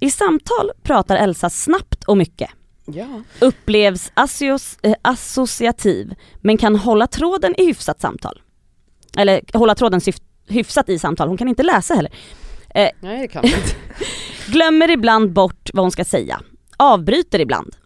I 0.00 0.10
samtal 0.10 0.70
pratar 0.82 1.16
Elsa 1.16 1.50
snabbt 1.50 2.04
och 2.04 2.16
mycket. 2.16 2.50
Ja. 2.84 3.22
Upplevs 3.40 4.12
associos, 4.14 4.78
eh, 4.82 4.94
associativ 5.02 6.14
men 6.40 6.56
kan 6.58 6.76
hålla 6.76 7.06
tråden 7.06 7.54
i 7.60 7.66
hyfsat 7.66 8.00
samtal. 8.00 8.42
Eller 9.16 9.40
hålla 9.58 9.74
tråden 9.74 10.00
syf- 10.00 10.22
hyfsat 10.50 10.88
i 10.88 10.98
samtal, 10.98 11.28
hon 11.28 11.36
kan 11.36 11.48
inte 11.48 11.62
läsa 11.62 11.94
heller. 11.94 12.12
Nej 12.74 12.92
det 13.20 13.28
kan 13.28 13.42
man 13.42 13.50
inte. 13.50 13.74
Glömmer 14.52 14.90
ibland 14.90 15.32
bort 15.32 15.70
vad 15.72 15.84
hon 15.84 15.90
ska 15.90 16.04
säga. 16.04 16.40
Avbryter 16.76 17.38
ibland. 17.40 17.76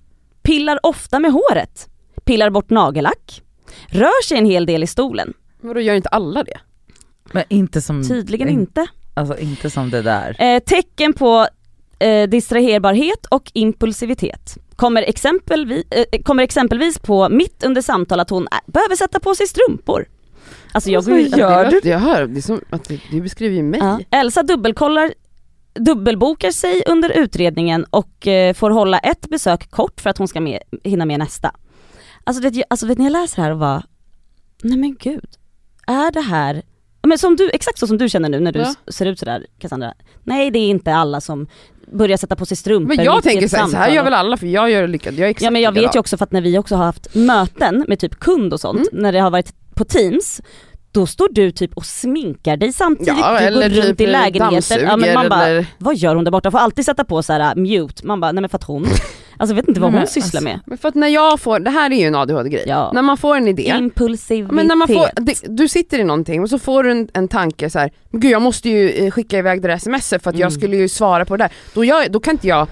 Pillar 0.42 0.79
ofta 0.83 1.18
med 1.18 1.33
håret. 1.33 1.88
Pillar 2.24 2.50
bort 2.50 2.70
nagellack. 2.70 3.42
Rör 3.88 4.22
sig 4.24 4.38
en 4.38 4.46
hel 4.46 4.66
del 4.66 4.83
i 4.83 4.87
stolen. 4.87 5.33
Vadå 5.61 5.81
gör 5.81 5.94
inte 5.94 6.09
alla 6.09 6.42
det? 6.44 6.59
Men 7.33 7.44
inte 7.48 7.83
som, 7.83 8.09
Tydligen 8.09 8.48
in- 8.48 8.61
inte. 8.61 8.87
Alltså 9.14 9.38
inte 9.38 9.70
som 9.70 9.90
det 9.90 10.03
där. 10.03 10.37
Eh, 10.42 10.59
tecken 10.59 11.12
på 11.12 11.46
eh, 11.98 12.29
distraherbarhet 12.29 13.27
och 13.27 13.50
impulsivitet. 13.55 14.57
Kommer 14.77 15.03
exempelvis, 15.03 15.85
eh, 15.90 16.22
kommer 16.22 16.42
exempelvis 16.42 16.98
på 16.98 17.29
mitt 17.29 17.64
under 17.64 17.83
samtal 17.83 18.20
att 18.20 18.31
hon 18.31 18.42
äh, 18.53 18.59
behöver 18.72 18.96
sätta 18.96 19.20
på 19.20 19.35
sig 19.35 19.46
strumpor. 19.46 20.07
Alltså 20.75 20.91
jag 20.91 21.05
går 21.05 21.19
ju, 21.19 21.27
gör 21.29 21.65
det 21.71 21.81
du? 21.83 21.89
Jag 21.89 21.99
hör, 21.99 22.27
det 22.27 22.39
är 22.39 22.43
som 22.43 22.61
att 22.71 22.85
det, 22.89 23.01
det 23.11 23.21
beskriver 23.21 23.57
ju 23.57 23.63
mig. 23.63 23.81
ja. 23.83 24.01
Elsa 24.11 24.43
dubbelkollar 24.43 25.15
dubbelbokar 25.75 26.51
sig 26.51 26.83
under 26.87 27.11
utredningen 27.19 27.85
och 27.91 28.27
eh, 28.27 28.55
får 28.55 28.71
hålla 28.71 28.99
ett 28.99 29.29
besök 29.29 29.71
kort 29.71 30.01
för 30.01 30.11
att 30.11 30.19
hon 30.19 30.29
ska 30.29 30.41
med, 30.41 30.59
hinna 30.85 31.05
med 31.05 31.19
nästa. 31.19 31.51
Alltså 32.25 32.43
vet, 32.43 32.55
jag, 32.55 32.65
alltså 32.71 32.87
vet 32.87 32.99
ni 32.99 33.05
jag 33.05 33.13
läser 33.13 33.37
det 33.37 33.43
här 33.43 33.51
och 33.51 33.59
bara, 33.59 33.83
nej 34.63 34.79
men 34.79 34.97
gud, 35.01 35.27
är 35.87 36.13
det 36.13 36.21
här, 36.21 36.63
men 37.07 37.19
som 37.19 37.37
du, 37.37 37.51
exakt 37.51 37.79
så 37.79 37.87
som 37.87 37.99
du 37.99 38.09
känner 38.09 38.29
nu 38.29 38.41
när 38.41 38.53
du 38.53 38.59
Ja. 38.61 38.75
ser 38.89 39.07
ut 39.07 39.19
sådär 39.19 39.47
Cassandra, 39.59 39.95
nej 40.23 40.51
det 40.51 40.59
är 40.59 40.69
inte 40.69 40.95
alla 40.95 41.21
som 41.21 41.47
börjar 41.93 42.17
sätta 42.17 42.37
på 42.37 42.47
sig 42.47 42.57
strumpor 42.57 42.97
Men 42.97 43.05
jag 43.05 43.23
tänker 43.23 43.45
ett 43.45 43.51
så 43.71 43.77
här, 43.77 43.91
gör 43.91 44.05
väl 44.05 44.15
alla 44.15 44.37
för 44.37 44.47
jag 44.47 44.71
gör 44.71 44.89
lyckat, 44.89 45.15
jag 45.15 45.27
är 45.27 45.31
exakt 45.31 45.45
Ja 45.45 45.51
men 45.51 45.63
jag 45.63 45.73
vet 45.73 45.95
ju 45.95 45.99
också 45.99 46.17
för 46.17 46.25
att 46.25 46.33
när 46.33 46.41
vi 46.41 46.59
också 46.59 46.77
har 46.77 46.85
haft 46.85 47.15
möten 47.15 47.85
med 47.89 47.99
typ 47.99 48.15
kund 48.21 48.53
och 48.53 48.61
sånt, 48.61 48.89
Mm. 48.93 49.03
när 49.03 49.13
det 49.13 49.19
har 49.19 49.31
varit 49.31 49.55
på 49.75 49.85
teams, 49.85 50.41
då 50.93 51.07
står 51.07 51.29
du 51.31 51.51
typ 51.51 51.75
och 51.77 51.87
sminkar 51.87 52.57
dig 52.57 52.73
samtidigt, 52.73 53.19
Ja 53.19 53.33
du 53.41 53.47
eller 53.47 53.69
går 53.69 53.77
runt 53.77 53.87
typ 53.99 54.01
i 54.01 54.07
lägenheten. 54.07 54.81
Ja, 54.83 54.97
men 54.97 55.15
man 55.15 55.29
bara, 55.29 55.47
eller... 55.49 55.67
vad 55.79 55.97
gör 55.97 56.15
hon 56.15 56.25
där 56.25 56.33
borta? 56.33 56.51
Får 56.51 56.59
alltid 56.59 56.85
sätta 56.85 57.05
på 57.05 57.23
så 57.23 57.33
här 57.33 57.57
uh, 57.57 57.63
mute, 57.63 58.07
man 58.07 58.21
bara, 58.21 58.33
nej 58.33 58.41
men 58.41 58.51
för 58.51 58.59
att 58.59 58.65
hon, 58.65 58.83
alltså 59.37 59.55
jag 59.55 59.63
vet 59.63 59.69
inte 59.69 59.81
vad 59.81 59.91
hon 59.91 59.99
men 59.99 60.07
sysslar 60.09 60.39
alltså- 60.39 60.45
med. 60.45 60.61
Men 60.67 60.79
för 60.79 60.89
att 60.89 60.95
när 60.95 61.09
jag 61.09 61.41
får, 61.41 61.61
det 61.61 61.71
här 61.71 61.91
är 61.93 61.97
ju 61.97 62.05
en 62.07 62.15
ADHD-grej, 62.15 62.65
Ja. 62.67 62.91
när 62.95 63.03
man 63.03 63.17
får 63.17 63.37
en 63.37 63.49
idé, 63.49 63.75
Impulsivitet. 63.79 64.53
men 64.55 64.67
när 64.67 64.77
man 64.77 64.89
får, 64.89 65.09
det, 65.21 65.41
du 65.49 65.69
sitter 65.69 65.99
i 65.99 66.05
någonting 66.05 66.43
och 66.43 66.51
så 66.51 66.59
får 66.59 66.83
du 66.83 66.91
en, 66.91 67.09
en 67.15 67.29
tanke 67.29 67.71
så 67.71 67.79
här, 67.79 67.91
gud 68.13 68.31
jag 68.31 68.43
måste 68.43 68.69
ju 68.69 68.91
eh, 68.91 69.11
skicka 69.11 69.39
iväg 69.39 69.63
det 69.63 69.69
där 69.69 69.79
smset 69.79 70.23
för 70.23 70.31
att 70.31 70.39
jag 70.39 70.47
Mm. 70.51 70.61
skulle 70.61 70.77
ju 70.77 70.89
svara 70.89 71.25
på 71.25 71.37
det 71.37 71.45
där. 71.45 71.53
Då, 71.75 71.85
gör, 71.85 72.09
då 72.09 72.21
kan 72.21 72.35
inte 72.35 72.49
jag 72.49 72.69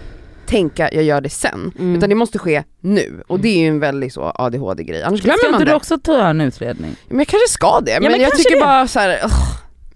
tänka 0.52 0.88
jag 0.92 1.02
gör 1.04 1.20
det 1.20 1.28
sen, 1.30 1.72
Mm. 1.78 1.96
utan 1.96 2.08
det 2.08 2.14
måste 2.14 2.38
ske 2.38 2.62
nu. 2.80 3.22
Och 3.26 3.40
det 3.40 3.48
är 3.48 3.58
ju 3.60 3.68
en 3.68 3.80
väldigt 3.80 4.12
så 4.12 4.32
ADHD-grej, 4.34 5.02
annars 5.02 5.20
glömmer 5.22 5.38
Ska 5.38 5.46
man 5.50 5.54
inte 5.54 5.64
det. 5.64 5.70
du 5.70 5.76
också 5.76 5.98
ta 5.98 6.26
en 6.28 6.40
utredning? 6.40 6.96
Men 7.08 7.18
jag 7.18 7.26
kanske 7.28 7.48
ska 7.48 7.80
det, 7.80 8.00
men, 8.00 8.12
men 8.12 8.20
jag 8.20 8.30
kanske 8.30 8.42
tycker 8.48 8.56
det. 8.56 8.64
bara 8.64 8.86
så 8.86 8.98
här, 9.00 9.20
ugh, 9.24 9.34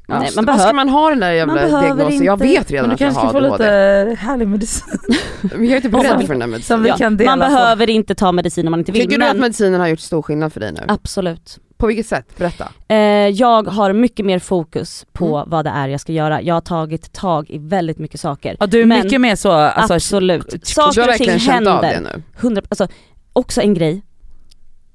Nej, 0.09 0.31
man 0.37 0.45
behöver- 0.45 0.65
ska 0.65 0.73
man 0.73 0.89
ha 0.89 1.11
den 1.11 1.21
där 1.21 1.33
jävla 1.33 1.55
man 1.55 1.63
behöver 1.63 1.83
diagnosen? 1.87 2.25
Jag 2.25 2.35
inte- 2.35 2.47
vet 2.47 2.71
redan 2.71 2.89
Men 2.89 2.89
du 2.89 2.95
att 2.95 3.01
jag 3.01 3.07
kanske 3.15 3.21
har 3.27 3.31
ska 3.31 3.41
få 3.41 3.47
ADHD. 3.47 3.65
lite 4.11 4.21
härlig 4.23 4.49
medicin 4.49 4.99
Men 5.41 5.65
jag 5.65 5.73
är 5.73 5.77
inte 5.77 5.89
beredd 5.89 6.21
för 6.27 6.29
den 6.29 6.39
där 6.39 6.47
medicinen. 6.47 6.87
Ja, 6.99 7.11
man 7.11 7.39
på. 7.41 7.45
behöver 7.47 7.91
inte 7.91 8.15
ta 8.15 8.33
medicin 8.33 8.67
om 8.67 8.71
man 8.71 8.81
inte 8.81 8.93
vill. 8.93 9.01
Tycker 9.03 9.19
du 9.19 9.25
att 9.25 9.33
men 9.33 9.41
medicinen 9.41 9.81
har 9.81 9.87
gjort 9.89 10.01
stor 10.01 10.23
skillnad 10.23 10.53
för 10.53 10.61
dig 10.61 10.73
nu? 10.73 10.81
Absolut. 10.89 11.59
På 11.77 11.87
vilket 11.87 12.07
sätt? 12.07 12.37
Berätta. 12.39 12.69
Eh, 12.89 12.97
jag 13.29 13.67
har 13.67 13.93
mycket 13.93 14.27
mer 14.27 14.39
fokus 14.39 15.07
på 15.13 15.37
Mm. 15.37 15.51
vad 15.51 15.65
det 15.65 15.71
är 15.71 15.89
jag 15.89 16.01
ska 16.01 16.13
göra. 16.13 16.43
Jag 16.43 16.55
har 16.55 16.61
tagit 16.61 17.13
tag 17.13 17.51
i 17.51 17.59
väldigt 17.59 17.99
mycket 17.99 18.21
saker. 18.21 18.57
Ja, 18.61 18.67
du 18.67 18.81
är 18.83 18.87
Men- 18.87 19.03
mycket 19.05 19.21
mer 19.21 19.37
så, 19.37 19.51
alltså, 19.53 19.95
Absolut. 19.95 20.67
Saker 20.67 21.09
och 21.09 21.15
ting 21.15 21.39
känt 21.39 21.67
av 21.69 21.81
det 21.83 21.87
händer. 21.89 22.13
nu? 22.17 22.23
100, 22.41 22.63
alltså, 22.69 22.89
också 23.33 23.61
en 23.63 23.75
grej, 23.75 24.03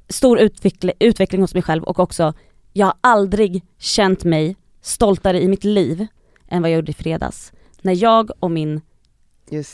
stor 0.10 0.40
utveckling, 0.40 0.94
utveckling 1.00 1.42
hos 1.42 1.54
mig 1.54 1.64
själv 1.64 1.84
och 1.84 2.00
också, 2.00 2.34
jag 2.74 2.86
har 2.86 2.96
aldrig 3.02 3.64
känt 3.80 4.24
mig 4.24 4.56
stoltare 4.82 5.42
i 5.42 5.48
mitt 5.48 5.64
liv 5.64 6.08
än 6.50 6.62
vad 6.62 6.72
jag 6.72 6.76
gjorde 6.76 6.92
i 6.92 6.94
fredags. 6.94 7.52
När 7.82 8.04
jag 8.04 8.32
och 8.40 8.52
min 8.52 8.82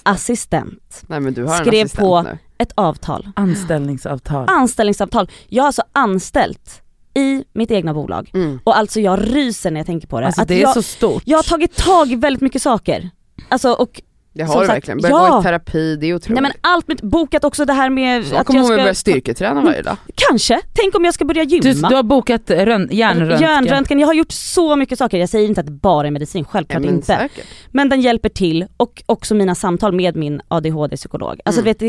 assistent, 0.04 1.02
Nej 1.08 1.20
men 1.20 1.34
du 1.34 1.44
har 1.44 1.52
en 1.54 1.66
skrev 1.66 1.86
assistent 1.86 2.00
på- 2.08 2.22
nu. 2.22 2.38
ett 2.58 2.72
avtal, 2.76 3.28
anställningsavtal. 3.36 4.46
anställningsavtal. 4.50 5.30
Jag 5.48 5.64
har 5.64 5.68
alltså 5.68 5.84
anställt 5.92 6.82
i 7.18 7.44
mitt 7.54 7.72
egna 7.72 7.94
bolag 7.94 8.32
Mm. 8.34 8.60
och 8.64 8.78
alltså 8.78 9.00
jag 9.00 9.20
ryser 9.36 9.72
när 9.72 9.80
jag 9.80 9.88
tänker 9.88 10.08
på 10.08 10.20
det. 10.20 10.26
Alltså 10.26 10.42
att 10.42 10.48
det 10.48 10.56
är 10.56 10.62
jag, 10.62 10.74
så 10.74 10.82
stort. 10.82 11.24
jag 11.26 11.38
har 11.38 11.44
tagit 11.44 11.76
tag 11.76 12.12
i 12.12 12.16
väldigt 12.16 12.42
mycket 12.42 12.62
saker. 12.62 13.10
Alltså 13.50 13.72
och, 13.72 14.02
Det 14.34 14.46
Som 14.46 14.54
har 14.56 14.62
du 14.62 14.68
sagt, 14.68 14.76
verkligen. 14.76 14.98
Börjat 15.02 15.22
ja. 15.28 15.34
gå 15.36 15.40
i 15.40 15.44
terapi, 15.44 15.96
det 15.96 16.08
är 16.08 16.14
otroligt. 16.16 16.42
nej 16.42 16.52
men 16.52 16.72
allt 16.74 16.88
med, 16.88 16.98
bokat 17.04 17.44
också 17.44 17.66
det 17.66 17.74
här 17.74 17.90
med 17.90 18.26
Så 18.26 18.36
att 18.36 18.48
kommer 18.48 18.60
jag 18.60 18.68
ska, 18.68 18.76
börja 18.76 18.94
styrketräna 18.94 19.62
varje 19.62 19.82
dag. 19.82 19.98
kanske, 20.16 20.62
tänk 20.74 20.96
om 20.96 21.06
jag 21.06 21.14
ska 21.14 21.26
börja 21.26 21.44
gymma. 21.44 21.64
du, 21.64 21.74
du 21.74 21.96
har 21.96 22.04
bokat 22.04 22.50
rön, 22.52 22.88
hjärnröntgen. 22.92 23.42
Hjärnröntgen, 23.42 24.00
jag 24.00 24.08
har 24.08 24.14
gjort 24.14 24.32
så 24.32 24.76
mycket 24.76 24.98
saker. 25.00 25.18
Jag 25.18 25.30
säger 25.30 25.48
inte 25.48 25.60
att 25.62 25.66
det 25.68 25.72
bara 25.72 26.08
är 26.08 26.12
medicin, 26.12 26.42
Ja, 26.42 26.52
självklart 26.52 26.82
men 26.82 26.90
inte. 26.96 27.06
säkert. 27.06 27.46
Men 27.72 27.90
den 27.90 28.02
hjälper 28.02 28.30
till 28.30 28.66
och 28.78 29.04
också 29.06 29.36
mina 29.36 29.56
samtal 29.56 29.92
med 29.94 30.16
min 30.16 30.42
ADHD-psykolog. 30.48 31.40
Alltså 31.46 31.62
Mm. 31.62 31.66
vet 31.74 31.82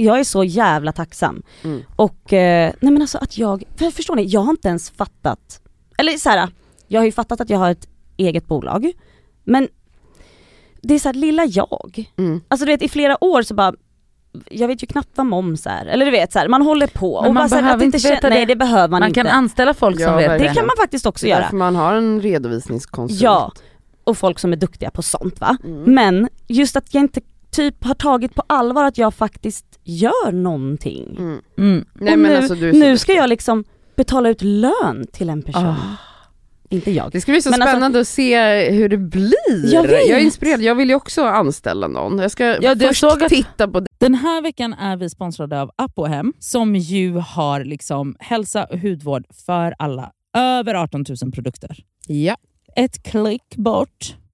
jag 0.00 0.18
är 0.20 0.24
så 0.24 0.44
jävla 0.44 0.92
tacksam. 0.92 1.42
Mm. 1.64 1.82
Och 1.96 2.32
eh, 2.32 2.72
nej 2.80 2.92
men 2.92 3.02
alltså 3.02 3.18
att 3.18 3.38
jag, 3.38 3.64
för 3.76 3.90
förstår 3.90 4.16
ni, 4.16 4.22
jag 4.22 4.40
har 4.40 4.50
inte 4.50 4.68
ens 4.68 4.90
fattat, 4.90 5.60
eller 5.98 6.12
så 6.12 6.30
här, 6.30 6.48
jag 6.88 7.00
har 7.00 7.04
ju 7.04 7.12
fattat 7.12 7.40
att 7.40 7.50
jag 7.50 7.58
har 7.58 7.70
ett 7.70 7.88
eget 8.16 8.46
bolag, 8.46 8.92
men 9.44 9.68
det 10.82 10.94
är 10.94 10.98
så 10.98 11.08
här 11.08 11.14
lilla 11.14 11.44
jag. 11.44 12.12
Mm. 12.18 12.40
Alltså 12.48 12.66
du 12.66 12.72
vet 12.72 12.82
i 12.82 12.88
flera 12.88 13.24
år 13.24 13.42
så 13.42 13.54
bara 13.54 13.72
jag 14.50 14.68
vet 14.68 14.82
ju 14.82 14.86
knappt 14.86 15.08
vad 15.14 15.26
moms 15.26 15.66
är, 15.66 15.86
eller 15.86 16.04
du 16.04 16.10
vet 16.10 16.32
så 16.32 16.38
här, 16.38 16.48
man 16.48 16.62
håller 16.62 16.86
på 16.86 17.20
Men 17.22 17.28
och 17.28 17.34
man 17.34 17.42
bara 17.42 17.48
så 17.48 17.54
här, 17.54 17.62
behöver 17.62 17.86
att 17.88 17.94
inte 17.94 18.08
veta 18.10 18.28
nej 18.28 18.40
det. 18.40 18.46
det 18.46 18.56
behöver 18.56 18.88
man, 18.88 19.00
Man 19.00 19.08
inte. 19.08 19.20
kan 19.20 19.26
anställa 19.26 19.74
folk 19.74 20.00
Ja, 20.00 20.06
som 20.06 20.16
vet 20.16 20.28
det 20.28 20.38
det. 20.48 20.54
kan 20.54 20.66
man 20.66 20.76
faktiskt 20.78 21.06
också 21.06 21.26
Det 21.26 21.30
göra. 21.30 21.40
därför 21.40 21.56
man 21.56 21.76
har 21.76 21.94
en 21.94 22.20
redovisningskonsult. 22.22 23.20
Ja, 23.20 23.52
och 24.04 24.18
folk 24.18 24.38
som 24.38 24.52
är 24.52 24.56
duktiga 24.56 24.90
på 24.90 25.02
sånt 25.02 25.40
va. 25.40 25.56
Mm. 25.64 25.94
Men 25.94 26.28
just 26.46 26.76
att 26.76 26.94
jag 26.94 27.00
inte 27.02 27.20
typ 27.50 27.84
har 27.84 27.94
tagit 27.94 28.34
på 28.34 28.42
allvar 28.46 28.84
att 28.84 28.98
jag 28.98 29.14
faktiskt 29.14 29.77
gör 29.88 30.32
någonting. 30.32 31.16
Mm. 31.18 31.40
Mm. 31.58 31.84
Nej 31.94 32.12
och 32.12 32.18
men 32.18 32.30
nu, 32.32 32.36
alltså 32.36 32.54
nu 32.54 32.98
ska 32.98 33.12
jag 33.12 33.28
liksom 33.28 33.64
betala 33.96 34.28
ut 34.28 34.42
lön 34.42 35.06
till 35.12 35.30
en 35.30 35.42
person. 35.42 35.64
Ah. 35.66 35.76
Inte 36.70 36.90
jag. 36.90 37.10
Det 37.12 37.20
ska 37.20 37.32
bli 37.32 37.42
så 37.42 37.50
Men 37.50 37.62
alltså- 37.62 37.72
spännande 37.76 38.00
att 38.00 38.08
se 38.08 38.70
hur 38.70 38.88
det 38.88 38.96
blir. 38.96 39.72
Jag 39.74 39.82
vet. 39.82 40.08
jag 40.08 40.18
är 40.20 40.24
inspirerad, 40.24 40.60
jag 40.60 40.74
vill 40.74 40.88
ju 40.88 40.94
också 40.94 41.24
anställa 41.24 41.88
någon. 41.88 42.18
Jag 42.18 42.30
ska 42.30 42.44
Ja, 42.62 42.76
först 42.80 43.00
såg 43.00 43.22
att- 43.22 43.28
titta 43.28 43.68
på 43.68 43.80
det. 43.80 43.86
Den 43.98 44.14
här 44.14 44.42
veckan 44.42 44.74
är 44.74 44.96
vi 44.96 45.10
sponsrade 45.10 45.60
av 45.62 45.70
Apohem 45.76 46.32
som 46.38 46.76
ju 46.76 47.12
har 47.12 47.64
liksom 47.64 48.16
hälsa 48.18 48.64
och 48.64 48.78
hudvård 48.78 49.24
för 49.46 49.74
alla. 49.78 50.10
Över 50.36 50.74
18 50.74 51.04
000 51.22 51.32
produkter. 51.32 51.76
Ja. 52.06 52.36
Ett 52.76 53.02
klick 53.02 53.56
bort. 53.56 54.14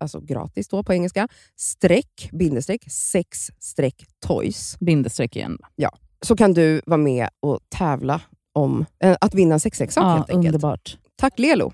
alltså 0.00 0.20
gratis 0.20 0.68
då 0.68 0.82
på 0.82 0.92
engelska, 0.92 1.28
streck, 1.56 2.28
bindestreck, 2.32 2.84
sex 2.92 3.50
streck 3.60 4.04
toys. 4.26 4.76
Bindestreck 4.80 5.36
igen. 5.36 5.58
Så 6.22 6.36
kan 6.36 6.52
du 6.54 6.80
vara 6.86 6.98
med 6.98 7.28
och 7.40 7.60
tävla 7.68 8.20
om 8.54 8.86
eh, 9.04 9.16
att 9.20 9.34
vinna 9.34 9.54
en 9.54 9.60
sexleksak 9.60 10.04
Ja, 10.04 10.08
helt 10.16 10.30
enkelt. 10.30 10.46
underbart. 10.54 10.96
Tack 11.16 11.38
Lelo! 11.38 11.72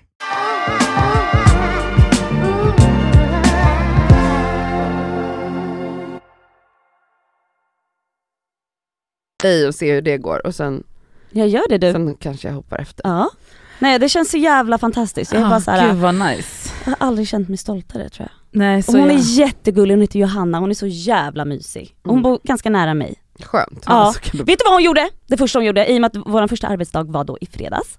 dig 9.43 9.67
och 9.69 9.75
se 9.75 9.93
hur 9.93 10.03
det 10.03 10.19
går 10.19 10.47
och 10.47 10.55
sen, 10.55 10.83
Jag 11.31 11.49
gör 11.49 11.69
det 11.69 11.79
du. 11.79 11.93
sen 11.93 12.15
kanske 12.15 12.49
jag 12.49 12.55
hoppar 12.55 12.79
efter. 12.79 13.09
Ja. 13.09 13.31
Nej 13.79 13.99
det 13.99 14.09
känns 14.09 14.31
så 14.31 14.37
jävla 14.37 14.79
fantastiskt. 14.79 15.33
Jag, 15.33 15.43
är 15.43 15.47
Ah, 15.47 15.51
bara 15.51 15.61
så 15.61 15.71
här, 15.71 15.91
Gud 15.93 16.01
vad 16.01 16.15
nice. 16.15 16.64
Jag 16.85 16.91
har 16.99 17.07
aldrig 17.07 17.29
känt 17.29 17.49
mig 17.49 17.59
stoltare 17.59 18.09
tror 18.09 18.29
jag. 18.31 18.59
Nej, 18.61 18.83
så 18.83 18.93
Och 18.93 18.99
hon 18.99 19.09
jag- 19.11 19.19
är 19.19 19.23
jättegullig, 19.39 19.95
hon 19.95 20.01
heter 20.01 20.19
Johanna, 20.19 20.59
hon 20.61 20.71
är 20.71 20.75
så 20.75 20.87
jävla 20.87 21.45
mysig. 21.45 21.97
Hon 22.03 22.13
Mm. 22.13 22.23
bor 22.23 22.41
ganska 22.45 22.71
nära 22.71 22.95
mig. 22.95 23.15
Skönt. 23.41 23.85
Ja. 23.87 24.15
Du- 24.33 24.39
Vet 24.39 24.47
du 24.59 24.65
vad 24.65 24.73
hon 24.73 24.83
gjorde? 24.83 25.11
Det 25.27 25.37
första 25.37 25.59
hon 25.59 25.67
gjorde, 25.67 25.93
i 25.93 25.97
och 25.97 26.01
med 26.01 26.09
att 26.17 26.23
vår 26.27 26.47
första 26.47 26.67
arbetsdag 26.69 27.03
var 27.03 27.25
då 27.25 27.39
i 27.41 27.47
fredags. 27.47 27.99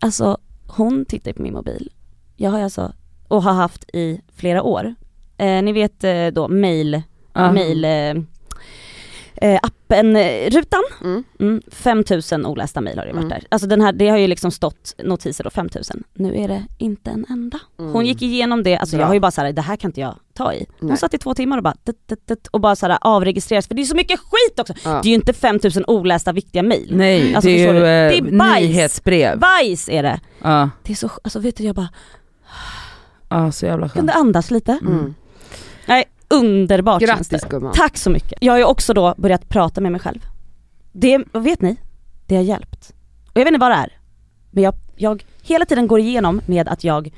Alltså 0.00 0.38
hon 0.66 1.04
tittar 1.04 1.32
på 1.32 1.42
min 1.42 1.52
mobil. 1.54 1.92
Jag 2.36 2.50
har 2.50 2.60
alltså, 2.60 2.92
och 3.28 3.42
har 3.42 3.52
haft 3.52 3.84
i 3.92 4.20
flera 4.36 4.62
år. 4.62 4.94
Eh, 5.36 5.62
ni 5.62 5.72
vet 5.72 6.04
eh, 6.04 6.26
då 6.26 6.48
mail, 6.48 7.02
Ja. 7.34 7.52
mail 7.52 7.84
eh, 7.84 8.14
eh, 9.36 9.58
appen, 9.62 10.16
eh, 10.16 10.50
rutan. 10.50 10.82
Mm. 11.04 11.24
Mm, 11.40 11.62
5000 11.70 12.46
olästa 12.46 12.80
mail 12.80 12.98
har 12.98 13.06
det 13.06 13.12
varit 13.12 13.24
Mm. 13.24 13.28
där. 13.28 13.44
Alltså 13.48 13.68
den 13.68 13.80
här, 13.80 13.92
det 13.92 14.08
har 14.08 14.18
ju 14.18 14.26
liksom 14.26 14.50
stått 14.50 14.94
notiser 15.04 15.44
då 15.44 15.50
5000. 15.50 16.02
Nu 16.14 16.36
är 16.36 16.48
det 16.48 16.64
inte 16.78 17.10
en 17.10 17.26
enda. 17.28 17.58
Hon 17.76 17.90
Mm. 17.90 18.06
gick 18.06 18.22
igenom 18.22 18.62
det, 18.62 18.76
alltså 18.76 18.96
Bra. 18.96 19.02
jag 19.02 19.06
har 19.06 19.14
ju 19.14 19.20
bara 19.20 19.30
såhär, 19.30 19.52
det 19.52 19.62
här 19.62 19.76
kan 19.76 19.88
inte 19.88 20.00
jag 20.00 20.14
ta 20.34 20.52
i. 20.54 20.66
Hon 20.80 20.88
Nej. 20.88 20.98
satt 20.98 21.14
i 21.14 21.18
två 21.18 21.34
timmar 21.34 21.56
och 21.56 21.62
bara, 21.62 21.74
dit, 21.84 22.08
dit, 22.08 22.26
dit, 22.26 22.46
och 22.46 22.60
bara 22.60 22.76
såhär 22.76 22.98
avregistreras, 23.00 23.66
för 23.68 23.74
det 23.74 23.82
är 23.82 23.86
så 23.86 23.96
mycket 23.96 24.20
skit 24.20 24.60
också. 24.60 24.74
Ja. 24.84 24.90
Det 25.02 25.08
är 25.08 25.10
ju 25.10 25.14
inte 25.14 25.32
5000 25.32 25.84
olästa 25.86 26.32
viktiga 26.32 26.62
mail. 26.62 26.88
Nej, 26.96 27.34
Alltså, 27.34 27.48
det 27.48 27.64
är 27.66 27.72
ju 27.72 27.78
eh, 27.78 27.82
Det 27.82 28.18
är 28.18 28.38
bajs. 28.38 28.68
nyhetsbrev. 28.68 29.38
Bajs 29.38 29.88
är 29.88 30.02
det. 30.02 30.20
Ja, 30.42 30.70
Det 30.82 30.92
är 30.92 30.96
så, 30.96 31.10
alltså 31.24 31.38
vet 31.38 31.56
du 31.56 31.64
jag 31.64 31.74
bara 31.74 31.88
ja, 33.28 33.52
så 33.52 33.66
jävla 33.66 33.86
skönt. 33.86 33.92
kunde 33.94 34.12
andas 34.12 34.50
lite. 34.50 34.72
Mm. 34.82 35.14
Nej, 35.86 36.04
underbart 36.28 37.00
känns 37.00 37.28
Grattis 37.28 37.42
det. 37.42 37.48
gumman. 37.48 37.72
Tack 37.74 37.96
så 37.96 38.10
mycket. 38.10 38.38
Jag 38.40 38.52
har 38.52 38.58
ju 38.58 38.64
också 38.64 38.94
då 38.94 39.14
börjat 39.16 39.48
prata 39.48 39.80
med 39.80 39.92
mig 39.92 40.00
själv. 40.00 40.20
Det, 40.92 41.24
vet 41.32 41.60
ni, 41.62 41.76
det 42.26 42.36
har 42.36 42.42
hjälpt. 42.42 42.92
Och 43.26 43.40
jag 43.40 43.44
vet 43.44 43.54
inte 43.54 43.60
vad 43.60 43.70
det 43.70 43.74
är. 43.74 43.98
Men 44.50 44.62
jag, 44.62 44.74
jag 44.96 45.24
hela 45.42 45.64
tiden 45.66 45.86
går 45.86 46.00
igenom 46.00 46.40
med 46.46 46.68
att 46.68 46.84
jag, 46.84 47.14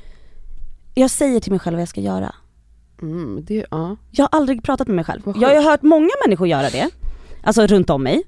jag 0.95 1.09
säger 1.09 1.39
till 1.39 1.51
mig 1.51 1.59
själv 1.59 1.75
vad 1.75 1.81
jag 1.81 1.89
ska 1.89 2.01
göra. 2.01 2.35
Mm, 3.01 3.45
det, 3.47 3.65
ja. 3.71 3.95
Jag 4.11 4.23
har 4.23 4.37
aldrig 4.39 4.63
pratat 4.63 4.87
med 4.87 4.95
mig 4.95 5.05
själv. 5.05 5.21
Jag 5.35 5.47
har 5.47 5.55
ju 5.55 5.61
hört 5.61 5.81
många 5.81 6.09
människor 6.25 6.47
göra 6.47 6.69
det, 6.69 6.89
alltså 7.43 7.67
runt 7.67 7.89
om 7.89 8.03
mig. 8.03 8.23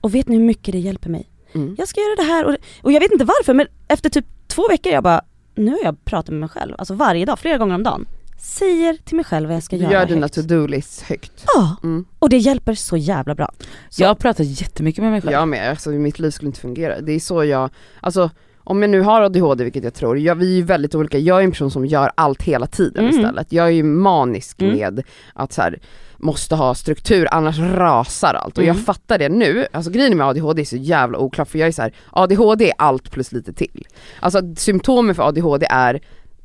Och 0.00 0.14
vet 0.14 0.28
ni 0.28 0.36
hur 0.36 0.44
mycket 0.44 0.72
det 0.72 0.78
hjälper 0.78 1.10
mig? 1.10 1.28
Mm. 1.52 1.74
Jag 1.78 1.88
ska 1.88 2.00
göra 2.00 2.16
det 2.16 2.32
här 2.32 2.44
och, 2.44 2.56
och 2.82 2.92
jag 2.92 3.00
vet 3.00 3.12
inte 3.12 3.24
varför 3.24 3.54
men 3.54 3.66
efter 3.88 4.10
typ 4.10 4.26
två 4.46 4.68
veckor 4.68 4.92
jag 4.92 5.02
bara, 5.02 5.22
nu 5.54 5.70
har 5.70 5.80
jag 5.84 6.04
pratat 6.04 6.30
med 6.30 6.40
mig 6.40 6.48
själv, 6.48 6.74
alltså 6.78 6.94
varje 6.94 7.24
dag, 7.24 7.38
flera 7.38 7.58
gånger 7.58 7.74
om 7.74 7.82
dagen. 7.82 8.06
Säger 8.42 8.94
till 9.04 9.16
mig 9.16 9.24
själv 9.24 9.48
vad 9.48 9.56
jag 9.56 9.62
ska 9.62 9.76
Du 9.76 9.82
göra 9.82 9.92
gör 9.92 10.06
dina 10.06 10.20
högt. 10.20 10.34
to-do-list 10.34 11.02
högt. 11.02 11.44
Ja, 11.54 11.76
Mm. 11.82 12.04
och 12.18 12.28
det 12.28 12.36
hjälper 12.36 12.74
så 12.74 12.96
jävla 12.96 13.34
bra. 13.34 13.52
Så, 13.90 14.02
Jag 14.02 14.08
har 14.08 14.14
pratat 14.14 14.46
jättemycket 14.46 15.02
med 15.02 15.12
mig 15.12 15.20
själv. 15.20 15.32
Jag 15.32 15.48
med, 15.48 15.70
alltså 15.70 15.90
mitt 15.90 16.18
liv 16.18 16.30
skulle 16.30 16.46
inte 16.48 16.60
fungera. 16.60 17.00
Det 17.00 17.12
är 17.12 17.20
så 17.20 17.44
jag, 17.44 17.70
alltså 18.00 18.30
om 18.64 18.82
jag 18.82 18.90
nu 18.90 19.00
har 19.00 19.22
ADHD, 19.22 19.64
vilket 19.64 19.84
jag 19.84 19.94
tror, 19.94 20.18
jag, 20.18 20.34
vi 20.34 20.52
är 20.52 20.56
ju 20.56 20.62
väldigt 20.62 20.94
olika, 20.94 21.18
jag 21.18 21.38
är 21.40 21.44
en 21.44 21.50
person 21.50 21.70
som 21.70 21.86
gör 21.86 22.12
allt 22.14 22.42
hela 22.42 22.66
tiden 22.66 23.04
Mm. 23.04 23.16
istället. 23.20 23.52
Jag 23.52 23.66
är 23.66 23.70
ju 23.70 23.82
manisk 23.82 24.62
Mm. 24.62 24.74
med 24.76 25.02
att 25.34 25.52
så 25.52 25.62
här, 25.62 25.80
måste 26.16 26.54
ha 26.56 26.74
struktur, 26.74 27.28
annars 27.30 27.58
rasar 27.58 28.34
allt. 28.34 28.58
Och 28.58 28.64
jag 28.64 28.70
Mm. 28.74 28.84
fattar 28.84 29.18
det 29.18 29.28
nu, 29.28 29.66
alltså 29.72 29.90
grejen 29.90 30.16
med 30.16 30.26
ADHD 30.26 30.60
är 30.62 30.66
så 30.66 30.76
jävla 30.76 31.18
oklart 31.18 31.48
för 31.48 31.58
jag 31.58 31.68
är 31.68 31.72
så 31.72 31.82
här, 31.82 31.92
ADHD 32.10 32.68
är 32.68 32.74
allt 32.78 33.10
plus 33.10 33.32
lite 33.32 33.52
till. 33.52 33.86
Alltså 34.20 34.40
symptomen 34.56 35.14
för 35.14 35.22
ADHD 35.28 35.66
är 35.70 36.00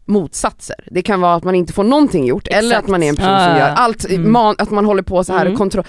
motsatser. 0.08 0.76
Det 0.91 1.01
kan 1.01 1.22
vara 1.22 1.36
att 1.36 1.43
man 1.43 1.55
inte 1.55 1.74
får 1.74 1.84
någonting 1.84 2.26
gjort 2.26 2.47
eller 2.47 2.70
Exakt. 2.70 2.84
att 2.84 2.89
man 2.91 3.03
är 3.03 3.10
en 3.10 3.16
person 3.16 3.39
som 3.39 3.51
ja. 3.51 3.58
gör 3.60 3.70
allt, 3.76 4.05
Mm. 4.10 4.32
man, 4.32 4.55
att 4.58 4.72
man 4.72 4.86
håller 4.86 5.03
på 5.03 5.24
så 5.24 5.34
här 5.34 5.41
Mm. 5.41 5.53
och 5.53 5.58
kontroll 5.58 5.86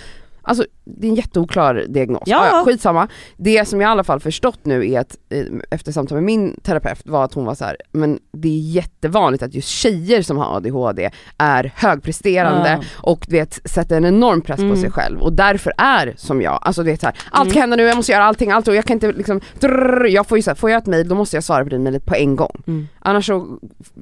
Alltså 0.49 0.65
det 0.85 1.07
är 1.07 1.09
en 1.11 1.15
jätteoklar 1.17 1.85
diagnos. 1.89 2.23
Ja. 2.27 2.47
Ja. 2.53 2.63
skitsamma. 2.65 3.09
Det 3.37 3.69
som 3.69 3.81
jag 3.81 3.89
i 3.89 3.93
alla 3.93 4.05
fall 4.05 4.21
förstått 4.21 4.59
nu 4.63 4.91
är 4.93 5.01
att 5.01 5.17
eh, 5.29 5.45
efter 5.71 5.93
samtal 5.93 6.15
med 6.17 6.25
min 6.25 6.61
terapeut 6.63 7.01
var 7.05 7.25
att 7.25 7.35
hon 7.35 7.45
var 7.45 7.55
så 7.55 7.65
här, 7.65 7.77
men 7.93 8.19
det 8.33 8.49
är 8.49 8.59
jättevanligt 8.59 9.43
att 9.43 9.55
just 9.55 9.69
tjejer 9.69 10.23
som 10.23 10.37
har 10.37 10.57
ADHD 10.57 11.11
är 11.39 11.73
högpresterande 11.77 12.79
Ja. 12.81 12.85
och 12.97 13.27
du 13.29 13.37
vet, 13.37 13.61
sätter 13.65 13.97
en 13.97 14.05
enorm 14.05 14.41
press 14.41 14.59
Mm. 14.59 14.71
på 14.71 14.77
sig 14.77 14.91
själv 14.91 15.21
och 15.23 15.33
därför 15.33 15.73
är 15.79 16.15
som 16.17 16.43
jag, 16.43 16.59
alltså 16.63 16.83
du 16.83 16.91
vet 16.91 17.01
så 17.01 17.07
här, 17.07 17.17
allt 17.31 17.45
Mm. 17.47 17.53
kan 17.53 17.61
hända 17.61 17.77
nu, 17.77 17.83
jag 17.83 17.97
måste 17.97 18.13
göra 18.13 18.25
allting, 18.25 18.51
allt 18.51 18.69
och 18.69 18.75
jag 18.75 18.85
kan 18.85 18.95
inte 18.95 19.13
liksom, 19.13 19.41
drrrr, 19.61 20.07
jag 20.07 20.27
får 20.27 20.39
ju 20.39 20.43
så 20.43 20.51
här, 20.51 20.55
får 20.55 20.71
jag 20.71 20.79
ett 20.79 20.87
mail 20.87 21.09
då 21.09 21.15
måste 21.15 21.37
jag 21.37 21.45
svara 21.45 21.65
på 21.65 21.71
det 21.71 21.79
mejlet 21.79 22.05
på 22.07 22.15
en 22.15 22.37
gång. 22.37 22.63
Mm. 22.67 22.89
Annars 22.99 23.27
så 23.27 23.59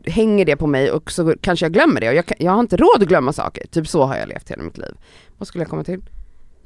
hänger 0.07 0.45
det 0.45 0.57
på 0.57 0.67
mig 0.67 0.91
och 0.91 1.11
så 1.11 1.35
kanske 1.41 1.65
jag 1.65 1.73
glömmer 1.73 2.01
det 2.01 2.09
och 2.09 2.15
jag, 2.15 2.25
jag 2.39 2.53
har 2.53 2.61
inte 2.61 2.77
råd 2.77 3.03
att 3.03 3.09
glömma 3.09 3.33
saker, 3.33 3.67
typ 3.67 3.89
så 3.89 4.03
har 4.05 4.17
jag 4.17 4.29
levt 4.29 4.51
hela 4.51 4.63
mitt 4.63 4.79
liv. 4.79 4.95
Vad 5.39 5.49
skulle 5.49 5.63
jag 5.65 5.71
komma 5.71 5.85
till? 5.85 6.01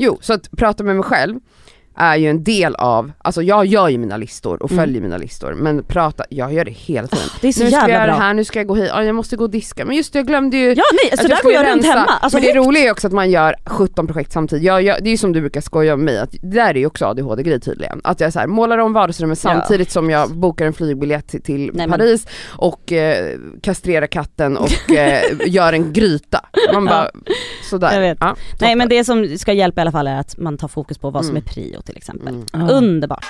Jo, 0.03 0.19
så 0.21 0.33
att 0.33 0.51
prata 0.51 0.85
med 0.85 0.97
mig 0.97 1.05
själv 1.05 1.41
är 1.97 2.17
ju 2.17 2.31
en 2.31 2.45
del 2.45 2.75
av, 2.75 3.13
alltså 3.19 3.43
jag 3.43 3.67
gör 3.67 3.89
ju 3.89 3.99
mina 3.99 4.17
listor 4.17 4.63
och 4.63 4.71
Mm. 4.71 4.85
följer 4.85 5.03
mina 5.03 5.17
listor 5.17 5.55
men 5.55 5.85
prata, 5.85 6.25
jag 6.31 6.53
gör 6.53 6.65
det 6.65 6.71
hela 6.71 7.07
tiden. 7.09 7.25
Det 7.41 7.49
är 7.49 7.53
så 7.53 7.65
nu 7.65 7.71
ska 7.71 7.81
jag 7.81 7.89
jävla 7.89 7.95
göra 8.05 8.07
det 8.07 8.23
här, 8.23 8.35
nu 8.35 8.45
ska 8.45 8.59
jag 8.59 8.67
gå 8.67 8.75
hit, 8.75 8.89
ja, 8.89 9.05
jag 9.05 9.15
måste 9.15 9.37
gå 9.37 9.45
och 9.45 9.51
diska, 9.51 9.85
men 9.85 9.97
just 9.97 10.13
det 10.13 10.19
jag 10.19 10.27
glömde 10.27 10.57
ju 10.57 10.69
Ja 10.75 10.83
nej, 10.93 11.09
så 11.11 11.15
att 11.15 11.21
jag 11.23 11.31
där 11.31 11.37
ska 11.37 11.45
går 11.49 11.53
jag 11.53 11.67
runt 11.75 11.85
hemma. 11.87 12.05
Alltså, 12.21 12.39
men 12.39 12.47
det 12.47 12.55
roliga 12.55 12.85
är 12.85 12.91
också 12.93 13.07
att 13.07 13.13
man 13.13 13.31
gör 13.31 13.55
17 13.67 14.07
projekt 14.07 14.33
samtidigt. 14.33 14.65
Jag, 14.65 14.83
jag, 14.83 15.03
det 15.05 15.09
är 15.09 15.11
ju 15.11 15.17
som 15.17 15.33
du 15.33 15.41
brukar 15.41 15.61
skoja 15.61 15.97
med 15.97 16.05
mig, 16.05 16.19
att 16.19 16.31
det 16.33 16.39
där 16.51 16.71
är 16.71 16.75
ju 16.75 16.87
också 16.87 17.07
ADHD-grej 17.07 17.61
tydligen. 17.61 18.01
Att 18.05 18.21
jag 18.21 18.33
så 18.33 18.39
här, 18.39 18.47
målar 18.47 18.79
om 18.79 18.93
vardagsrummet 18.93 19.41
Ja. 19.45 19.51
samtidigt 19.51 19.91
som 19.91 20.11
jag 20.11 20.31
bokar 20.37 20.67
en 20.67 20.73
flygbiljett 20.73 21.29
till, 21.29 21.43
till 21.43 21.71
Nej, 21.75 21.87
men- 21.87 21.99
Paris 21.99 22.27
och 22.49 22.93
eh, 22.93 23.37
kastrerar 23.63 24.07
katten 24.07 24.57
och 24.57 24.91
eh, 24.97 25.23
gör 25.47 25.73
en 25.73 25.93
gryta. 25.93 26.41
Man 26.75 26.85
bara, 26.85 27.11
sådär. 27.71 27.93
Jag 27.95 28.01
vet. 28.01 28.19
Ja, 28.21 28.37
Nej 28.61 28.77
men 28.77 28.89
det 28.89 29.05
som 29.05 29.39
ska 29.39 29.53
hjälpa 29.53 29.81
i 29.81 29.83
alla 29.83 29.93
fall 29.93 30.07
är 30.07 30.21
att 30.21 30.39
man 30.39 30.59
tar 30.59 30.69
fokus 30.69 30.99
på 30.99 31.11
vad 31.11 31.25
som 31.25 31.37
är 31.37 31.41
Mm. 31.41 31.45
Prio 31.81 31.83
till 31.83 31.97
exempel. 31.97 32.29
Mm. 32.29 32.47
Ja. 32.53 32.71
Underbart. 32.75 33.25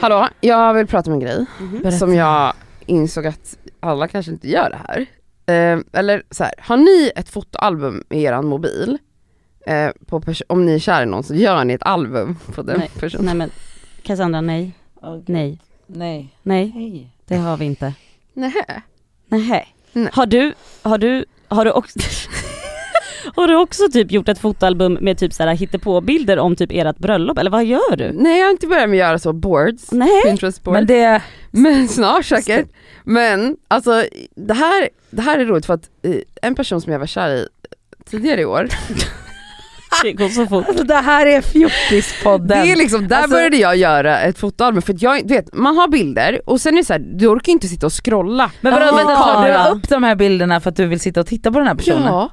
Hallå, 0.00 0.28
jag 0.40 0.74
vill 0.74 0.86
prata 0.86 1.10
om 1.10 1.14
en 1.14 1.20
grej 1.20 1.44
Berätta. 1.82 1.90
som 1.98 2.14
jag 2.14 2.52
insåg 2.86 3.26
att 3.26 3.58
alla 3.80 4.08
kanske 4.08 4.32
inte 4.32 4.48
gör 4.48 4.70
det 4.70 4.78
här. 4.88 5.00
Eh, 5.46 5.80
eller 5.92 6.22
så 6.30 6.44
här, 6.44 6.52
har 6.58 6.76
ni 6.76 7.10
ett 7.16 7.28
fotoalbum 7.28 8.04
i 8.10 8.22
eran 8.24 8.46
mobil, 8.46 8.98
eh, 9.66 9.90
på 10.06 10.20
pers- 10.20 10.42
om 10.48 10.66
ni 10.66 10.74
är 10.74 10.78
kära 10.78 11.02
i 11.02 11.06
någon 11.06 11.22
så 11.22 11.34
gör 11.34 11.64
ni 11.64 11.74
ett 11.74 11.82
album 11.82 12.36
på 12.54 12.62
den 12.62 12.78
Nej, 12.78 12.90
personen. 13.00 13.24
nej 13.26 13.34
men 13.34 13.50
Cassandra 14.02 14.40
nej, 14.40 14.72
nej, 15.26 15.58
Nej. 15.86 16.34
nej 16.42 16.66
Hej. 16.70 17.12
det 17.26 17.36
har 17.36 17.56
vi 17.56 17.64
inte. 17.64 17.94
Nähä. 18.32 18.82
Nej. 19.28 19.74
Har 20.12 20.26
du, 20.26 20.54
har 20.82 20.98
du, 20.98 21.24
har 21.48 21.64
du 21.64 21.70
också 21.70 21.98
Har 23.36 23.46
du 23.46 23.56
också 23.56 23.88
typ 23.92 24.12
gjort 24.12 24.28
ett 24.28 24.38
fotoalbum 24.38 24.98
med 25.00 25.18
typ 25.18 25.32
såhär 25.32 25.54
hittepåbilder 25.54 26.38
om 26.38 26.56
typ 26.56 26.70
ert 26.72 26.98
bröllop 26.98 27.38
eller 27.38 27.50
vad 27.50 27.64
gör 27.64 27.96
du? 27.96 28.12
Nej 28.12 28.38
jag 28.38 28.46
har 28.46 28.50
inte 28.50 28.66
börjat 28.66 28.88
med 28.90 28.96
att 28.96 29.08
göra 29.08 29.18
så 29.18 29.32
boards, 29.32 29.92
Nej. 29.92 30.22
Pinterest 30.24 30.64
boards. 30.64 30.74
Men 30.74 30.86
det, 30.86 31.22
Men 31.50 31.88
snart 31.98 32.24
säkert. 32.24 32.66
Men 33.04 33.56
alltså 33.68 34.04
det 34.34 34.54
här, 34.54 34.88
det 35.10 35.22
här 35.22 35.38
är 35.38 35.44
roligt 35.44 35.66
för 35.66 35.74
att 35.74 35.90
eh, 36.02 36.14
en 36.42 36.54
person 36.54 36.80
som 36.80 36.92
jag 36.92 36.98
var 36.98 37.06
kär 37.06 37.34
i 37.34 37.48
tidigare 38.10 38.40
i 38.40 38.44
år, 38.44 38.68
Det 40.02 40.12
går 40.12 40.28
så 40.28 40.46
fort. 40.46 40.68
alltså 40.68 40.84
det 40.84 40.94
här 40.94 41.26
är 41.26 41.40
fjortispodden. 41.40 42.48
det 42.66 42.72
är 42.72 42.76
liksom, 42.76 43.08
där 43.08 43.16
Alltså- 43.16 43.30
började 43.30 43.56
jag 43.56 43.76
göra 43.76 44.20
ett 44.20 44.38
fotoalbum 44.38 44.82
för 44.82 44.94
att 44.94 45.02
jag, 45.02 45.28
du 45.28 45.34
vet 45.34 45.54
man 45.54 45.76
har 45.76 45.88
bilder 45.88 46.40
och 46.46 46.60
sen 46.60 46.74
är 46.74 46.78
det 46.78 46.84
så 46.84 46.92
här, 46.92 47.00
du 47.00 47.26
orkar 47.26 47.52
inte 47.52 47.68
sitta 47.68 47.86
och 47.86 48.04
scrolla. 48.04 48.50
Men 48.60 48.72
vadå, 48.72 48.96
vänta, 48.96 49.16
tar 49.16 49.48
du 49.48 49.76
upp 49.76 49.88
de 49.88 50.02
här 50.02 50.14
bilderna 50.14 50.60
för 50.60 50.70
att 50.70 50.76
du 50.76 50.86
vill 50.86 51.00
sitta 51.00 51.20
och 51.20 51.26
titta 51.26 51.52
på 51.52 51.58
den 51.58 51.68
här 51.68 51.74
personen? 51.74 52.02
Ja. 52.06 52.30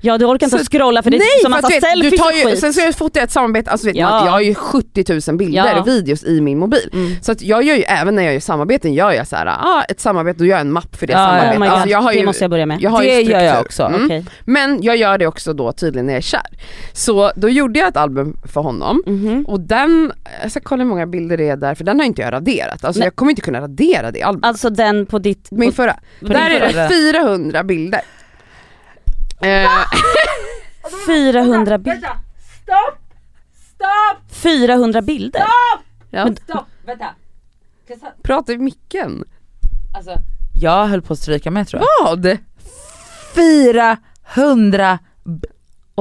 Ja 0.00 0.18
du 0.18 0.24
orkar 0.24 0.46
inte 0.46 0.58
Så- 0.58 0.64
scrolla 0.64 1.02
för 1.02 1.10
det 1.10 1.16
är 1.16 1.18
Nej 1.18 1.28
så 1.42 1.48
för 1.50 1.56
att 1.56 1.62
massa 1.62 1.68
du, 1.68 1.74
vet, 1.74 1.82
du 1.82 2.10
selfies 2.10 2.20
tar 2.20 2.26
och 2.32 2.38
ju, 2.38 2.44
skit. 2.44 2.58
sen 2.60 2.72
så 2.72 2.80
jag 2.80 2.94
fotar 2.94 3.20
jag 3.20 3.24
ett 3.26 3.30
samarbete, 3.32 3.70
alltså 3.70 3.86
vet 3.86 3.96
Ja. 3.96 4.10
man, 4.10 4.24
jag 4.24 4.32
har 4.32 4.40
ju 4.40 4.54
70 4.54 5.30
000 5.30 5.38
bilder 5.38 5.66
Ja. 5.74 5.80
och 5.80 5.88
videos 5.88 6.24
i 6.24 6.40
min 6.40 6.58
mobil. 6.58 6.90
Mm. 6.92 7.12
Så 7.22 7.32
att 7.32 7.42
jag 7.42 7.62
gör 7.62 7.74
ju, 7.76 7.82
även 7.82 8.14
när 8.14 8.22
jag 8.22 8.32
gör 8.32 8.40
samarbeten 8.40 8.94
gör 8.94 9.12
jag 9.12 9.26
så 9.26 9.36
här, 9.36 9.46
ah, 9.46 9.82
ett 9.88 10.00
samarbete, 10.00 10.38
då 10.38 10.44
gör 10.44 10.52
jag 10.52 10.60
en 10.60 10.72
mapp 10.72 10.96
för 10.96 11.06
det 11.06 11.12
Ja, 11.12 11.18
ja. 11.20 11.26
samarbetet. 11.28 11.60
Oh 11.62 11.72
alltså 11.72 11.88
jag 11.88 11.98
har 12.02 12.12
det 12.12 12.18
ju, 12.18 12.26
måste 12.26 12.44
jag 12.44 12.50
börja 12.50 12.66
med. 12.66 12.80
jag 12.80 12.90
har 12.90 13.02
Det 13.02 13.20
ju 13.20 13.30
gör 13.30 13.40
jag 13.40 13.60
också. 13.60 13.82
Mm. 13.82 14.04
Okej. 14.04 14.24
Men 14.44 14.82
jag 14.82 14.96
gör 14.96 15.18
det 15.18 15.26
också 15.26 15.52
då 15.52 15.72
tydligen 15.72 16.06
när 16.06 16.12
jag 16.12 16.18
är 16.18 16.22
kär. 16.22 16.46
Så 16.92 17.32
då 17.36 17.48
gjorde 17.48 17.78
jag 17.78 17.88
ett 17.88 17.96
album 17.96 18.36
för 18.52 18.60
honom 18.60 19.02
Mhm. 19.06 19.44
och 19.48 19.60
den, 19.60 20.12
jag 20.42 20.50
ska 20.50 20.60
kolla 20.60 20.82
hur 20.82 20.88
många 20.88 21.06
bilder 21.06 21.36
det 21.36 21.48
är 21.48 21.56
där 21.56 21.74
för 21.74 21.84
den 21.84 21.98
har 22.00 22.06
inte 22.06 22.22
jag 22.22 22.32
raderat. 22.32 22.84
Alltså 22.84 22.98
Nej. 22.98 23.06
jag 23.06 23.16
kommer 23.16 23.30
inte 23.30 23.42
kunna 23.42 23.60
radera 23.60 24.10
det 24.10 24.22
albumet. 24.22 24.46
Alltså 24.46 24.70
den 24.70 25.06
på 25.06 25.18
ditt... 25.18 25.48
Min 25.50 25.72
förra. 25.72 25.96
på 26.20 26.26
Där 26.28 26.50
är 26.50 26.60
det 26.60 26.88
400 27.12 27.64
bilder. 27.64 28.00
Eh, 29.40 29.70
400 31.06 31.78
bilder. 31.78 32.10
Stopp! 32.62 32.98
Stopp! 33.74 34.32
400 34.42 35.02
bilder? 35.02 35.42
ja. 36.10 36.24
Men- 36.24 36.36
Stopp! 36.36 36.64
Vänta. 36.86 37.06
Prata 38.22 38.52
i 38.52 38.58
micken. 38.58 39.24
Alltså, 39.96 40.12
jag 40.54 40.86
höll 40.86 41.02
på 41.02 41.12
att 41.12 41.18
stryka 41.18 41.50
med 41.50 41.68
tror 41.68 41.82
jag. 41.82 42.06
Vad? 42.16 42.38
400 43.34 44.98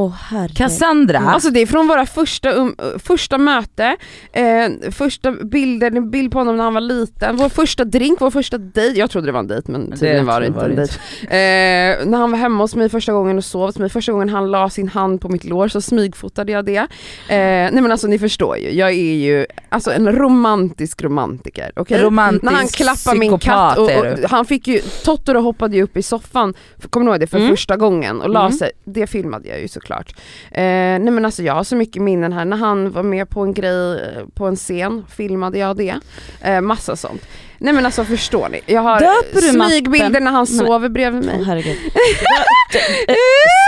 Herregud. 0.05 0.57
Cassandra. 0.57 1.19
Alltså 1.19 1.49
det 1.49 1.59
är 1.61 1.65
från 1.65 1.87
våra 1.87 2.05
första, 2.05 2.51
um, 2.51 2.75
första 2.99 3.37
möte, 3.37 3.95
eh, 4.31 4.91
första 4.91 5.31
bilder, 5.31 5.91
en 5.91 6.09
bild 6.11 6.31
på 6.31 6.37
honom 6.39 6.57
när 6.57 6.63
han 6.63 6.73
var 6.73 6.81
liten, 6.81 7.37
vår 7.37 7.49
första 7.49 7.85
drink, 7.85 8.21
vår 8.21 8.31
första 8.31 8.57
dejt, 8.57 8.99
jag 8.99 9.09
trodde 9.09 9.27
det 9.27 9.31
var 9.31 9.39
en 9.39 9.47
dejt 9.47 9.71
men 9.71 9.91
tydligen 9.91 10.25
var 10.25 10.41
det 10.41 10.47
inte 10.47 10.65
en 10.65 10.75
dejt. 10.75 10.93
Eh, 11.21 12.05
när 12.07 12.17
han 12.17 12.31
var 12.31 12.37
hemma 12.37 12.63
hos 12.63 12.75
mig 12.75 12.89
första 12.89 13.13
gången 13.13 13.37
och 13.37 13.45
sov 13.45 13.65
hos 13.65 13.77
mig, 13.79 13.89
första 13.89 14.11
gången 14.11 14.29
han 14.29 14.51
la 14.51 14.69
sin 14.69 14.87
hand 14.87 15.21
på 15.21 15.29
mitt 15.29 15.43
lår 15.43 15.67
så 15.67 15.81
smygfotade 15.81 16.51
jag 16.51 16.65
det. 16.65 16.77
Eh, 16.77 16.87
nej 17.27 17.81
men 17.81 17.91
alltså 17.91 18.07
ni 18.07 18.19
förstår 18.19 18.57
ju, 18.57 18.71
jag 18.71 18.89
är 18.89 19.15
ju 19.15 19.45
alltså 19.69 19.91
en 19.91 20.11
romantisk 20.15 21.03
romantiker. 21.03 21.71
okej? 21.75 22.01
Romantisk 22.03 22.43
När 22.43 22.51
han 22.51 22.67
klappar 22.67 23.15
min 23.15 23.39
katt 23.39 23.77
och, 23.77 23.91
och 23.91 24.29
han 24.29 24.45
fick 24.45 24.67
ju, 24.67 24.79
Totoro 25.03 25.41
hoppade 25.41 25.75
ju 25.75 25.83
upp 25.83 25.97
i 25.97 26.03
soffan, 26.03 26.53
kommer 26.89 27.05
du 27.05 27.11
ihåg 27.11 27.19
det, 27.19 27.27
för 27.27 27.37
Mm. 27.37 27.49
första 27.49 27.75
gången 27.77 28.21
och 28.21 28.29
la 28.29 28.39
Mm. 28.45 28.51
sig, 28.51 28.71
det 28.85 29.07
filmade 29.07 29.47
jag 29.49 29.61
ju 29.61 29.67
såklart. 29.67 29.86
Eh, 29.95 30.99
nej 30.99 31.11
men 31.11 31.25
alltså 31.25 31.43
jag 31.43 31.53
har 31.53 31.63
så 31.63 31.75
mycket 31.75 32.01
minnen 32.01 32.33
här, 32.33 32.45
när 32.45 32.57
han 32.57 32.91
var 32.91 33.03
med 33.03 33.29
på 33.29 33.41
en 33.41 33.53
grej 33.53 34.15
på 34.35 34.45
en 34.45 34.55
scen, 34.55 35.05
filmade 35.09 35.57
jag 35.57 35.77
det. 35.77 35.95
Eh, 36.41 36.61
massa 36.61 36.95
sånt. 36.95 37.21
Nej 37.59 37.73
men 37.73 37.85
alltså 37.85 38.03
förstår 38.03 38.49
ni, 38.49 38.61
jag 38.65 38.81
har 38.81 38.99
Döper 38.99 39.41
du 39.41 39.41
smygbilder 39.41 40.09
mappen? 40.09 40.23
när 40.23 40.31
han 40.31 40.47
sover 40.47 40.89
bredvid 40.89 41.25
mig. 41.25 41.43
Herregud. 41.43 41.77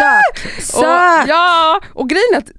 Sök! 0.02 0.58
Och, 0.58 0.64
Sök! 0.64 1.28
ja, 1.28 1.82
och 1.94 2.10
grejen 2.10 2.34
är 2.34 2.38
att 2.38 2.52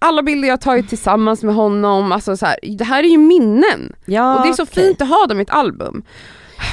alla 0.00 0.22
bilder 0.22 0.48
jag 0.48 0.60
tagit 0.60 0.88
tillsammans 0.88 1.42
med 1.42 1.54
honom, 1.54 2.12
alltså 2.12 2.36
så 2.36 2.46
här, 2.46 2.56
det 2.78 2.84
här 2.84 3.02
är 3.02 3.08
ju 3.08 3.18
minnen. 3.18 3.94
Ja, 4.04 4.36
och 4.36 4.42
det 4.42 4.48
är 4.48 4.52
så 4.52 4.62
okej. 4.62 4.84
fint 4.84 5.02
att 5.02 5.08
ha 5.08 5.26
dem 5.26 5.38
i 5.38 5.42
ett 5.42 5.50
album. 5.50 6.02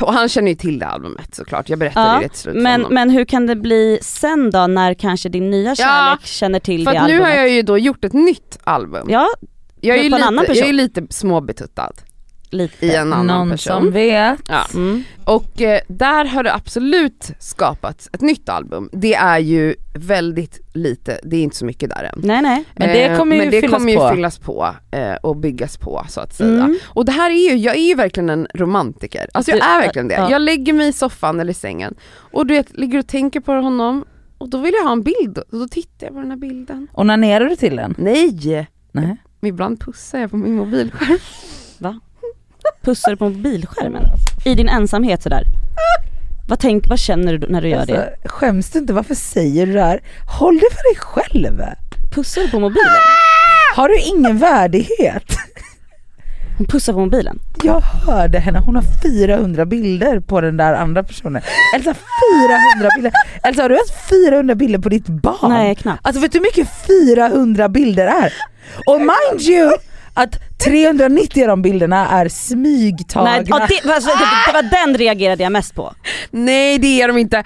Och 0.01 0.13
han 0.13 0.29
känner 0.29 0.49
ju 0.49 0.55
till 0.55 0.79
det 0.79 0.85
albumet 0.85 1.35
såklart, 1.35 1.69
jag 1.69 1.79
berättade 1.79 2.07
Ja, 2.13 2.19
det 2.21 2.29
till 2.29 2.37
slut 2.37 2.53
för 2.55 2.61
Men, 2.61 2.81
honom. 2.81 2.93
men 2.93 3.09
hur 3.09 3.25
kan 3.25 3.47
det 3.47 3.55
bli 3.55 3.99
sen 4.01 4.51
då 4.51 4.67
när 4.67 4.93
kanske 4.93 5.29
din 5.29 5.49
nya 5.51 5.75
kärlek 5.75 6.25
känner 6.25 6.59
till 6.59 6.85
För 6.85 6.93
det 6.93 6.99
att 7.01 7.07
nu 7.07 7.13
albumet? 7.13 7.33
har 7.33 7.39
jag 7.39 7.49
ju 7.49 7.61
då 7.61 7.77
gjort 7.77 8.05
ett 8.05 8.13
nytt 8.13 8.57
album. 8.63 9.07
Ja, 9.09 9.27
jag, 9.81 9.97
är 9.97 10.03
ju 10.03 10.09
lite, 10.09 10.53
jag 10.59 10.69
är 10.69 10.73
lite 10.73 11.07
småbetuttad 11.09 11.91
lite. 12.51 12.85
i 12.85 12.95
en 12.95 13.13
annan 13.13 13.27
Någon 13.27 13.49
person. 13.49 13.81
som 13.81 13.91
vet. 13.91 14.39
Ja. 14.47 14.65
Mm. 14.73 15.03
Och 15.25 15.61
eh, 15.61 15.79
där 15.87 16.25
har 16.25 16.43
det 16.43 16.53
absolut 16.53 17.31
skapats 17.39 18.09
ett 18.13 18.21
nytt 18.21 18.49
album. 18.49 18.89
Det 18.91 19.13
är 19.13 19.39
ju 19.39 19.75
väldigt 19.95 20.59
lite, 20.73 21.19
det 21.23 21.35
är 21.37 21.41
inte 21.43 21.55
så 21.55 21.65
mycket 21.65 21.89
där 21.89 22.03
än. 22.03 22.21
Nej 22.23 22.41
nej. 22.41 22.63
Men 22.75 22.87
det 22.89 23.01
Eh, 23.05 23.17
kommer 23.17 23.35
ju 23.35 23.41
men 23.41 23.51
det 23.51 23.61
fyllas 23.61 23.77
kommer 23.77 23.91
ju 23.91 23.97
på. 23.97 24.09
fyllas 24.09 24.39
på 24.39 24.69
eh, 24.91 25.13
och 25.13 25.35
byggas 25.37 25.77
på 25.77 26.05
så 26.09 26.21
att 26.21 26.33
säga. 26.35 26.49
Mm. 26.63 26.77
Och 26.83 27.05
det 27.05 27.11
här 27.11 27.29
är 27.31 27.49
ju, 27.51 27.55
jag 27.57 27.75
är 27.75 27.87
ju 27.87 27.95
verkligen 27.95 28.29
en 28.29 28.47
romantiker. 28.53 29.27
Alltså 29.33 29.51
jag 29.51 29.59
är 29.69 29.81
verkligen 29.81 30.07
det. 30.07 30.13
ja. 30.15 30.31
Jag 30.31 30.41
lägger 30.41 30.73
mig 30.73 30.87
i 30.87 30.93
soffan 30.93 31.39
eller 31.39 31.51
i 31.51 31.53
sängen 31.53 31.95
och 32.13 32.45
du 32.47 32.53
vet, 32.53 32.77
ligger 32.77 32.99
och 32.99 33.07
tänker 33.07 33.39
på 33.39 33.51
honom 33.53 34.05
och 34.37 34.49
då 34.49 34.57
vill 34.57 34.73
jag 34.73 34.83
ha 34.83 34.91
en 34.91 35.03
bild 35.03 35.37
och 35.37 35.59
då 35.59 35.67
tittar 35.67 36.07
jag 36.07 36.13
på 36.15 36.19
den 36.21 36.31
här 36.31 36.37
bilden. 36.37 36.87
Onanerar 36.93 37.45
du 37.49 37.55
till 37.55 37.75
den? 37.75 37.95
Nej! 37.97 38.67
Nej. 38.91 39.17
Ibland 39.41 39.79
pussar 39.79 40.19
jag 40.19 40.31
på 40.31 40.37
min 40.37 40.55
mobilskärm. 40.55 41.17
Pussar 42.81 43.15
på 43.15 43.29
mobilskärmen? 43.29 44.03
I 44.45 44.55
din 44.55 44.69
ensamhet 44.69 45.23
sådär? 45.23 45.43
Vad, 46.47 46.59
tänk, 46.59 46.87
vad 46.87 46.99
känner 46.99 47.37
du 47.37 47.47
när 47.47 47.61
du 47.61 47.67
gör 47.69 47.85
det? 47.85 47.97
Alltså, 47.97 48.27
skäms 48.29 48.69
du 48.69 48.79
inte? 48.79 48.93
Varför 48.93 49.15
säger 49.15 49.65
du 49.65 49.73
det 49.73 49.81
här? 49.83 50.01
Håll 50.39 50.55
det 50.55 50.75
för 50.75 50.93
dig 50.93 50.99
själv! 50.99 51.63
Pussar 52.11 52.41
du 52.41 52.49
på 52.49 52.59
mobilen? 52.59 52.91
Har 53.75 53.89
du 53.89 53.99
ingen 53.99 54.37
värdighet? 54.37 55.23
Hon 56.57 56.67
pussar 56.67 56.93
på 56.93 56.99
mobilen? 56.99 57.39
Jag 57.63 57.81
hörde 57.81 58.39
henne, 58.39 58.59
hon 58.59 58.75
har 58.75 58.83
400 59.03 59.65
bilder 59.65 60.19
på 60.19 60.41
den 60.41 60.57
där 60.57 60.73
andra 60.73 61.03
personen. 61.03 61.41
Elsa 61.75 61.93
400 61.93 62.89
bilder! 62.95 63.11
Elsa 63.43 63.61
har 63.61 63.69
du 63.69 63.75
ens 63.75 63.91
400 64.09 64.55
bilder 64.55 64.79
på 64.79 64.89
ditt 64.89 65.07
barn? 65.07 65.49
Nej 65.49 65.75
knappt. 65.75 65.99
Alltså 66.07 66.21
vet 66.21 66.31
du 66.31 66.37
hur 66.37 66.43
mycket 66.43 66.69
400 66.87 67.69
bilder 67.69 68.07
är? 68.07 68.33
Och 68.85 68.99
mind 68.99 69.41
you 69.41 69.73
att 70.13 70.39
390 70.63 71.41
av 71.43 71.47
de 71.47 71.61
bilderna 71.61 72.07
är 72.09 72.27
smygtagna. 72.29 73.31
Nej, 73.31 73.43
ja, 73.47 73.67
det, 73.69 73.91
alltså, 73.93 74.09
det, 74.09 74.25
det 74.47 74.53
var 74.53 74.85
den 74.85 74.97
reagerade 74.97 75.43
jag 75.43 75.51
mest 75.51 75.75
på. 75.75 75.93
Nej 76.31 76.77
det 76.79 77.01
är 77.01 77.07
de 77.07 77.17
inte. 77.17 77.43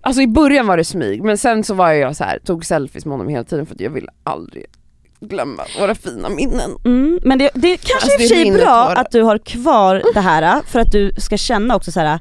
alltså 0.00 0.22
i 0.22 0.26
början 0.26 0.66
var 0.66 0.76
det 0.76 0.84
smyg 0.84 1.22
men 1.22 1.38
sen 1.38 1.64
så 1.64 1.74
var 1.74 1.92
jag 1.92 2.16
så 2.16 2.24
här, 2.24 2.38
tog 2.38 2.64
selfies 2.64 3.04
med 3.04 3.12
honom 3.12 3.28
hela 3.28 3.44
tiden 3.44 3.66
för 3.66 3.74
att 3.74 3.80
jag 3.80 3.90
ville 3.90 4.08
aldrig 4.24 4.64
glömma 5.20 5.62
våra 5.80 5.94
fina 5.94 6.28
minnen. 6.28 6.70
Mm, 6.84 7.20
men 7.24 7.38
det, 7.38 7.50
det 7.54 7.76
kanske 7.76 7.94
Alltså, 7.94 8.12
i 8.12 8.14
och 8.14 8.18
det 8.18 8.28
för 8.28 8.34
sig 8.34 8.48
är 8.48 8.52
bra 8.52 8.84
tårar. 8.88 8.94
att 9.00 9.10
du 9.10 9.22
har 9.22 9.38
kvar 9.38 10.02
det 10.14 10.20
här 10.20 10.60
för 10.66 10.80
att 10.80 10.92
du 10.92 11.12
ska 11.18 11.36
känna 11.36 11.76
också 11.76 11.92
så 11.92 12.00
här. 12.00 12.18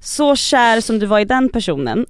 så 0.00 0.36
kär 0.36 0.80
som 0.80 0.98
du 0.98 1.06
var 1.06 1.18
i 1.20 1.24
den 1.24 1.48
personen 1.48 2.06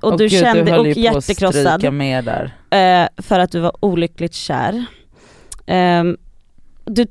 och 0.00 0.12
Åh 0.12 0.16
du 0.16 0.28
gud, 0.28 0.40
kände 0.40 0.70
höll 0.70 0.80
och 0.80 0.86
hjärtekrossad 0.88 1.92
med 1.92 2.24
där. 2.24 2.54
eh, 2.70 3.22
för 3.22 3.38
att 3.38 3.52
du 3.52 3.60
var 3.60 3.72
olyckligt 3.84 4.34
kär. 4.34 4.84
Ehm, 5.66 6.16
du, 6.84 7.06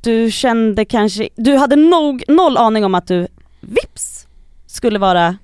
du 0.00 0.30
kände 0.30 0.84
kanske, 0.84 1.28
du 1.36 1.56
hade 1.56 1.76
nog, 1.76 2.22
noll 2.28 2.56
aning 2.56 2.84
om 2.84 2.94
att 2.94 3.06
du 3.06 3.26
vips 3.60 4.26
skulle 4.66 4.98
vara 4.98 5.36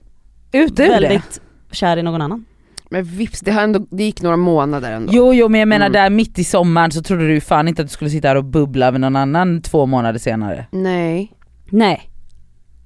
Ut 0.52 0.70
ur 0.72 0.84
det. 0.84 0.88
väldigt 0.88 1.40
kär 1.72 1.96
i 1.96 2.02
någon 2.02 2.22
annan. 2.22 2.44
Men 2.92 3.04
vips, 3.04 3.40
det, 3.40 3.50
har 3.52 3.62
ändå, 3.62 3.86
det 3.90 4.04
gick 4.04 4.22
några 4.22 4.36
månader 4.36 4.92
ändå. 4.92 5.12
Jo 5.14 5.34
jo 5.34 5.48
men 5.48 5.60
jag 5.60 5.68
menar 5.68 5.86
Mm. 5.86 5.92
där 6.02 6.10
mitt 6.10 6.38
i 6.38 6.44
sommaren 6.44 6.90
så 6.90 7.02
trodde 7.02 7.26
du 7.26 7.34
ju 7.34 7.40
fan 7.40 7.68
inte 7.68 7.82
att 7.82 7.88
du 7.88 7.92
skulle 7.92 8.10
sitta 8.10 8.28
här 8.28 8.36
och 8.36 8.44
bubbla 8.44 8.90
med 8.92 9.00
någon 9.00 9.16
annan 9.16 9.62
två 9.62 9.86
månader 9.86 10.18
senare. 10.18 10.66
Nej. 10.70 11.32
Nej. 11.70 12.10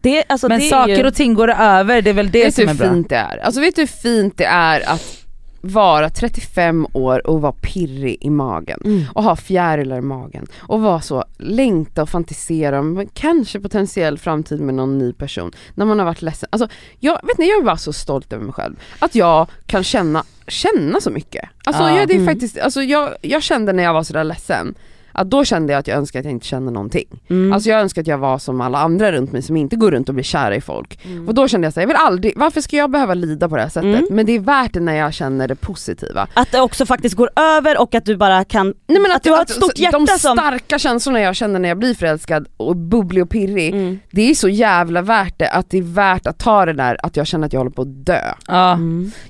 Det, 0.03 0.25
alltså 0.29 0.49
men 0.49 0.59
det 0.61 0.67
är 0.67 0.71
saker 0.71 0.97
ju, 0.99 1.07
och 1.07 1.15
ting 1.15 1.35
går 1.35 1.51
över, 1.51 2.03
det 2.03 2.11
är 2.11 2.15
väl 2.15 2.31
det 2.31 2.45
vet 2.45 2.57
du 2.57 2.63
som 2.63 2.69
är 2.69 2.73
hur 2.73 2.79
bra. 2.79 2.91
fint 2.93 3.09
det 3.09 3.17
är? 3.17 3.39
Alltså 3.39 3.61
vet 3.61 3.77
du 3.77 3.83
hur 3.83 3.87
fint 3.87 4.39
det 4.39 4.45
är 4.45 4.93
att 4.93 5.24
vara 5.67 6.11
35 6.11 6.87
år 6.93 7.27
och 7.27 7.41
vara 7.41 7.53
pirrig 7.53 8.19
i 8.21 8.31
magen 8.31 8.81
Mm. 8.85 9.05
och 9.15 9.23
ha 9.23 9.37
fjärilar 9.37 9.99
i 9.99 10.01
magen 10.01 10.47
och 10.59 10.81
vara 10.81 11.01
så, 11.01 11.25
längta 11.39 12.03
och 12.03 12.09
fantisera 12.09 12.81
om 12.81 13.09
kanske 13.15 13.61
potentiell 13.61 14.19
framtid 14.19 14.61
med 14.61 14.75
någon 14.75 14.99
ny 14.99 15.13
person 15.13 15.53
när 15.75 15.85
man 15.87 15.99
har 15.99 16.07
varit 16.07 16.23
ledsen. 16.23 16.49
Alltså 16.53 16.69
jag 17.01 17.13
vet 17.23 17.39
ni, 17.39 17.49
jag 17.49 17.61
är 17.61 17.65
bara 17.65 17.77
så 17.77 17.93
stolt 17.93 18.33
över 18.33 18.45
mig 18.45 18.53
själv. 18.53 18.77
Att 18.99 19.15
jag 19.15 19.47
kan 19.67 19.85
känna, 19.85 20.25
känna 20.49 21.01
så 21.01 21.11
mycket. 21.11 21.49
Alltså, 21.65 21.83
Ja. 21.83 21.99
jag, 21.99 22.09
det 22.09 22.15
är 22.15 22.19
Mm. 22.19 22.27
faktiskt, 22.35 22.59
alltså 22.59 22.83
jag, 22.83 23.11
jag 23.23 23.43
kände 23.43 23.73
när 23.73 23.83
jag 23.83 23.93
var 23.93 24.03
sådär 24.03 24.25
ledsen 24.25 24.75
att 25.15 25.31
då 25.31 25.45
kände 25.45 25.73
jag 25.73 25.81
att 25.81 25.87
jag 25.87 25.99
önskade 25.99 26.21
att 26.21 26.25
jag 26.25 26.33
inte 26.33 26.47
kände 26.47 26.73
någonting. 26.73 27.05
Mm. 27.31 27.53
Alltså 27.53 27.69
jag 27.71 27.81
önskar 27.81 28.03
att 28.03 28.07
jag 28.09 28.19
var 28.19 28.39
som 28.39 28.61
alla 28.61 28.79
andra 28.79 29.13
runt 29.13 29.33
mig 29.33 29.43
som 29.43 29.57
inte 29.57 29.77
går 29.77 29.91
runt 29.91 30.09
och 30.09 30.15
blir 30.15 30.25
kära 30.25 30.57
i 30.57 30.61
folk. 30.61 30.99
Mm. 31.05 31.29
Och 31.29 31.35
då 31.35 31.49
kände 31.49 31.67
jag 31.67 31.75
så 31.75 31.81
här, 31.81 31.83
jag 31.83 31.89
vill 31.89 31.97
aldrig, 31.97 32.33
varför 32.37 32.61
ska 32.61 32.77
jag 32.77 32.91
behöva 32.91 33.15
lida 33.15 33.49
på 33.49 33.57
det 33.57 33.63
här 33.63 33.69
sättet? 33.69 33.85
Mm. 33.99 34.07
Men 34.11 34.27
det 34.27 34.33
är 34.33 34.41
värt 34.41 34.73
det 34.73 34.81
när 34.81 34.95
jag 34.95 35.15
känner 35.15 35.49
det 35.49 35.55
positiva. 35.57 36.27
Att 36.35 36.53
det 36.53 36.61
också 36.61 36.87
faktiskt 36.87 37.15
går 37.17 37.31
över 37.37 37.81
och 37.81 37.95
att 37.95 38.05
du 38.05 38.17
bara 38.17 38.45
kan, 38.45 38.75
Nej, 38.87 39.01
men 39.01 39.13
att, 39.13 39.23
du 39.23 39.31
har 39.31 39.43
ett 39.43 39.51
stort 39.51 39.79
hjärta 39.79 39.99
de 39.99 40.07
som... 40.07 40.37
starka 40.37 40.79
känslorna 40.79 41.21
jag 41.21 41.37
känner 41.37 41.59
när 41.59 41.69
jag 41.69 41.79
blir 41.79 41.95
förälskad 41.95 42.47
och 42.57 42.77
bubblig 42.77 43.23
och 43.23 43.31
pirrig, 43.31 43.75
Mm. 43.75 43.99
det 44.11 44.31
är 44.31 44.35
så 44.35 44.49
jävla 44.49 45.03
värt 45.03 45.39
det 45.39 45.49
att 45.49 45.71
det 45.71 45.79
är 45.79 45.83
värt 45.83 46.27
att 46.27 46.39
ta 46.39 46.67
det 46.67 46.73
där 46.73 46.97
att 47.03 47.17
jag 47.17 47.27
känner 47.27 47.47
att 47.47 47.53
jag 47.53 47.61
håller 47.61 47.71
på 47.71 47.83
att 47.83 48.07
dö. 48.07 48.21
Ja. 48.49 48.79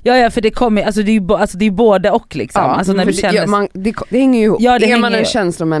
Ja 0.03 0.17
ja 0.17 0.29
för 0.29 0.41
det 0.41 0.51
kommer 0.51 0.83
alltså 0.83 1.01
det 1.01 1.11
är 1.11 1.19
ju 1.19 1.33
alltså 1.33 1.57
det 1.57 1.65
är 1.65 1.71
både 1.71 2.11
och 2.11 2.35
liksom. 2.35 2.61
alltså 2.65 2.93
när 2.93 3.05
du 3.05 3.11
det, 3.11 3.17
känner, 3.17 3.35
ja, 3.35 3.47
man, 3.47 3.67
det, 3.73 3.95
det 4.09 4.19
hänger 4.19 4.39
ju 4.39 4.45
ihop. 4.45 4.61
Ja, 4.61 4.79
det 4.79 4.91
är 4.91 4.97
man 4.99 5.13
en 5.13 5.19
ju- 5.19 5.25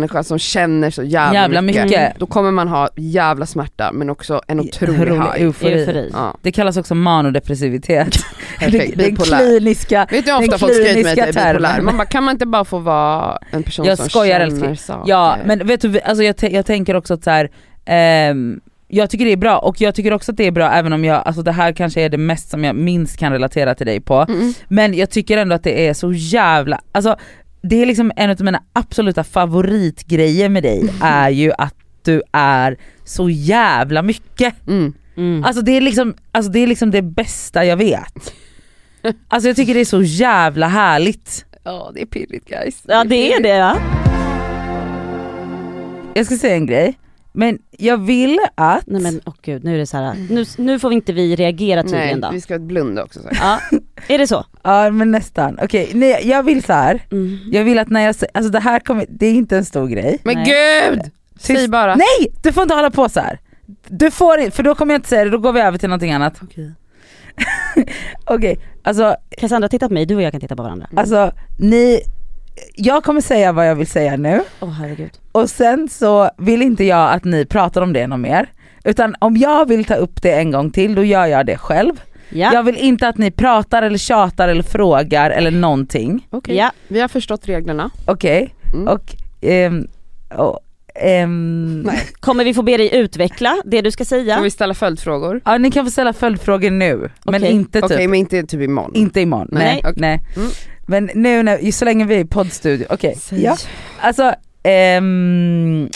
känslomänniska 0.01 0.23
som 0.23 0.39
känner 0.39 0.89
så 0.89 1.03
jävla, 1.03 1.39
Jävla 1.39 1.61
mycket. 1.61 2.19
då 2.19 2.25
kommer 2.25 2.51
man 2.51 2.67
ha 2.67 2.89
jävla 2.95 3.45
smärta 3.45 3.91
men 3.93 4.09
också 4.09 4.41
en 4.47 4.59
otrolig 4.59 4.99
rolig 4.99 5.11
high. 5.15 5.41
eufori. 5.41 5.73
Eufori. 5.73 6.09
Ja, 6.13 6.37
Det 6.41 6.51
kallas 6.51 6.77
också 6.77 6.95
manodepressivitet. 6.95 8.15
perfekt, 8.59 8.97
Den 8.97 9.09
bipolär. 9.09 9.37
kliniska, 9.39 10.07
Vet 10.11 10.25
du 10.25 10.31
hur 10.31 10.39
ofta 10.39 10.57
folk 10.57 10.73
skriver 10.73 10.93
till 10.93 11.03
mig 11.03 11.11
att 11.11 11.17
jag 11.17 11.25
kliniska 11.25 11.41
är 11.41 11.53
bipolär? 11.53 11.69
termen. 11.69 11.85
Man 11.85 11.97
bara, 11.97 12.05
kan 12.05 12.23
man 12.23 12.31
inte 12.31 12.45
bara 12.45 12.65
få 12.65 12.79
vara 12.79 13.37
en 13.51 13.63
person 13.63 13.85
Jag 13.85 13.97
som 13.97 14.09
skojar, 14.09 14.39
känner 14.39 14.45
älskling. 14.45 14.77
saker? 14.77 15.09
Ja 15.11 15.37
men 15.45 15.67
vet 15.67 15.81
du, 15.81 15.99
alltså 16.01 16.23
jag, 16.23 16.35
jag 16.53 16.65
tänker 16.65 16.95
också 16.95 17.13
att 17.13 17.23
så 17.23 17.29
här, 17.29 17.49
ehm, 17.85 18.59
jag 18.87 19.09
tycker 19.09 19.25
det 19.25 19.31
är 19.31 19.37
bra 19.37 19.57
och 19.57 19.81
jag 19.81 19.95
tycker 19.95 20.13
också 20.13 20.31
att 20.31 20.37
det 20.37 20.47
är 20.47 20.51
bra 20.51 20.71
även 20.71 20.93
om 20.93 21.05
jag, 21.05 21.21
alltså 21.25 21.41
det 21.41 21.51
här 21.51 21.71
kanske 21.71 22.01
är 22.01 22.09
det 22.09 22.17
mest 22.17 22.49
som 22.49 22.63
jag 22.63 22.75
minst 22.75 23.17
kan 23.19 23.31
relatera 23.31 23.75
till 23.75 23.85
dig 23.87 24.01
på. 24.01 24.25
Mm. 24.29 24.53
Men 24.67 24.93
jag 24.93 25.09
tycker 25.09 25.37
ändå 25.37 25.55
att 25.55 25.63
det 25.63 25.87
är 25.87 25.93
så 25.93 26.13
jävla, 26.13 26.81
alltså 26.91 27.15
det 27.69 27.81
är 27.81 27.85
liksom 27.85 28.11
en 28.15 28.29
av 28.29 28.41
mina 28.41 28.63
absoluta 28.73 29.23
favoritgrejer 29.23 30.49
med 30.49 30.63
dig 30.63 30.89
är 31.01 31.29
ju 31.29 31.51
att 31.57 31.75
du 32.03 32.21
är 32.31 32.77
så 33.03 33.29
jävla 33.29 34.01
mycket. 34.01 34.67
Mm. 34.67 34.93
Mm. 35.17 35.43
Alltså 35.43 35.61
det 35.61 35.71
är 35.71 35.81
liksom, 35.81 36.15
alltså 36.31 36.51
det, 36.51 36.59
är 36.59 36.67
liksom 36.67 36.91
det 36.91 37.01
bästa 37.01 37.65
jag 37.65 37.77
vet. 37.77 38.33
Alltså 39.27 39.49
jag 39.49 39.55
tycker 39.55 39.73
det 39.73 39.79
är 39.79 39.85
så 39.85 40.01
jävla 40.01 40.67
härligt. 40.67 41.45
Ja 41.63 41.91
det 41.93 42.01
är 42.01 42.05
pirrigt 42.05 42.49
guys. 42.49 42.83
Ja 42.87 43.03
det 43.03 43.33
är 43.33 43.43
det 43.43 43.49
ja. 43.49 43.77
Jag 46.15 46.25
ska 46.25 46.37
säga 46.37 46.55
en 46.55 46.65
grej, 46.65 46.99
men 47.35 47.59
jag 47.77 47.97
vill 47.97 48.39
att, 48.55 48.87
Nej 48.87 49.01
men 49.01 49.21
åh 49.25 49.33
gud 49.41 49.63
nu 49.63 49.73
är 49.73 49.77
det 49.77 49.85
så 49.85 49.97
här. 49.97 50.15
Nu, 50.29 50.45
nu 50.57 50.79
får 50.79 50.89
vi 50.89 50.95
inte 50.95 51.13
vi 51.13 51.35
reagera 51.35 51.81
Nej, 51.81 51.91
tydligen 51.91 52.21
då. 52.21 52.29
vi 52.31 52.41
ska 52.41 52.59
blunda 52.59 53.03
också. 53.03 53.19
Så. 53.21 53.29
Ja, 53.31 53.59
är 54.07 54.17
det 54.17 54.27
så? 54.27 54.45
ja 54.63 54.89
men 54.89 55.11
nästan, 55.11 55.59
okej 55.61 55.91
nej, 55.93 56.21
jag 56.23 56.43
vill 56.43 56.63
så 56.63 56.73
här. 56.73 57.01
Mm. 57.11 57.39
jag 57.51 57.63
vill 57.63 57.79
att 57.79 57.89
när 57.89 58.01
jag 58.01 58.15
alltså 58.33 58.51
det 58.51 58.59
här 58.59 58.79
kommer, 58.79 59.05
det 59.09 59.25
är 59.25 59.33
inte 59.33 59.57
en 59.57 59.65
stor 59.65 59.87
grej. 59.87 60.19
Men 60.23 60.35
Nej. 60.35 60.45
gud! 60.45 61.01
Säg 61.39 61.67
bara. 61.67 61.95
Nej! 61.95 62.33
Du 62.43 62.53
får 62.53 62.63
inte 62.63 62.75
hålla 62.75 62.91
på 62.91 63.09
så 63.09 63.19
här. 63.19 63.39
Du 63.87 64.11
får 64.11 64.39
inte, 64.39 64.55
för 64.55 64.63
då 64.63 64.75
kommer 64.75 64.93
jag 64.93 64.97
inte 64.99 65.09
säga 65.09 65.23
det, 65.23 65.29
då 65.29 65.37
går 65.37 65.53
vi 65.53 65.61
över 65.61 65.77
till 65.77 65.89
någonting 65.89 66.11
annat. 66.11 66.39
Okej. 66.41 66.71
Okej, 68.25 68.59
alltså, 68.83 69.15
Cassandra 69.37 69.69
titta 69.69 69.87
på 69.87 69.93
mig, 69.93 70.05
du 70.05 70.15
och 70.15 70.21
jag 70.21 70.31
kan 70.31 70.41
titta 70.41 70.55
på 70.55 70.63
varandra. 70.63 70.87
alltså 70.95 71.31
ni, 71.59 71.99
jag 72.75 73.03
kommer 73.03 73.21
säga 73.21 73.51
vad 73.51 73.67
jag 73.69 73.75
vill 73.75 73.87
säga 73.87 74.17
nu 74.17 74.41
Åh 74.59 74.69
herregud. 74.71 75.11
och 75.31 75.49
sen 75.49 75.89
så 75.89 76.29
vill 76.37 76.61
inte 76.61 76.83
jag 76.83 77.11
att 77.13 77.23
ni 77.23 77.45
pratar 77.45 77.81
om 77.81 77.93
det 77.93 78.07
något 78.07 78.19
mer. 78.19 78.49
Utan 78.83 79.15
om 79.19 79.37
jag 79.37 79.67
vill 79.67 79.85
ta 79.85 79.95
upp 79.95 80.21
det 80.21 80.31
en 80.31 80.51
gång 80.51 80.71
till, 80.71 80.95
då 80.95 81.03
gör 81.03 81.25
jag 81.25 81.45
det 81.45 81.57
själv. 81.57 82.01
Ja. 82.29 82.53
Jag 82.53 82.63
vill 82.63 82.77
inte 82.77 83.07
att 83.07 83.17
ni 83.17 83.31
pratar 83.31 83.81
eller 83.81 83.97
tjatar 83.97 84.47
eller 84.47 84.63
frågar 84.63 85.31
eller 85.31 85.51
någonting. 85.51 86.27
Okej, 86.29 86.55
Ja. 86.55 86.71
vi 86.87 86.99
har 87.01 87.07
förstått 87.07 87.47
reglerna. 87.47 87.89
Okej? 88.05 88.55
Mm. 88.73 88.87
Och, 88.87 89.15
ehm, 89.41 89.87
och 90.35 90.59
ehm. 90.95 91.89
Kommer 92.19 92.43
vi 92.43 92.53
få 92.53 92.61
be 92.63 92.77
dig 92.77 92.95
utveckla 92.95 93.57
det 93.65 93.81
du 93.81 93.91
ska 93.91 94.05
säga? 94.05 94.35
Får 94.35 94.43
vi 94.43 94.51
ställa 94.51 94.73
följdfrågor? 94.73 95.41
ja 95.45 95.57
ni 95.57 95.71
kan 95.71 95.85
få 95.85 95.91
ställa 95.91 96.13
följdfrågor 96.13 96.69
nu, 96.69 97.09
men 97.25 97.35
Okej. 97.35 97.51
inte 97.51 97.81
typ 97.81 97.91
Okej 97.91 98.07
men 98.07 98.19
inte 98.19 98.43
typ 98.43 98.61
imorgon. 98.61 98.91
Inte 98.95 99.21
imorgon, 99.21 99.47
nej. 99.51 99.81
Nej. 99.83 99.93
nej. 99.95 100.21
Mm. 100.35 100.49
Men 100.87 101.09
nu 101.15 101.43
när, 101.43 101.71
så 101.71 101.85
länge 101.85 102.05
vi 102.05 102.15
är 102.15 102.19
i 102.19 102.25
poddstudio, 102.25 102.87
okej. 102.89 103.15
Säg. 103.15 103.43
Ja. 103.43 103.57
Alltså, 103.99 104.35
ehm, 104.63 105.89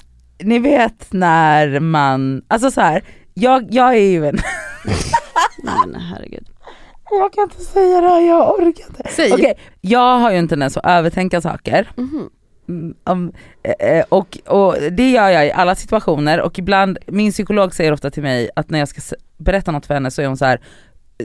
ni 0.43 0.59
vet 0.59 1.13
när 1.13 1.79
man, 1.79 2.41
alltså 2.47 2.71
så 2.71 2.81
här, 2.81 3.03
jag, 3.33 3.67
jag 3.69 3.95
är 3.95 4.09
ju 4.09 4.27
en, 4.27 4.35
Nej 5.63 5.75
men 5.87 6.01
herregud. 6.01 6.47
jag 7.11 7.33
kan 7.33 7.43
inte 7.43 7.61
säga 7.61 8.01
det 8.01 8.07
här, 8.07 8.21
jag 8.21 8.53
orkar 8.59 8.85
inte. 8.87 9.03
Säg. 9.09 9.33
Okej, 9.33 9.53
jag 9.81 10.19
har 10.19 10.31
ju 10.31 10.37
en 10.37 10.47
tendens 10.47 10.77
att 10.77 10.85
övertänka 10.85 11.41
saker. 11.41 11.91
Mhm. 11.95 12.29
Mm, 12.69 12.95
om, 13.03 13.31
eh, 13.79 14.05
och, 14.09 14.37
och 14.47 14.75
det 14.91 15.11
gör 15.11 15.29
jag 15.29 15.47
i 15.47 15.51
alla 15.51 15.75
situationer 15.75 16.41
och 16.41 16.59
ibland, 16.59 16.97
min 17.07 17.31
psykolog 17.31 17.75
säger 17.75 17.91
ofta 17.91 18.11
till 18.11 18.23
mig 18.23 18.49
att 18.55 18.69
när 18.69 18.79
jag 18.79 18.87
ska 18.87 19.01
berätta 19.37 19.71
något 19.71 19.85
för 19.85 19.93
henne 19.93 20.11
så 20.11 20.21
är 20.21 20.27
hon 20.27 20.37
så 20.37 20.45
här. 20.45 20.61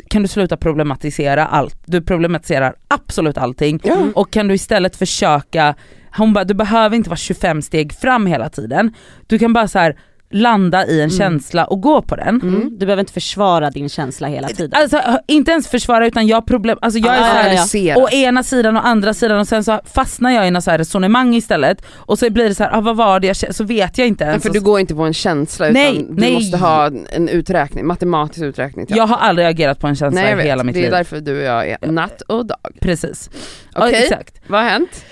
Kan 0.09 0.23
du 0.23 0.29
sluta 0.29 0.57
problematisera 0.57 1.47
allt? 1.47 1.77
Du 1.87 2.03
problematiserar 2.03 2.75
absolut 2.89 3.39
allting 3.39 3.81
Ja. 3.83 3.97
och 4.15 4.31
kan 4.31 4.49
du 4.49 4.55
istället 4.55 4.97
försöka, 4.97 5.75
hon 6.17 6.33
bara 6.33 6.45
du 6.45 6.55
behöver 6.55 6.97
inte 6.97 7.11
vara 7.11 7.17
25 7.17 7.63
steg 7.63 7.93
fram 7.93 8.27
hela 8.27 8.49
tiden, 8.49 8.93
du 9.27 9.39
kan 9.39 9.53
bara 9.53 9.69
så 9.69 9.79
här 9.79 9.97
landa 10.35 10.87
i 10.87 10.95
en 11.01 11.05
Mm. 11.05 11.19
känsla 11.19 11.65
och 11.65 11.81
gå 11.81 12.03
på 12.03 12.17
den. 12.17 12.41
Mm. 12.43 12.69
Du 12.79 12.87
behöver 12.87 13.01
inte 13.01 13.13
försvara 13.13 13.71
din 13.71 13.89
känsla 13.89 14.29
hela 14.29 14.49
tiden. 14.49 14.81
Alltså 14.83 15.01
inte 15.27 15.51
ens 15.51 15.69
försvara 15.69 16.07
utan 16.07 16.27
jag 16.27 16.47
problem, 16.47 16.79
alltså 16.83 16.99
jag 16.99 17.15
är 17.15 17.19
Ja, 17.21 17.27
så 17.27 17.79
här, 17.79 17.85
ja, 17.85 17.95
ja. 17.97 18.03
Å 18.05 18.09
ena 18.09 18.43
sidan 18.43 18.77
och 18.77 18.87
andra 18.87 19.15
sidan 19.15 19.39
och 19.41 19.49
sen 19.49 19.65
så 19.65 19.81
fastnar 19.85 20.31
jag 20.31 20.49
i 20.49 20.51
något 20.51 20.65
så 20.65 20.71
här 20.71 20.79
resonemang 20.79 21.35
istället 21.35 21.83
och 21.95 22.19
så 22.19 22.31
blir 22.31 22.49
det 22.49 22.55
så 22.55 22.63
här, 22.65 22.77
ah, 22.77 22.81
vad 22.81 22.97
var 22.97 23.21
det 23.21 23.27
jag 23.27 23.37
kände? 23.37 23.55
så 23.55 23.65
vet 23.65 23.99
jag 23.99 24.07
inte 24.09 24.25
Ja, 24.25 24.31
ens. 24.31 24.43
för 24.43 24.51
du 24.51 24.61
går 24.61 24.81
inte 24.81 24.95
på 24.95 25.03
en 25.03 25.15
känsla 25.15 25.67
utan 25.69 25.83
Nej, 25.83 26.07
du 26.11 26.15
nej. 26.21 26.35
måste 26.35 26.57
ha 26.57 26.87
en 27.13 27.29
uträkning, 27.29 27.87
matematisk 27.87 28.43
uträkning. 28.45 28.87
till 28.87 28.97
jag 28.97 29.07
har 29.07 29.17
aldrig 29.17 29.47
agerat 29.49 29.81
på 29.81 29.87
en 29.87 29.97
känsla 29.97 30.21
Nej 30.21 30.31
jag 30.31 30.41
i 30.41 30.43
hela 30.49 30.65
mitt 30.65 30.75
det 30.75 30.81
är 30.81 30.83
liv. 30.83 30.91
därför 30.91 31.21
du 31.21 31.37
och 31.39 31.45
jag 31.45 31.69
är 31.69 31.87
natt 31.87 32.21
och 32.23 32.47
dag. 32.47 32.59
Precis. 32.81 33.31
Okej, 33.75 33.93
Ja, 33.93 33.99
exakt. 33.99 34.35
vad 34.47 34.61
har 34.63 34.69
hänt? 34.71 35.05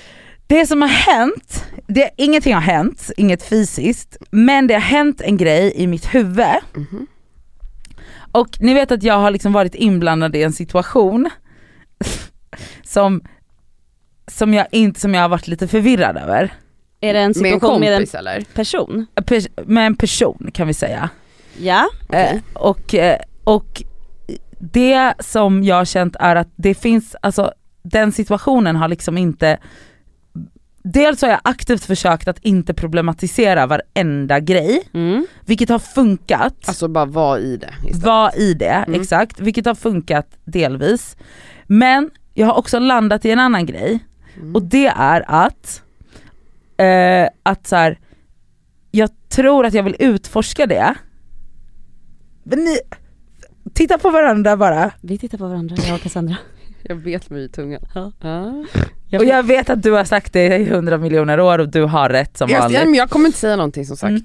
Det 0.53 0.67
som 0.67 0.83
har 0.83 0.89
hänt, 0.89 1.65
det, 1.87 2.11
ingenting 2.17 2.55
har 2.55 2.61
hänt, 2.61 3.11
inget 3.17 3.43
fysiskt, 3.43 4.17
men 4.31 4.67
det 4.67 4.75
har 4.75 4.81
hänt 4.81 5.21
en 5.21 5.37
grej 5.37 5.73
i 5.77 5.87
mitt 5.87 6.15
huvud 6.15 6.47
Mhm. 6.75 7.07
och 8.33 8.49
ni 8.61 8.75
vet 8.75 8.93
att 8.93 9.03
jag 9.03 9.15
har 9.19 9.31
liksom 9.31 9.53
varit 9.53 9.75
inblandad 9.75 10.37
i 10.37 10.43
en 10.43 10.53
situation 10.53 11.31
som, 12.85 13.23
som, 14.27 14.55
jag 14.55 14.67
inte, 14.71 15.01
som 15.01 15.15
jag 15.15 15.23
har 15.23 15.29
varit 15.29 15.49
lite 15.49 15.69
förvirrad 15.69 16.17
över. 16.17 16.55
Är 17.01 17.15
det 17.15 17.21
en 17.21 17.23
Med 17.23 17.27
en 17.27 17.35
situation 17.35 17.81
med 17.81 17.93
en 17.93 17.99
kompis 17.99 18.15
eller? 18.15 18.45
person? 18.55 19.07
Pers- 19.17 19.65
Med 19.67 19.87
en 19.87 19.97
person 19.97 20.51
kan 20.55 20.67
vi 20.67 20.75
säga. 20.75 21.11
Ja. 21.59 21.89
Eh, 22.13 22.41
och, 22.53 22.95
eh, 22.95 23.19
och 23.45 23.83
det 24.59 25.15
som 25.19 25.65
jag 25.65 25.77
har 25.77 25.85
känt 25.85 26.17
är 26.21 26.37
att 26.37 26.49
det 26.57 26.75
finns, 26.75 27.17
alltså 27.23 27.53
den 27.83 28.13
situationen 28.13 28.77
har 28.77 28.89
liksom 28.89 29.19
inte 29.19 29.59
dels 30.83 31.23
har 31.23 31.29
jag 31.29 31.41
aktivt 31.45 31.85
försökt 31.85 32.29
att 32.29 32.39
inte 32.39 32.75
problematisera 32.75 33.67
varenda 33.67 34.41
grej, 34.41 34.83
Mm. 34.95 35.27
vilket 35.47 35.69
har 35.69 35.79
funkat. 35.79 36.55
Alltså 36.69 36.89
bara 36.89 37.05
vara 37.05 37.39
i 37.39 37.57
det 37.57 37.71
istället. 37.85 38.05
Var 38.05 38.39
i 38.39 38.55
det, 38.55 38.85
Mm. 38.87 39.01
exakt. 39.01 39.41
Vilket 39.41 39.67
har 39.67 39.75
funkat 39.75 40.27
delvis. 40.45 41.17
Men 41.67 42.11
jag 42.35 42.47
har 42.47 42.55
också 42.55 42.79
landat 42.79 43.25
i 43.25 43.31
en 43.31 43.39
annan 43.39 43.67
grej 43.67 43.99
Mm. 44.37 44.55
och 44.55 44.63
det 44.63 44.87
är 44.87 45.25
att, 45.29 45.83
eh, 46.77 47.29
att 47.43 47.67
så 47.67 47.77
här, 47.77 47.99
jag 48.91 49.11
tror 49.29 49.67
att 49.67 49.75
jag 49.75 49.83
vill 49.83 49.97
utforska 49.99 50.67
det. 50.67 50.95
Men 52.43 52.59
ni, 52.65 52.79
titta 53.75 53.99
på 53.99 54.11
varandra 54.11 54.57
bara. 54.57 54.91
Vi 55.01 55.19
tittar 55.19 55.39
på 55.39 55.47
varandra, 55.49 55.77
jag 55.87 55.95
och 55.95 56.01
Cassandra. 56.01 56.37
Jag 56.93 56.97
vet 56.97 57.31
mig 57.31 57.45
i 57.45 57.49
tungan. 57.49 57.81
Ja. 57.95 58.13
Ja. 59.09 59.19
Och 59.19 59.25
jag 59.25 59.43
vet 59.43 59.71
att 59.71 59.83
du 59.83 59.93
har 59.93 60.05
sagt 60.05 60.33
det 60.33 60.57
i 60.57 60.65
hundra 60.71 60.99
miljoner 60.99 61.41
år 61.41 61.59
och 61.59 61.69
du 61.69 61.83
har 61.83 62.09
rätt 62.09 62.37
som 62.39 62.51
vanligt. 62.51 62.79
jag, 62.81 62.97
jag 62.97 63.11
kommer 63.11 63.27
inte 63.27 63.39
säga 63.39 63.57
någonting 63.57 63.87
som 63.87 63.97
sagt. 63.97 64.11
Mm. 64.11 64.23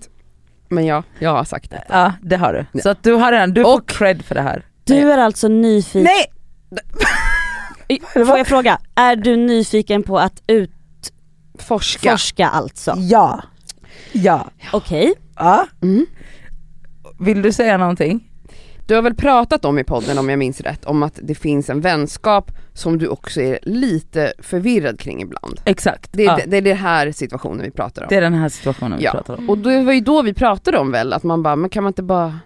Men 0.70 0.86
ja, 0.86 1.04
jag 1.20 1.30
har 1.30 1.44
sagt 1.44 1.72
det. 1.72 1.84
Ja 1.90 2.14
det 2.22 2.36
har 2.36 2.54
du. 2.54 2.66
Ja. 2.72 2.80
Så 2.82 2.90
att 2.90 3.04
du 3.04 3.14
har 3.14 3.32
redan, 3.32 3.54
du 3.54 3.64
får 3.64 3.76
Och- 3.78 3.88
cred 3.90 4.26
för 4.26 4.36
det 4.36 4.42
här. 4.42 4.66
Du 4.84 5.12
är 5.12 5.18
alltså 5.18 5.48
nyfiken, 5.48 6.04
Nej! 6.04 6.26
får 8.26 8.38
jag 8.38 8.48
fråga, 8.48 8.80
är 8.96 9.16
du 9.16 9.36
nyfiken 9.36 10.04
på 10.04 10.20
att 10.20 10.42
Forska. 11.60 12.10
utforska 12.12 12.48
alltså? 12.48 12.94
Ja. 12.98 13.44
Ja. 14.12 14.48
Okej, 14.74 15.14
ja. 15.36 15.68
Mm. 15.82 16.06
Vill 17.20 17.42
du 17.42 17.52
säga 17.52 17.78
någonting? 17.78 18.27
Du 18.88 18.96
har 18.96 19.02
väl 19.02 19.16
pratat 19.16 19.66
om 19.66 19.80
i 19.80 19.84
podden 19.84 20.18
om 20.18 20.30
jag 20.30 20.40
minns 20.40 20.62
rätt, 20.62 20.86
om 20.86 21.04
att 21.04 21.20
det 21.24 21.36
finns 21.36 21.70
en 21.70 21.82
vänskap 21.82 22.52
som 22.74 22.98
du 22.98 23.08
också 23.08 23.42
är 23.42 23.60
lite 23.64 24.34
förvirrad 24.40 25.00
kring 25.00 25.22
ibland. 25.22 25.60
Exakt. 25.66 26.10
Det 26.14 26.24
är, 26.24 26.28
ja. 26.28 26.36
det, 26.36 26.46
det 26.46 26.58
är 26.58 26.62
den 26.62 26.78
här 26.78 27.12
situationen 27.12 27.62
vi 27.62 27.72
pratar 27.72 28.02
om. 28.02 28.08
det 28.10 28.16
är 28.16 28.22
den 28.22 28.34
här 28.34 28.50
situationen 28.50 28.98
vi 29.00 29.04
Ja. 29.06 29.12
pratar 29.12 29.38
om. 29.38 29.50
Och 29.50 29.58
det 29.58 29.84
var 29.84 29.94
ju 29.94 30.00
då 30.00 30.22
vi 30.22 30.34
pratade 30.34 30.78
om 30.78 30.92
väl, 30.92 31.14
att 31.14 31.24
man 31.24 31.44
bara, 31.44 31.56
men 31.56 31.70
kan 31.70 31.84
man 31.84 31.90
inte 31.90 32.04
bara 32.04 32.40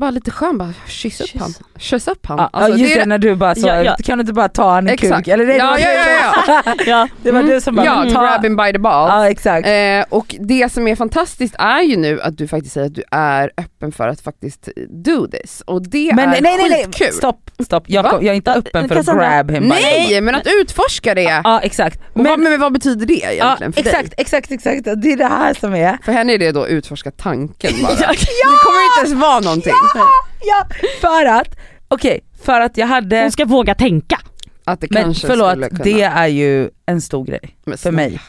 bara 0.00 0.10
lite 0.10 0.30
skön, 0.30 0.58
bara 0.58 0.72
kyss 0.86 1.20
upp 1.20 1.40
han. 1.40 1.54
Kyss 1.78 2.08
upp 2.08 2.26
han. 2.26 2.38
Ja, 2.38 2.50
Alltså, 2.52 2.78
just 2.78 2.94
det 2.94 2.98
det, 2.98 3.02
är- 3.02 3.06
när 3.06 3.18
du 3.18 3.34
bara 3.34 3.54
så, 3.54 3.66
Ja, 3.66 3.82
ja. 3.82 3.96
kan 4.04 4.18
du 4.18 4.22
inte 4.22 4.32
bara 4.32 4.48
ta 4.48 4.82
i 4.82 4.88
Exakt. 4.90 5.16
kuk? 5.16 5.28
Eller 5.28 5.46
det, 5.46 5.56
Ja, 5.56 5.66
var 5.66 5.78
ja, 5.78 5.88
ja, 5.90 6.32
ja. 6.66 6.74
ja. 6.86 7.08
det 7.22 7.30
var 7.30 7.40
Mm. 7.40 7.52
du 7.52 7.60
som 7.60 7.74
bara, 7.76 7.86
Ja, 7.86 8.04
ta. 8.14 8.20
grab 8.26 8.44
him 8.44 8.56
by 8.56 8.72
the 8.72 8.78
balls. 8.78 9.10
Ja 9.12 9.30
exakt. 9.30 9.66
Eh, 9.68 10.04
och 10.18 10.34
det 10.40 10.72
som 10.72 10.88
är 10.88 10.96
fantastiskt 10.96 11.54
är 11.58 11.80
ju 11.80 11.96
nu 11.96 12.20
att 12.20 12.38
du 12.38 12.48
faktiskt 12.48 12.74
säger 12.74 12.86
att 12.86 12.94
du 12.94 13.02
är 13.10 13.50
öppen 13.56 13.92
för 13.92 14.08
att 14.08 14.20
faktiskt 14.20 14.68
do 15.04 15.26
this. 15.26 15.62
Och 15.66 15.82
det 15.90 16.12
Men 16.14 16.28
är 16.28 16.40
nej 16.40 16.40
nej 16.42 16.68
nej, 16.70 16.84
skitkul. 16.84 17.12
stopp, 17.12 17.50
stopp. 17.64 17.84
Jag, 17.86 18.06
jag 18.06 18.24
är 18.24 18.32
inte 18.32 18.52
öppen 18.52 18.88
för 18.88 18.96
att 18.96 19.06
grab 19.06 19.50
him 19.50 19.62
by 19.62 19.70
the 19.70 19.82
Nej, 19.82 20.20
men 20.20 20.34
att 20.34 20.46
utforska 20.60 21.14
det. 21.14 21.22
Ja 21.44 21.60
exakt. 21.62 22.00
Och 22.14 22.24
vad, 22.24 22.38
men 22.38 22.60
vad 22.60 22.72
betyder 22.72 23.06
det 23.06 23.14
ja, 23.14 23.28
egentligen 23.30 23.72
för 23.72 23.80
exakt, 23.80 24.02
dig? 24.02 24.14
exakt, 24.18 24.50
exakt. 24.52 24.84
Det 24.84 25.12
är 25.12 25.16
det 25.16 25.26
här 25.26 25.54
som 25.54 25.74
är. 25.74 25.98
För 26.04 26.12
henne 26.12 26.32
är 26.34 26.38
det 26.38 26.52
då 26.52 26.68
utforska 26.68 27.10
tanken 27.10 27.72
bara. 27.82 27.92
Ja. 28.00 28.06
Det 28.50 28.64
kommer 28.64 28.84
inte 28.84 29.06
ens 29.06 29.22
vara 29.22 29.40
någonting. 29.40 29.72
Ja, 30.42 30.66
för 31.00 31.26
att, 31.26 31.56
okej, 31.88 32.20
för 32.42 32.60
att 32.60 32.76
jag 32.76 32.86
hade, 32.86 33.20
Hon 33.20 33.32
ska 33.32 33.44
våga 33.44 33.74
tänka. 33.74 34.18
Att 34.64 34.80
det 34.80 34.90
men 34.90 35.02
kanske 35.02 35.26
förlåt, 35.26 35.50
skulle 35.50 35.68
kunna. 35.68 35.84
det 35.84 36.02
är 36.02 36.26
ju 36.26 36.70
en 36.86 37.00
stor 37.00 37.24
grej 37.24 37.56
Men 37.64 37.78
för 37.78 37.90
mig. 37.90 38.20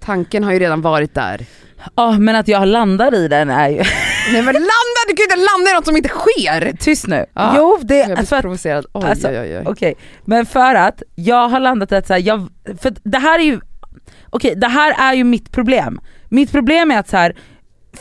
Tanken 0.00 0.44
har 0.44 0.52
ju 0.52 0.58
redan 0.58 0.80
varit 0.80 1.14
där. 1.14 1.46
Ja 1.96 2.18
men 2.18 2.36
att 2.36 2.48
jag 2.48 2.68
landar 2.68 3.14
i 3.14 3.28
den 3.28 3.50
är 3.50 3.68
ju, 3.68 3.76
Nej 4.32 4.42
men 4.42 4.54
landa, 4.54 5.00
du 5.08 5.14
kan 5.14 5.22
ju 5.22 5.24
inte 5.24 5.36
landa 5.36 5.70
i 5.70 5.74
något 5.74 5.84
som 5.84 5.96
inte 5.96 6.08
sker! 6.08 6.76
tyst 6.80 7.06
nu. 7.06 7.26
Ja. 7.34 7.54
Jo 7.56 7.78
det, 7.82 7.98
Jag 7.98 8.16
blir 8.18 8.26
för 8.26 8.36
att 8.36 8.42
provocerad, 8.42 8.86
oj 8.92 9.04
alltså, 9.04 9.28
oj 9.28 9.38
oj. 9.40 9.58
oj. 9.58 9.62
Okej, 9.66 9.94
men 10.24 10.46
för 10.46 10.74
att 10.74 11.02
jag 11.14 11.48
har 11.48 11.60
landat 11.60 11.92
i 11.92 11.94
att 11.94 12.06
så 12.06 12.12
här, 12.12 12.20
jag, 12.20 12.48
för 12.78 12.94
det 13.02 13.18
här 13.18 13.38
är 13.38 13.42
ju, 13.44 13.60
okej 14.30 14.54
det 14.56 14.68
här 14.68 14.94
är 14.98 15.14
ju 15.14 15.24
mitt 15.24 15.52
problem. 15.52 16.00
Mitt 16.28 16.52
problem 16.52 16.90
är 16.90 16.98
att 16.98 17.08
så 17.08 17.16
här, 17.16 17.36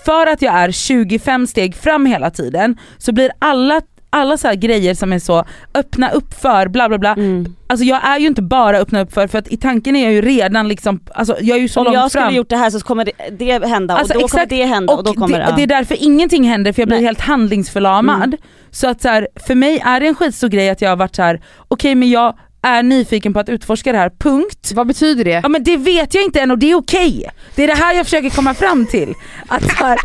för 0.06 0.28
att 0.28 0.42
jag 0.42 0.54
är 0.54 0.72
25 0.72 1.48
steg 1.48 1.76
fram 1.76 2.06
hela 2.06 2.30
tiden 2.30 2.78
så 2.98 3.12
blir 3.12 3.32
alla 3.40 3.82
alla 4.16 4.38
så 4.38 4.48
här 4.48 4.56
grejer 4.56 4.94
som 4.96 5.14
är 5.14 5.20
så 5.20 5.46
öppna 5.76 6.10
upp 6.10 6.34
för 6.42 6.68
bla 6.68 6.90
bla 6.90 6.98
bla, 6.98 7.12
Mm. 7.14 7.56
alltså 7.68 7.86
jag 7.86 8.06
är 8.08 8.20
ju 8.20 8.28
inte 8.28 8.42
bara 8.42 8.78
öppna 8.78 9.02
upp 9.02 9.14
för 9.14 9.28
för 9.28 9.38
att 9.38 9.48
i 9.48 9.58
tanken 9.58 9.96
är 9.96 10.04
jag 10.04 10.14
ju 10.14 10.22
redan 10.22 10.68
liksom, 10.68 11.00
alltså 11.14 11.38
jag 11.42 11.58
är 11.58 11.62
ju 11.62 11.68
så 11.68 11.80
Om 11.80 11.84
långt 11.86 11.96
jag 11.96 12.10
skulle 12.12 12.26
fram. 12.26 12.36
gjort 12.36 12.50
det 12.50 12.58
här 12.58 12.70
så 12.70 12.80
kommer 12.80 13.06
det, 13.06 13.12
det 13.38 13.68
hända 13.68 13.96
Alltså, 13.98 14.14
och 14.14 14.22
då 14.22 14.28
kommer 14.28 14.44
exakt. 14.44 14.50
det 14.50 14.66
hända 14.66 14.94
och, 14.94 15.00
Och 15.00 15.06
då 15.06 15.14
kommer 15.14 15.40
det, 15.40 15.46
ja. 15.50 15.56
det 15.56 15.64
är 15.64 15.68
därför 15.68 15.98
ingenting 16.04 16.44
händer 16.44 16.74
för 16.74 16.82
jag 16.82 16.88
blir 16.88 16.98
Nej. 16.98 17.06
helt 17.06 17.22
handlingsförlamad. 17.22 18.24
Mm. 18.24 18.38
Så 18.72 18.88
att 18.88 19.02
så 19.02 19.08
här, 19.10 19.28
för 19.48 19.56
mig 19.56 19.80
är 19.86 20.00
det 20.00 20.08
en 20.08 20.16
skitstor 20.16 20.48
grej 20.48 20.70
att 20.70 20.82
jag 20.82 20.90
har 20.90 20.96
varit 20.98 21.16
så 21.16 21.22
här: 21.22 21.42
okej 21.68 21.96
men 21.96 22.10
jag 22.10 22.38
är 22.64 22.84
nyfiken 22.84 23.34
på 23.34 23.40
att 23.40 23.50
utforska 23.50 23.92
det 23.92 23.98
här, 23.98 24.10
punkt. 24.20 24.72
Vad 24.76 24.88
betyder 24.88 25.24
det? 25.24 25.40
Ja 25.44 25.50
men 25.50 25.64
det 25.64 25.78
vet 25.78 26.14
jag 26.14 26.24
inte 26.24 26.42
än 26.42 26.52
och 26.52 26.58
det 26.58 26.72
är 26.72 26.76
okej. 26.76 27.30
Det 27.56 27.64
är 27.64 27.68
det 27.68 27.74
här 27.74 27.94
jag 27.94 28.06
försöker 28.06 28.30
komma 28.30 28.54
fram 28.54 28.86
till. 28.86 29.14
Att 29.48 29.72
här, 29.72 30.00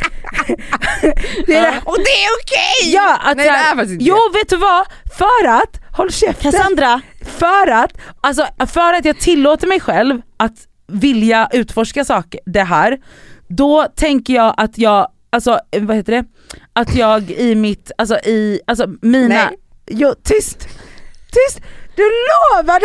det 1.46 1.54
är 1.54 1.62
det, 1.62 1.80
Och 1.84 1.96
det 1.96 2.24
är 2.24 2.30
okej! 2.42 2.94
ja, 2.94 3.18
att 3.24 3.36
Nej 3.36 3.46
det 3.46 3.52
är 3.52 3.74
faktiskt 3.76 3.92
inte 3.92 4.04
Jo 4.04 4.16
vet 4.32 4.48
du 4.48 4.56
vad? 4.56 4.86
För 5.18 5.48
att, 5.48 5.80
håll 5.96 6.12
käften. 6.12 6.52
Cassandra, 6.52 7.00
För 7.24 7.70
att, 7.70 7.92
alltså, 8.20 8.46
för 8.66 8.92
att 8.94 9.04
jag 9.04 9.18
tillåter 9.20 9.66
mig 9.66 9.80
själv 9.80 10.20
att 10.36 10.66
vilja 10.88 11.48
utforska 11.52 12.04
saker, 12.04 12.40
det 12.46 12.62
här, 12.62 12.98
då 13.48 13.86
tänker 13.96 14.34
jag 14.34 14.54
att 14.56 14.78
jag, 14.78 15.08
alltså 15.30 15.60
vad 15.78 15.96
heter 15.96 16.12
det? 16.12 16.24
Att 16.72 16.94
jag 16.94 17.30
i 17.30 17.54
mitt, 17.54 17.90
alltså 17.98 18.14
i, 18.14 18.60
alltså 18.66 18.86
mina, 19.02 19.28
Nej. 19.34 19.56
jo 19.90 20.14
tyst, 20.24 20.68
tyst, 21.32 21.60
du 21.98 22.10
lovade! 22.56 22.84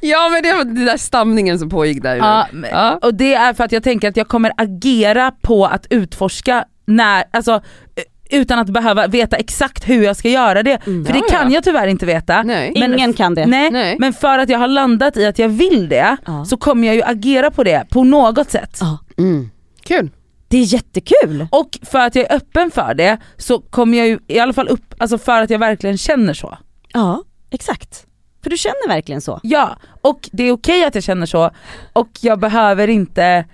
Ja 0.00 0.28
men 0.28 0.42
det 0.42 0.52
var 0.52 0.64
den 0.64 0.84
där 0.84 0.96
stamningen 0.96 1.58
som 1.58 1.68
pågick 1.70 2.02
där 2.02 2.16
Ja, 2.16 2.46
men- 2.52 2.70
Ja. 2.70 2.98
och 3.02 3.14
det 3.14 3.34
är 3.34 3.54
för 3.54 3.64
att 3.64 3.72
jag 3.72 3.82
tänker 3.82 4.08
att 4.08 4.16
jag 4.16 4.28
kommer 4.28 4.52
agera 4.56 5.30
på 5.42 5.66
att 5.66 5.86
utforska 5.90 6.64
när, 6.86 7.24
alltså 7.30 7.52
eh, 7.52 8.38
utan 8.40 8.58
att 8.58 8.66
behöva 8.70 9.06
veta 9.06 9.36
exakt 9.36 9.88
hur 9.88 10.02
jag 10.04 10.16
ska 10.16 10.28
göra 10.28 10.62
det. 10.62 10.86
Mm. 10.86 11.04
För 11.06 11.12
det 11.12 11.20
kan 11.30 11.48
ja. 11.50 11.54
jag 11.54 11.64
tyvärr 11.64 11.86
inte 11.86 12.06
veta. 12.06 12.42
Nej. 12.42 12.72
Men- 12.80 12.94
ingen 12.94 13.12
kan 13.12 13.34
det. 13.34 13.46
Nej, 13.46 13.70
Nej. 13.70 13.96
men 13.98 14.12
för 14.12 14.38
att 14.38 14.48
jag 14.48 14.58
har 14.58 14.68
landat 14.68 15.16
i 15.16 15.26
att 15.26 15.38
jag 15.38 15.48
vill 15.48 15.88
det 15.88 16.16
Ja. 16.26 16.44
så 16.44 16.56
kommer 16.56 16.86
jag 16.86 16.96
ju 16.96 17.02
agera 17.02 17.50
på 17.50 17.64
det 17.64 17.86
på 17.90 18.04
något 18.04 18.50
sätt. 18.50 18.78
Ja. 18.80 18.98
Mm. 19.18 19.50
Kul. 19.84 20.10
Det 20.48 20.56
är 20.58 20.62
jättekul. 20.74 21.46
Och 21.50 21.78
för 21.82 21.98
att 21.98 22.14
jag 22.14 22.24
är 22.30 22.36
öppen 22.36 22.70
för 22.70 22.94
det 22.94 23.18
så 23.36 23.58
kommer 23.60 23.98
jag 23.98 24.06
ju 24.06 24.18
i 24.28 24.38
alla 24.38 24.52
fall 24.52 24.68
upp, 24.68 24.94
alltså 24.98 25.18
för 25.18 25.42
att 25.42 25.50
jag 25.50 25.58
verkligen 25.58 25.98
känner 25.98 26.34
så. 26.34 26.58
Ja, 26.92 27.22
exakt. 27.50 28.06
För 28.44 28.50
du 28.50 28.56
känner 28.56 28.88
verkligen 28.88 29.20
så. 29.20 29.40
Ja, 29.42 29.76
och 30.00 30.28
det 30.32 30.42
är 30.42 30.52
okej 30.52 30.84
att 30.84 30.94
jag 30.94 31.04
känner 31.04 31.26
så 31.26 31.50
och 31.92 32.08
jag 32.20 32.38
behöver 32.38 32.88
inte, 32.88 33.44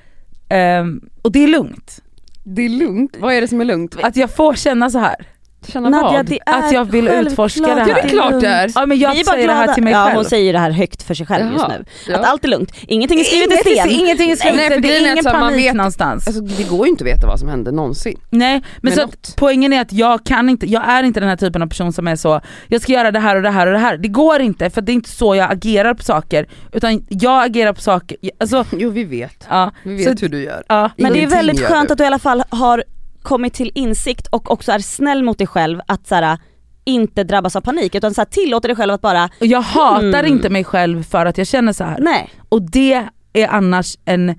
ehm, 0.49 1.01
och 1.23 1.33
det 1.33 1.45
är 1.45 1.49
lugnt. 1.49 2.03
Det 2.45 2.63
är 2.63 2.69
lugnt. 2.69 3.17
Vad 3.19 3.35
är 3.35 3.41
det 3.41 3.49
som 3.49 3.61
är 3.61 3.65
lugnt? 3.65 3.97
Att 4.03 4.17
jag 4.17 4.31
får 4.31 4.55
känna 4.55 4.91
så 4.91 4.99
här. 4.99 5.27
Känna 5.69 5.89
Nadja, 5.91 6.11
vad? 6.17 6.27
det 6.27 6.39
är 6.47 6.59
Att 6.59 6.73
jag 6.73 6.85
vill 6.85 7.09
utforska 7.09 7.61
det 7.75 7.81
här. 7.81 7.85
Det 7.95 8.01
är 8.01 8.09
klart 8.09 8.41
det 8.41 8.47
är. 8.49 8.71
Ja 8.75 8.87
men 8.87 8.99
jag 8.99 9.13
Vi 9.13 9.21
är 9.21 9.25
bara 9.25 9.33
säger 9.35 9.47
det 9.49 9.55
här 9.55 9.63
glada. 9.65 9.75
till 9.75 9.83
mig 9.85 9.93
ja, 9.93 10.05
själv. 10.05 10.17
hon 10.17 10.25
säger 10.25 10.53
det 10.53 10.59
här 10.59 10.71
högt 10.71 11.03
för 11.03 11.15
sig 11.15 11.27
själv 11.27 11.53
just 11.53 11.65
Jaha. 11.69 11.79
nu. 11.79 11.85
Ja. 12.09 12.19
Att 12.19 12.25
allt 12.27 12.45
är 12.45 12.49
lugnt. 12.49 12.73
Ingenting 12.87 13.21
är 13.21 13.25
skrivet 13.25 13.51
i 13.51 13.55
Inget 13.55 13.67
är- 13.67 13.81
sten. 13.89 13.91
Ingenting 14.01 14.31
är 14.31 14.37
skrivet 14.37 14.57
Nej, 14.57 14.71
för 14.71 14.81
det 14.81 14.97
är 14.97 15.01
ingen 15.13 15.23
så 15.23 15.29
här, 15.29 15.39
man 15.41 15.49
panik 15.51 15.67
vet- 15.67 15.75
någonstans. 15.75 16.27
Alltså 16.27 16.43
det 16.43 16.69
går 16.69 16.87
ju 16.87 16.91
inte 16.91 17.05
att 17.05 17.09
veta 17.11 17.27
vad 17.27 17.39
som 17.39 17.49
hände 17.49 17.73
någonsin. 17.73 18.21
Nej 18.31 18.63
men 18.83 18.93
så 18.93 19.03
att 19.03 19.35
poängen 19.37 19.73
är 19.73 19.81
att 19.81 19.93
jag 19.93 20.25
kan 20.25 20.49
inte, 20.49 20.67
jag 20.67 20.89
är 20.89 21.03
inte 21.03 21.21
den 21.21 21.29
här 21.29 21.37
typen 21.37 21.63
av 21.63 21.67
person 21.67 21.93
som 21.93 22.09
är 22.09 22.17
så, 22.17 22.41
jag 22.69 22.83
ska 22.83 22.93
göra 22.93 23.11
det 23.11 23.21
här 23.21 23.37
och 23.37 23.43
det 23.43 23.51
här 23.51 23.67
och 23.67 23.73
det 23.73 23.79
här. 23.79 23.97
Det 23.97 24.09
går 24.09 24.41
inte 24.41 24.71
för 24.71 24.81
det 24.83 24.93
är 24.93 24.95
inte 24.95 25.11
så 25.11 25.35
jag 25.35 25.53
agerar 25.53 25.95
på 25.95 26.03
saker. 26.03 26.47
Utan 26.73 27.05
jag 27.09 27.45
agerar 27.45 27.73
på 27.73 27.81
saker, 27.81 28.17
alltså 28.41 28.65
Jo 28.73 28.91
vi 28.91 29.05
vet. 29.05 29.47
ja. 29.51 29.71
Vi 29.85 30.05
Så- 30.05 30.11
vet 30.11 30.23
hur 30.23 30.29
du 30.29 30.43
gör. 30.43 30.63
ja. 30.69 30.91
Men 30.97 31.13
det 31.13 31.23
är 31.23 31.27
väldigt 31.27 31.61
skönt 31.61 31.89
du. 31.89 31.93
att 31.93 31.99
du 31.99 32.05
i 32.05 32.07
alla 32.07 32.19
fall 32.19 32.43
har 32.51 32.85
kommit 33.23 33.55
till 33.55 33.71
insikt 33.75 34.27
och 34.27 34.51
också 34.51 34.73
är 34.73 34.79
snäll 34.79 35.23
mot 35.23 35.39
dig 35.39 35.47
själv 35.47 35.81
att 35.87 36.07
så 36.07 36.15
här, 36.15 36.39
inte 36.85 37.25
drabbas 37.25 37.57
av 37.57 37.61
panik 37.61 37.95
utan 37.95 38.15
så 38.15 38.21
här, 38.21 38.27
tillåter 38.27 38.69
dig 38.69 38.77
själv 38.77 38.93
att 38.93 39.01
bara, 39.01 39.31
Och 39.41 39.47
jag 39.47 39.61
hatar 39.61 40.07
Mm. 40.21 40.27
inte 40.33 40.51
mig 40.51 40.65
själv 40.65 41.03
för 41.03 41.27
att 41.27 41.39
jag 41.39 41.47
känner 41.47 41.73
så 41.73 41.85
här. 41.85 41.99
nej. 42.01 42.31
Och 42.49 42.63
det 42.63 43.07
är 43.33 43.49
annars 43.49 43.99
en, 44.05 44.35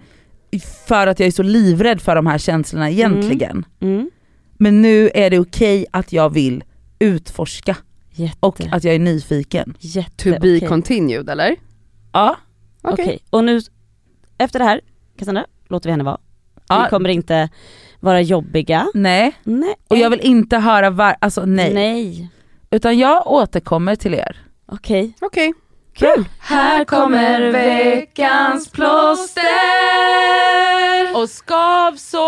för 0.88 1.08
att 1.08 1.20
jag 1.20 1.28
är 1.28 1.32
så 1.32 1.44
livrädd 1.44 2.02
för 2.02 2.16
de 2.16 2.28
här 2.28 2.38
känslorna 2.38 2.90
egentligen. 2.90 3.66
Mm. 3.80 4.10
Men 4.58 4.82
nu 4.82 5.10
är 5.14 5.30
det 5.30 5.40
okej 5.40 5.86
att 5.92 6.14
jag 6.14 6.30
vill 6.30 6.64
utforska 7.00 7.78
Jätte, 8.14 8.38
och 8.40 8.62
att 8.72 8.84
jag 8.84 8.96
är 8.96 9.00
nyfiken. 9.00 9.74
jätte, 9.80 10.24
To 10.24 10.30
be 10.30 10.38
okej. 10.58 10.68
continued 10.68 11.30
eller? 11.30 11.56
Ja, 12.12 12.36
Okej, 12.84 13.20
och 13.30 13.44
nu 13.44 13.62
efter 14.38 14.60
det 14.60 14.66
här, 14.66 14.82
Cassandra, 15.20 15.46
låter 15.68 15.90
vi 15.90 15.92
henne 15.92 16.04
vara. 16.04 16.18
Ja. 16.68 16.84
Vi 16.84 16.90
kommer 16.90 17.10
inte 17.10 17.50
vara 18.02 18.22
jobbiga. 18.22 18.88
nej. 18.94 19.36
Nej. 19.44 19.76
Och 19.88 19.98
jag 19.98 20.10
vill 20.10 20.20
inte 20.20 20.58
höra 20.58 20.90
var, 20.90 21.16
alltså 21.22 21.46
nej. 21.46 21.74
Nej. 21.74 22.30
Utan 22.72 22.98
jag 23.00 23.28
återkommer 23.28 23.96
till 23.96 24.14
er. 24.14 24.38
Okej. 24.66 25.14
Okej. 25.22 25.54
Kul. 25.94 26.26
Här 26.40 26.86
kommer 26.86 27.52
veckans 27.52 28.70
plåster 28.70 29.44
och 31.16 31.30
skavsår. 31.30 32.22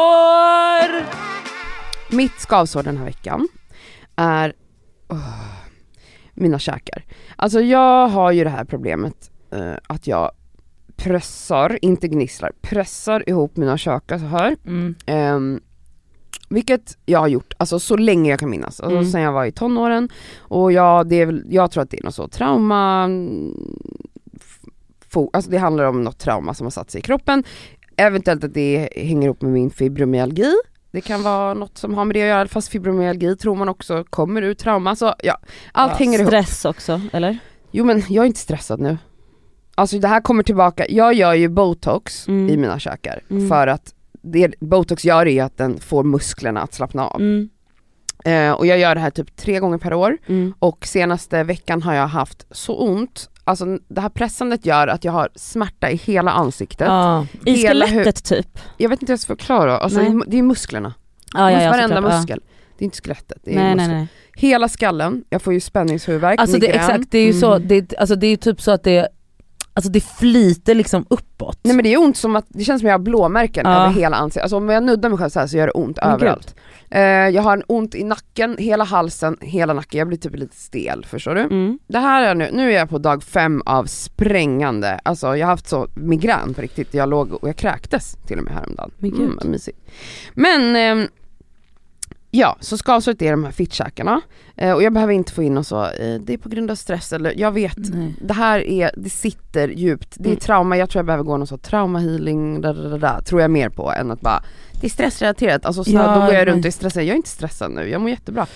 Mitt 2.15 2.39
skavsår 2.39 2.84
den 2.84 2.97
här 2.97 3.05
veckan 3.05 3.47
är 4.15 4.53
åh, 5.09 5.45
mina 6.34 6.59
käkar. 6.59 7.03
Alltså 7.36 7.61
jag 7.61 8.07
har 8.07 8.32
ju 8.32 8.43
det 8.43 8.49
här 8.49 8.65
problemet 8.65 9.32
eh, 9.51 9.74
att 9.88 10.07
jag 10.07 10.32
pressar, 11.04 11.80
inte 11.82 12.08
gnisslar, 12.08 12.51
pressar 12.62 13.30
ihop 13.30 13.58
mina 13.58 13.78
käkar 13.78 14.18
så 14.18 14.26
här. 14.26 14.56
Mm. 14.66 14.95
Ehm, 15.06 15.60
vilket 16.49 16.97
jag 17.06 17.20
har 17.20 17.28
gjort, 17.28 17.54
alltså 17.58 17.80
så 17.80 17.97
länge 17.97 18.30
jag 18.30 18.39
kan 18.39 18.49
minnas, 18.49 18.80
alltså 18.80 18.97
Mm. 18.97 19.12
sen 19.12 19.22
jag 19.22 19.32
var 19.32 19.45
i 19.45 19.51
tonåren. 19.51 20.10
Och 20.38 20.72
jag, 20.72 21.08
det 21.08 21.22
är 21.22 21.43
jag 21.49 21.72
tror 21.72 21.84
att 21.84 21.89
det 21.89 21.99
är 21.99 22.04
något 22.04 22.16
så 22.16 22.28
trauma, 22.28 23.10
fo, 25.10 25.30
alltså 25.34 25.51
det 25.51 25.58
handlar 25.58 25.84
om 25.86 26.04
något 26.04 26.20
trauma 26.20 26.54
som 26.54 26.66
har 26.66 26.72
satt 26.72 26.91
sig 26.91 26.99
i 26.99 27.01
kroppen. 27.01 27.43
Eventuellt 27.97 28.43
att 28.43 28.54
det 28.54 28.89
hänger 28.95 29.26
ihop 29.26 29.41
med 29.41 29.51
min 29.51 29.70
fibromyalgi. 29.70 30.54
Det 30.91 31.01
kan 31.01 31.24
vara 31.24 31.54
något 31.54 31.78
som 31.78 31.93
har 31.93 32.06
med 32.06 32.16
det 32.16 32.22
att 32.22 32.28
göra, 32.28 32.47
fast 32.47 32.68
fibromyalgi 32.70 33.36
tror 33.36 33.56
man 33.56 33.70
också 33.70 34.04
kommer 34.10 34.41
ur 34.41 34.54
trauma. 34.54 34.95
Så 34.95 35.14
ja, 35.24 35.38
allt 35.72 35.91
Ja, 35.91 35.97
hänger 35.97 36.20
ihop. 36.20 36.28
Stress 36.28 36.66
också, 36.66 37.01
eller? 37.14 37.38
Jo 37.72 37.86
men 37.86 38.04
jag 38.10 38.24
är 38.24 38.28
inte 38.28 38.39
stressad 38.39 38.80
nu. 38.80 38.97
Alltså 39.76 39.99
det 39.99 40.07
här 40.07 40.21
kommer 40.21 40.43
tillbaka, 40.43 40.86
jag 40.89 41.13
gör 41.13 41.34
ju 41.34 41.49
botox 41.49 42.28
Mm. 42.28 42.49
i 42.49 42.57
mina 42.57 42.80
käkar 42.80 43.21
Mm. 43.30 43.49
för 43.49 43.67
att 43.67 43.93
det 44.21 44.53
botox 44.59 45.05
gör 45.05 45.28
är 45.28 45.43
att 45.43 45.57
den 45.57 45.80
får 45.80 46.03
musklerna 46.03 46.61
att 46.61 46.74
slappna 46.74 47.07
av. 47.07 47.21
Mm. 47.21 47.49
Eh, 48.26 48.51
och 48.51 48.65
jag 48.65 48.80
gör 48.80 48.95
det 48.95 49.01
här 49.01 49.09
typ 49.09 49.36
tre 49.36 49.59
gånger 49.59 49.78
per 49.78 49.93
år 49.93 50.17
Mm. 50.28 50.53
och 50.59 50.86
senaste 50.88 51.43
veckan 51.43 51.82
har 51.82 51.93
jag 51.93 52.07
haft 52.07 52.45
så 52.51 52.76
ont, 52.78 53.30
alltså 53.43 53.65
det 53.88 54.01
här 54.01 54.09
pressandet 54.09 54.65
gör 54.65 54.88
att 54.88 55.03
jag 55.03 55.11
har 55.11 55.30
smärta 55.36 55.89
i 55.89 55.95
hela 55.95 56.32
ansiktet. 56.32 56.88
Ja. 56.88 57.26
I 57.45 57.51
Hela 57.51 57.88
skelettet 57.88 58.24
typ? 58.24 58.59
Jag 58.78 58.89
vet 58.89 59.01
inte 59.01 59.09
hur 59.11 59.13
jag 59.13 59.19
ska 59.19 59.36
förklara, 59.36 59.78
alltså 59.78 59.99
Nej. 59.99 60.09
det 60.09 60.15
är- 60.15 60.32
det 60.32 60.41
musklerna. 60.41 60.93
Ja, 61.34 61.51
ja, 61.51 61.61
ja, 61.61 61.69
Varenda 61.71 61.95
såklart, 61.95 62.13
muskel. 62.13 62.41
Det 62.78 62.84
är 62.84 62.86
inte 62.86 62.97
skelettet, 63.01 63.38
det 63.43 63.51
är 63.51 63.55
Nej, 63.55 63.63
nej, 63.63 63.76
muskler. 63.76 63.95
nej. 63.95 64.07
Hela 64.36 64.67
skallen, 64.69 65.24
jag 65.30 65.41
får 65.41 65.53
ju 65.53 65.59
spänningshuvudvärk, 65.59 66.39
Alltså 66.39 66.57
det, 66.59 66.67
migrän. 66.67 66.82
exakt, 66.82 67.11
det 67.11 67.17
är 67.17 67.26
ju 67.26 67.34
så, 67.34 67.53
Mm. 67.53 67.67
det, 67.67 67.93
alltså 67.97 68.15
det 68.15 68.28
är 68.28 68.38
typ 68.38 68.61
så 68.61 68.71
att 68.71 68.84
det, 68.84 69.07
alltså 69.74 69.91
det 69.91 70.01
flyter 70.03 70.76
liksom 70.76 71.05
uppåt. 71.09 71.59
Nej 71.63 71.76
men 71.76 71.84
det 71.84 71.93
är 71.93 71.99
ont 72.01 72.17
som 72.17 72.36
att, 72.36 72.45
det 72.49 72.63
känns 72.63 72.82
som 72.82 72.88
jag 72.88 72.93
har 72.93 72.99
blåmärken 72.99 73.65
Ja. 73.65 73.71
över 73.86 73.93
hela 73.93 74.15
ansiktet, 74.17 74.41
alltså 74.43 74.57
om 74.57 74.69
jag 74.69 74.84
nuddar 74.84 75.09
mig 75.09 75.17
själv 75.17 75.30
så 75.30 75.47
så 75.47 75.57
gör 75.57 75.67
det 75.67 75.71
ont 75.74 75.97
Men 76.01 76.11
överallt. 76.11 76.55
Eh, 76.89 77.01
jag 77.01 77.41
har 77.41 77.57
en 77.57 77.63
ont 77.67 77.95
i 77.95 78.03
nacken, 78.03 78.55
hela 78.59 78.84
halsen, 78.84 79.38
hela 79.41 79.74
nacken, 79.74 79.97
jag 79.99 80.07
blir 80.07 80.17
typ 80.17 80.36
lite 80.36 80.55
stel, 80.55 81.05
förstår 81.09 81.36
du? 81.36 81.41
Mm. 81.41 81.80
Det 81.88 81.99
här 81.99 82.24
är 82.24 82.36
nu, 82.36 82.49
nu 82.53 82.71
är 82.71 82.76
jag 82.78 82.89
på 82.89 82.97
dag 82.97 83.24
fem 83.24 83.61
av 83.65 83.86
sprängande, 83.86 84.99
alltså 85.03 85.36
jag 85.38 85.45
har 85.47 85.51
haft 85.51 85.67
så 85.67 85.88
migrän 85.93 86.53
på 86.53 86.61
riktigt, 86.61 86.93
jag 86.93 87.09
låg 87.09 87.34
och 87.34 87.49
jag 87.49 87.55
kräktes 87.55 88.17
till 88.28 88.38
och 88.38 88.43
med 88.43 88.53
häromdagen. 88.53 88.91
Men 88.97 89.09
gud. 89.09 89.21
Mm, 89.21 89.51
mysigt. 89.51 89.80
Men 90.34 90.76
ehm, 90.76 91.07
Ja, 92.36 92.58
så 92.60 92.78
skavsåret 92.78 93.22
är 93.22 93.32
de 93.32 93.44
här 93.44 93.52
fittkäkarna 93.52 94.22
eh, 94.56 94.72
och 94.72 94.84
jag 94.84 94.94
behöver 94.94 95.14
inte 95.14 95.32
få 95.34 95.44
in 95.44 95.58
och 95.58 95.66
så, 95.66 95.84
eh, 95.84 96.20
det 96.22 96.34
är 96.34 96.38
på 96.38 96.50
grund 96.50 96.72
av 96.72 96.76
stress 96.76 97.14
eller 97.14 97.34
jag 97.40 97.52
vet 97.52 97.78
Nej. 97.78 98.16
det 98.22 98.34
här 98.34 98.60
är, 98.60 98.92
det 98.98 99.10
sitter 99.10 99.68
djupt, 99.68 100.16
det 100.20 100.30
är 100.30 100.32
Mm. 100.32 100.40
trauma, 100.40 100.78
jag 100.78 100.90
tror 100.90 101.00
jag 101.00 101.06
behöver 101.06 101.24
gå 101.24 101.38
någon 101.38 101.48
sån 101.48 101.60
traumahealing, 101.60 102.62
da, 102.62 102.74
da, 102.74 102.90
da, 102.90 102.98
da, 102.98 103.22
tror 103.22 103.42
jag 103.42 103.52
mer 103.52 103.70
på 103.70 103.92
än 103.92 104.12
att 104.12 104.22
bara, 104.22 104.44
det 104.82 104.88
är 104.88 104.92
stressrelaterat, 104.92 105.66
alltså 105.66 105.84
så 105.84 105.92
Ja, 105.92 106.16
då 106.16 106.26
går 106.26 106.34
jag 106.34 106.48
runt 106.48 106.60
och 106.66 106.68
är 106.68 106.72
stressad, 106.72 107.04
jag 107.04 107.10
är 107.14 107.16
inte 107.16 107.30
stressad 107.30 107.72
nu, 107.72 107.90
jag 107.90 108.02
mår 108.02 108.10
jättebra. 108.10 108.48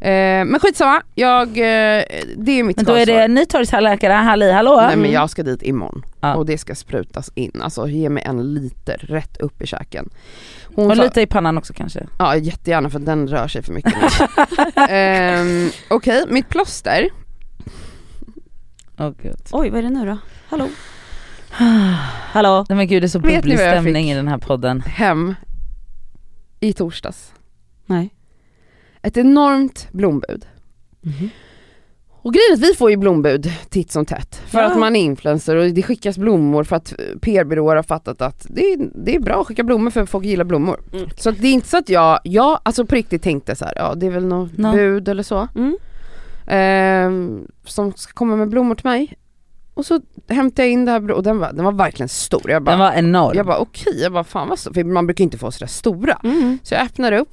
Eh, 0.00 0.44
men 0.44 0.60
skitsamma, 0.60 1.02
jag, 1.14 1.48
eh, 1.48 2.04
det 2.36 2.52
är 2.52 2.62
mitt 2.62 2.76
Men 2.76 2.84
då 2.84 2.94
är 2.94 3.06
det 3.06 3.28
nytorgstandläkare, 3.28 4.12
halli 4.12 4.52
hallå? 4.52 4.76
Nej 4.80 4.96
men 4.96 5.10
jag 5.12 5.30
ska 5.30 5.42
dit 5.42 5.62
imorgon 5.62 6.02
Ja. 6.20 6.34
och 6.34 6.46
det 6.46 6.58
ska 6.58 6.74
sprutas 6.74 7.30
in, 7.34 7.60
alltså 7.62 7.88
ge 7.88 8.08
mig 8.08 8.22
en 8.26 8.54
liter 8.54 8.96
rätt 8.98 9.36
upp 9.36 9.62
i 9.62 9.66
käken. 9.66 10.08
Hon 10.74 10.90
Och 10.90 10.96
sa- 10.96 11.02
lite 11.02 11.20
i 11.20 11.26
pannan 11.26 11.58
också 11.58 11.72
kanske. 11.72 12.06
Ja 12.18 12.36
jättegärna 12.36 12.90
för 12.90 12.98
den 12.98 13.28
rör 13.28 13.48
sig 13.48 13.62
för 13.62 13.72
mycket. 13.72 13.94
Ehm, 14.90 15.70
Okej, 15.90 16.24
mitt 16.28 16.48
plåster, 16.48 17.08
Åh 18.98 19.10
gud. 19.22 19.40
Oj, 19.52 19.70
vad 19.70 19.78
är 19.78 19.82
det 19.82 19.90
nu 19.90 20.06
då? 20.06 20.18
Hallå? 20.48 20.68
Hallå? 22.32 22.66
Nej 22.68 22.76
men 22.76 22.86
gud 22.88 23.02
det 23.02 23.06
är 23.06 23.08
så 23.08 23.18
bubblig 23.18 23.58
stämning 23.58 24.10
i 24.10 24.14
den 24.14 24.28
här 24.28 24.38
podden. 24.38 24.80
hem 24.80 25.34
i 26.60 26.72
torsdags. 26.72 27.32
Nej. 27.86 28.10
Ett 29.02 29.16
enormt 29.16 29.88
blombud. 29.92 30.46
Mhm. 31.00 31.30
Och 32.22 32.34
grejen 32.34 32.50
är 32.52 32.54
att 32.54 32.70
vi 32.70 32.74
får 32.74 32.90
ju 32.90 32.96
blombud 32.96 33.52
titt 33.70 33.90
som 33.92 34.06
tätt. 34.06 34.34
För 34.46 34.58
Ja. 34.58 34.66
att 34.70 34.78
man 34.78 34.96
är 34.96 35.00
influencer 35.00 35.56
och 35.56 35.66
det 35.70 35.82
skickas 35.82 36.18
blommor 36.18 36.64
för 36.64 36.76
att 36.76 36.92
PR-byråer 37.20 37.76
har 37.76 37.82
fattat 37.82 38.22
att 38.22 38.46
det 38.48 38.72
är, 38.72 38.90
det 39.04 39.14
är 39.14 39.20
bra 39.20 39.40
att 39.40 39.46
skicka 39.46 39.62
blommor 39.64 39.90
för 39.90 40.06
folk 40.06 40.24
gillar 40.24 40.44
blommor. 40.44 40.80
Mm. 40.92 41.08
Så 41.16 41.30
det 41.30 41.48
är 41.48 41.52
inte 41.52 41.68
så 41.68 41.76
att 41.76 41.88
jag, 41.88 42.20
jag 42.24 42.60
alltså 42.62 42.86
på 42.86 42.94
riktigt 42.94 43.22
tänkte 43.22 43.56
så 43.56 43.64
här, 43.64 43.72
ja 43.76 43.94
det 43.94 44.06
är 44.06 44.10
väl 44.10 44.26
något 44.26 44.58
Nå. 44.58 44.72
bud 44.72 45.08
eller 45.08 45.22
så. 45.22 45.48
Mm. 45.56 45.76
ehm, 46.46 47.46
som 47.64 47.92
ska 47.92 48.12
komma 48.12 48.36
med 48.36 48.48
blommor 48.48 48.74
till 48.74 48.86
mig. 48.86 49.16
Och 49.74 49.86
så 49.86 50.00
hämtade 50.28 50.62
jag 50.68 50.72
in 50.72 50.84
det 50.84 50.90
här 50.92 51.10
och 51.10 51.22
den 51.22 51.38
var, 51.38 51.52
den 51.52 51.64
var 51.64 51.72
verkligen 51.72 52.08
stor. 52.08 52.50
Jag 52.50 52.62
bara, 52.62 52.70
Den 52.70 52.78
var 52.80 52.92
enorm. 52.92 53.36
jag 53.36 53.46
bara 53.46 53.58
okej, 53.58 54.00
jag 54.02 54.12
bara 54.12 54.24
fan 54.24 54.48
vad 54.48 54.58
stor, 54.58 54.72
för 54.72 54.84
man 54.84 55.06
brukar 55.06 55.24
inte 55.24 55.38
få 55.38 55.50
sådär 55.50 55.66
stora. 55.66 56.20
Mm. 56.24 56.58
Så 56.62 56.74
jag 56.74 56.82
öppnar 56.82 57.12
upp, 57.12 57.32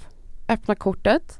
öppnar 0.49 0.75
kortet. 0.75 1.39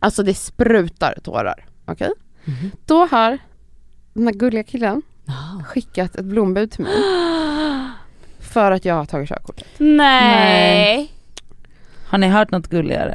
Alltså 0.00 0.22
det 0.22 0.34
sprutar 0.34 1.14
tårar. 1.22 1.64
Okej? 1.86 2.10
Mhm. 2.44 2.70
Då 2.86 3.06
har 3.06 3.38
den 4.14 4.26
här 4.26 4.34
gulliga 4.34 4.62
killen 4.62 5.02
Ah. 5.26 5.62
skickat 5.64 6.14
ett 6.16 6.24
blombud 6.24 6.70
till 6.70 6.84
mig 6.84 6.92
för 8.40 8.72
att 8.72 8.84
jag 8.84 8.94
har 8.94 9.04
tagit 9.04 9.28
körkortet. 9.28 9.66
Nej. 9.78 11.12
Har 12.06 12.18
ni 12.18 12.28
hört 12.28 12.50
något 12.50 12.66
gulligare? 12.68 13.14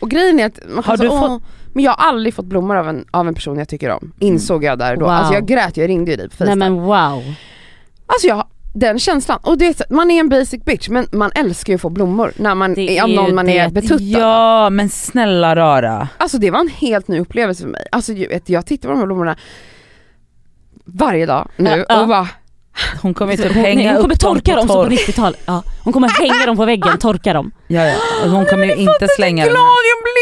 Och 0.00 0.10
grejen 0.10 0.40
är 0.40 0.46
att 0.46 0.58
man 0.68 0.84
Har 0.84 0.96
så, 0.96 1.02
du 1.02 1.08
fått- 1.08 1.42
men 1.72 1.84
jag 1.84 1.92
har 1.92 2.08
aldrig 2.08 2.34
fått 2.34 2.44
blommor 2.46 2.76
av 2.76 2.88
en, 2.88 3.04
av 3.10 3.28
en 3.28 3.34
person 3.34 3.58
jag 3.58 3.68
tycker 3.68 3.90
om. 3.90 4.12
Insåg 4.18 4.64
jag 4.64 4.78
där 4.78 4.96
då. 4.96 5.00
Wow. 5.00 5.10
Alltså 5.10 5.34
jag 5.34 5.46
grät, 5.46 5.76
jag 5.76 5.88
ringde 5.88 6.10
ju 6.10 6.16
dig 6.16 6.28
på 6.28 6.34
Nej 6.38 6.46
FaceTime. 6.48 6.70
men 6.70 6.74
wow. 6.82 7.34
Alltså 8.06 8.26
jag, 8.26 8.46
den 8.78 8.98
känslan, 8.98 9.38
och 9.42 9.58
det 9.58 9.66
är, 9.66 9.92
man 9.94 10.10
är 10.10 10.20
en 10.20 10.28
basic 10.28 10.64
bitch 10.64 10.88
men 10.88 11.06
man 11.12 11.30
älskar 11.34 11.72
ju 11.72 11.74
att 11.74 11.80
få 11.80 11.90
blommor 11.90 12.32
när 12.36 12.54
man 12.54 12.74
Det 12.74 12.98
är 12.98 13.02
av 13.02 13.10
är 13.10 13.14
någon 13.16 13.34
man 13.34 13.48
är 13.48 13.64
det. 13.64 13.72
betuttad 13.72 13.94
av. 13.94 14.02
Ja 14.02 14.70
men 14.70 14.88
snälla 14.88 15.56
rara. 15.56 16.08
Alltså 16.18 16.38
det 16.38 16.50
var 16.50 16.60
en 16.60 16.68
helt 16.68 17.08
ny 17.08 17.20
upplevelse 17.20 17.62
för 17.62 17.70
mig. 17.70 17.86
Alltså 17.92 18.12
jag 18.46 18.66
tittar 18.66 18.88
på 18.88 18.92
de 18.92 18.98
här 18.98 19.06
blommorna 19.06 19.36
varje 20.84 21.26
dag 21.26 21.48
nu 21.56 21.70
Ja, 21.70 21.84
ja. 21.88 22.02
och 22.02 22.08
bara 22.08 22.28
Hon 23.02 23.14
kommer 23.14 23.36
ju 23.36 23.42
typ 23.42 23.52
hänga 23.52 23.74
nej, 23.74 23.86
hon 23.86 23.94
upp 23.96 24.02
kommer 24.02 24.14
torka 24.14 24.56
dem 24.56 24.68
så 24.68 24.74
på 24.84 24.90
tork. 24.90 24.98
90-tal. 25.08 25.36
Ja. 25.46 25.62
Hon 25.84 25.92
kommer 25.92 26.08
hänga 26.08 26.46
dem 26.46 26.56
på 26.56 26.64
väggen, 26.64 26.98
torka 26.98 27.32
dem. 27.32 27.50
Ja, 27.66 27.84
ja. 27.86 27.94
Hon 28.24 28.46
kommer 28.46 28.64
ju 28.66 28.74
inte 28.74 29.08
slänga 29.16 29.42
här. 29.42 29.50
jag 29.50 29.56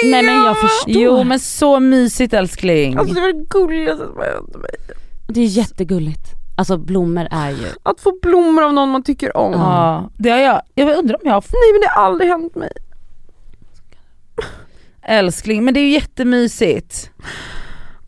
blev! 0.03 0.11
Nej 0.11 0.23
men 0.23 0.45
jag 0.45 0.59
förstår. 0.61 0.93
Jo 1.03 1.25
men 1.25 1.41
så 1.41 1.81
mysigt 1.81 2.35
älskling. 2.35 2.97
Alltså 2.97 3.15
det 3.15 3.21
var 3.21 3.33
det 3.33 3.45
gulligaste 3.51 4.05
som 4.07 4.17
hände 4.21 4.59
mig. 4.59 4.71
Det 5.29 5.41
är 5.41 5.45
jättegulligt. 5.47 6.21
Alltså 6.59 6.77
blommor 6.77 7.29
är 7.31 7.51
ju... 7.51 7.67
Att 7.83 8.01
få 8.01 8.19
blommor 8.23 8.65
av 8.65 8.73
någon 8.73 8.89
man 8.91 9.03
tycker 9.03 9.37
om. 9.37 9.53
Ja, 9.53 10.11
det 10.17 10.31
har 10.31 10.39
jag. 10.39 10.63
Jag 10.75 10.99
undrar 10.99 11.15
om 11.15 11.21
jag 11.25 11.33
har 11.33 11.41
fått 11.41 11.53
Nej 11.53 11.73
men 11.73 11.81
det 11.81 11.89
har 11.89 12.03
aldrig 12.03 12.31
hänt 12.31 12.55
mig. 12.55 12.73
älskling, 15.03 15.65
men 15.65 15.75
det 15.75 15.81
är 15.81 15.85
ju 15.85 15.93
jättemysigt. 15.93 17.11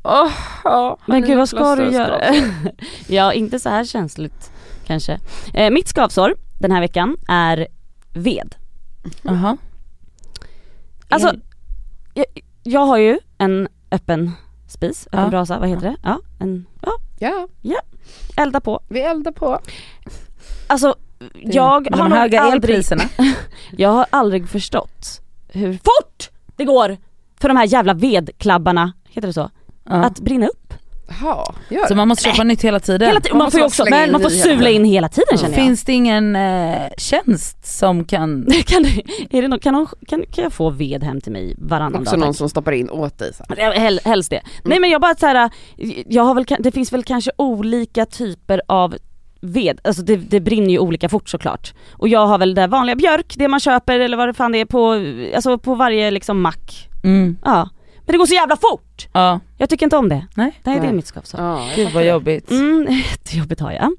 Åh, 0.03 0.31
ja. 0.65 0.99
Men 1.07 1.23
gud 1.27 1.39
vad 1.39 1.49
ska 1.49 1.77
du 1.77 1.91
göra? 1.91 2.21
ja 3.09 3.33
inte 3.33 3.59
så 3.59 3.69
här 3.69 3.85
känsligt 3.85 4.51
kanske. 4.87 5.21
Eh, 5.55 5.71
mitt 5.71 5.89
skavsår 5.89 6.35
den 6.61 6.71
här 6.71 6.81
veckan 6.81 7.17
är 7.29 7.67
ved. 8.13 8.55
Jaha. 9.23 9.57
Alltså 11.09 11.29
Är- 11.29 11.41
jag, 12.15 12.27
jag 12.63 12.87
har 12.87 12.99
ju 12.99 13.19
en 13.39 13.69
öppen 13.91 14.33
spis, 14.69 15.09
Ja. 15.13 15.29
brasa, 15.29 15.59
vad 15.59 15.69
heter 15.69 15.83
det? 15.87 15.97
Ja, 16.03 16.21
en, 16.39 16.67
ja, 17.19 17.47
Ja, 17.63 17.81
elda 18.37 18.61
på. 18.61 18.81
vi 18.89 19.01
eldar 19.01 19.33
på. 19.33 19.61
Alltså 20.67 20.95
jag 21.35 21.91
Med 21.91 22.01
har 22.01 22.09
nog 22.09 22.35
aldrig, 22.35 22.85
jag 23.77 23.89
har 23.91 24.07
aldrig 24.11 24.49
förstått 24.49 25.21
hur 25.49 25.73
fort 25.73 26.31
det 26.57 26.65
går 26.65 26.97
för 27.41 27.49
de 27.49 27.57
här 27.57 27.67
jävla 27.67 27.95
vedklabbarna, 27.95 28.93
heter 29.09 29.29
det 29.29 29.33
så? 29.33 29.51
Ja. 29.85 29.93
Att 29.93 30.21
brinna 30.21 30.47
upp. 30.47 30.68
Gör 31.69 31.87
Så 31.87 31.95
man 31.95 32.09
måste 32.09 32.25
köpa 32.25 32.45
nytt 32.45 32.65
hela 32.65 32.81
tiden. 32.81 33.09
Hela. 33.09 33.21
Man 33.31 33.39
Man 33.39 33.51
får 33.51 33.65
också, 33.65 33.87
in 33.87 34.13
man 34.13 34.21
får 34.21 34.29
sula 34.31 34.71
in 34.71 34.85
hela 34.85 35.09
tiden 35.09 35.39
känner 35.39 35.57
jag. 35.57 35.65
Finns 35.65 35.85
det 35.85 35.93
ingen 35.93 36.37
eh, 36.37 36.89
tjänst 36.99 37.79
som 37.79 38.05
kan... 38.05 38.47
kan, 38.67 38.85
är 39.31 39.43
det 39.43 39.49
någon, 39.49 39.59
kan, 39.59 39.75
någon, 39.75 39.87
kan, 39.87 40.25
kan 40.35 40.45
jag 40.45 40.53
få 40.53 40.71
ved 40.71 41.03
hem 41.03 41.21
till 41.21 41.33
mig 41.33 41.55
varannan 41.59 42.03
Också 42.03 42.11
dag? 42.11 42.21
någon 42.21 42.29
tack? 42.29 42.37
som 42.37 42.49
stoppar 42.49 42.73
in 42.73 42.91
åt 42.91 43.19
dig 43.19 43.35
så 43.35 43.45
här. 43.49 43.73
Hel, 43.73 44.01
helst 44.05 44.31
det. 44.31 44.41
Nej 44.65 44.81
men 44.81 44.91
jag 44.91 45.01
bara 45.01 45.15
såhär, 45.15 45.51
jag 46.07 46.23
har 46.23 46.35
väl, 46.35 46.45
det 46.59 46.73
finns 46.73 46.93
väl 46.93 47.05
kanske 47.05 47.31
olika 47.37 48.07
typer 48.07 48.63
av 48.69 48.97
ved, 49.41 49.81
alltså 49.85 50.03
det, 50.03 50.17
det 50.17 50.41
brinner 50.41 50.71
ju 50.71 50.79
olika 50.79 51.09
fort 51.09 51.29
såklart. 51.29 51.75
Och 51.93 52.09
jag 52.09 52.27
har 52.27 52.39
väl 52.39 52.55
det 52.55 52.67
vanliga 52.67 52.97
björk, 52.97 53.35
det 53.37 53.49
man 53.49 53.61
köper 53.61 54.01
eller 54.01 54.17
vad 54.17 54.29
det 54.29 54.35
fan 54.35 54.53
det 54.53 54.59
är 54.59 54.65
på, 54.65 55.05
alltså 55.35 55.59
på 55.59 55.75
varje 55.75 56.11
liksom 56.11 56.41
mack. 56.41 56.89
Mm. 57.05 57.37
Ja. 57.45 57.69
Men 58.09 58.13
det 58.13 58.19
går 58.19 58.27
så 58.27 58.35
jävla 58.35 58.57
fort! 58.57 59.09
Ja, 59.13 59.41
Jag 59.57 59.71
tycker 59.71 59.87
inte 59.87 59.97
om 59.97 60.09
det. 60.09 60.27
nej. 60.35 60.61
Nej 60.65 60.81
det 60.81 60.87
är 60.87 60.93
mitt 60.93 61.07
skavsår. 61.07 61.41
Ja, 61.41 61.69
Gud 61.77 61.93
vad 61.93 62.03
det. 62.03 62.09
jobbigt. 62.09 62.51
Mm, 62.51 62.87
jättejobbigt 63.11 63.61
har 63.61 63.73
jag. 63.73 63.93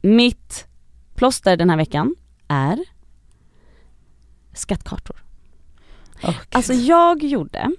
Mitt 0.00 0.66
plåster 1.14 1.56
den 1.56 1.70
här 1.70 1.76
veckan 1.76 2.14
är 2.48 2.78
skattkartor. 4.54 5.16
Gud. 6.22 6.34
Alltså 6.52 6.72
jag 6.72 7.22
gjorde 7.22 7.70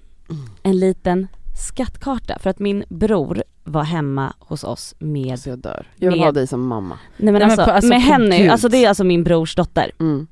en 0.62 0.78
liten 0.78 1.28
skattkarta 1.68 2.38
för 2.38 2.50
att 2.50 2.58
min 2.58 2.84
bror 2.88 3.42
var 3.64 3.82
hemma 3.84 4.34
hos 4.38 4.64
oss 4.64 4.94
med, 4.98 5.32
Alltså 5.32 5.50
jag 5.50 5.58
dör. 5.58 5.86
Jag 5.96 6.10
vill 6.10 6.18
Med- 6.18 6.26
ha 6.26 6.32
dig 6.32 6.46
som 6.46 6.66
mamma. 6.66 6.98
nej 7.16 7.32
men, 7.32 7.34
Nej, 7.34 7.48
men 7.48 7.50
alltså, 7.50 7.70
alltså, 7.70 7.88
med 8.28 8.38
Gud. 8.38 8.50
alltså 8.50 8.68
det 8.68 8.84
är 8.84 8.88
alltså 8.88 9.04
min 9.04 9.24
brors 9.24 9.54
dotter. 9.54 9.90
Mm. 10.00 10.26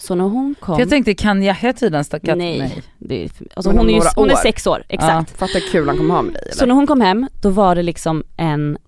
Så 0.00 0.14
när 0.14 0.24
hon 0.24 0.54
kom, 0.60 0.74
För 0.74 0.82
jag 0.82 0.88
tänkte 0.90 1.14
kan 1.14 1.42
Yahya 1.42 1.72
tyda 1.72 1.98
en 1.98 2.04
stackare? 2.04 2.36
nej, 2.36 2.82
Det 2.98 3.24
är, 3.24 3.30
alltså 3.54 3.70
hon, 3.70 3.90
är 3.90 3.94
ju, 3.94 4.00
hon 4.16 4.30
är 4.30 4.34
sex 4.36 4.66
år, 4.66 4.84
exakt. 4.88 5.38
Fatta 5.38 5.52
hur 5.58 5.70
kul 5.72 5.88
han 5.88 5.96
kommer 5.96 6.14
ha 6.14 6.22
med 6.22 6.32
dig 6.34 6.42
Så 6.52 6.58
eller? 6.58 6.66
när 6.66 6.74
hon 6.74 6.86
kom 6.86 7.00
hem, 7.00 7.26
då 7.42 7.50
var 7.50 7.74
det 7.74 7.82
liksom 7.82 8.24
en 8.36 8.78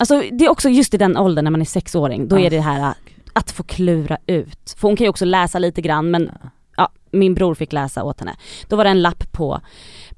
Alltså 0.00 0.22
det 0.32 0.44
är 0.44 0.48
också 0.50 0.68
just 0.68 0.94
i 0.94 0.96
den 0.96 1.16
åldern 1.16 1.44
när 1.44 1.50
man 1.50 1.60
är 1.60 1.64
sexåring, 1.64 2.28
då 2.28 2.36
Ah. 2.36 2.40
är 2.40 2.50
det 2.50 2.60
här 2.60 2.94
att 3.32 3.50
få 3.50 3.62
klura 3.62 4.18
ut. 4.26 4.74
För 4.78 4.88
hon 4.88 4.96
kan 4.96 5.04
ju 5.04 5.08
också 5.10 5.24
läsa 5.24 5.58
lite 5.58 5.80
grann 5.82 6.10
men 6.10 6.30
ja, 6.76 6.88
min 7.10 7.34
bror 7.34 7.54
fick 7.54 7.72
läsa 7.72 8.02
åt 8.04 8.20
henne. 8.20 8.36
Då 8.68 8.76
var 8.76 8.84
det 8.84 8.90
en 8.90 9.02
lapp 9.02 9.32
på, 9.32 9.60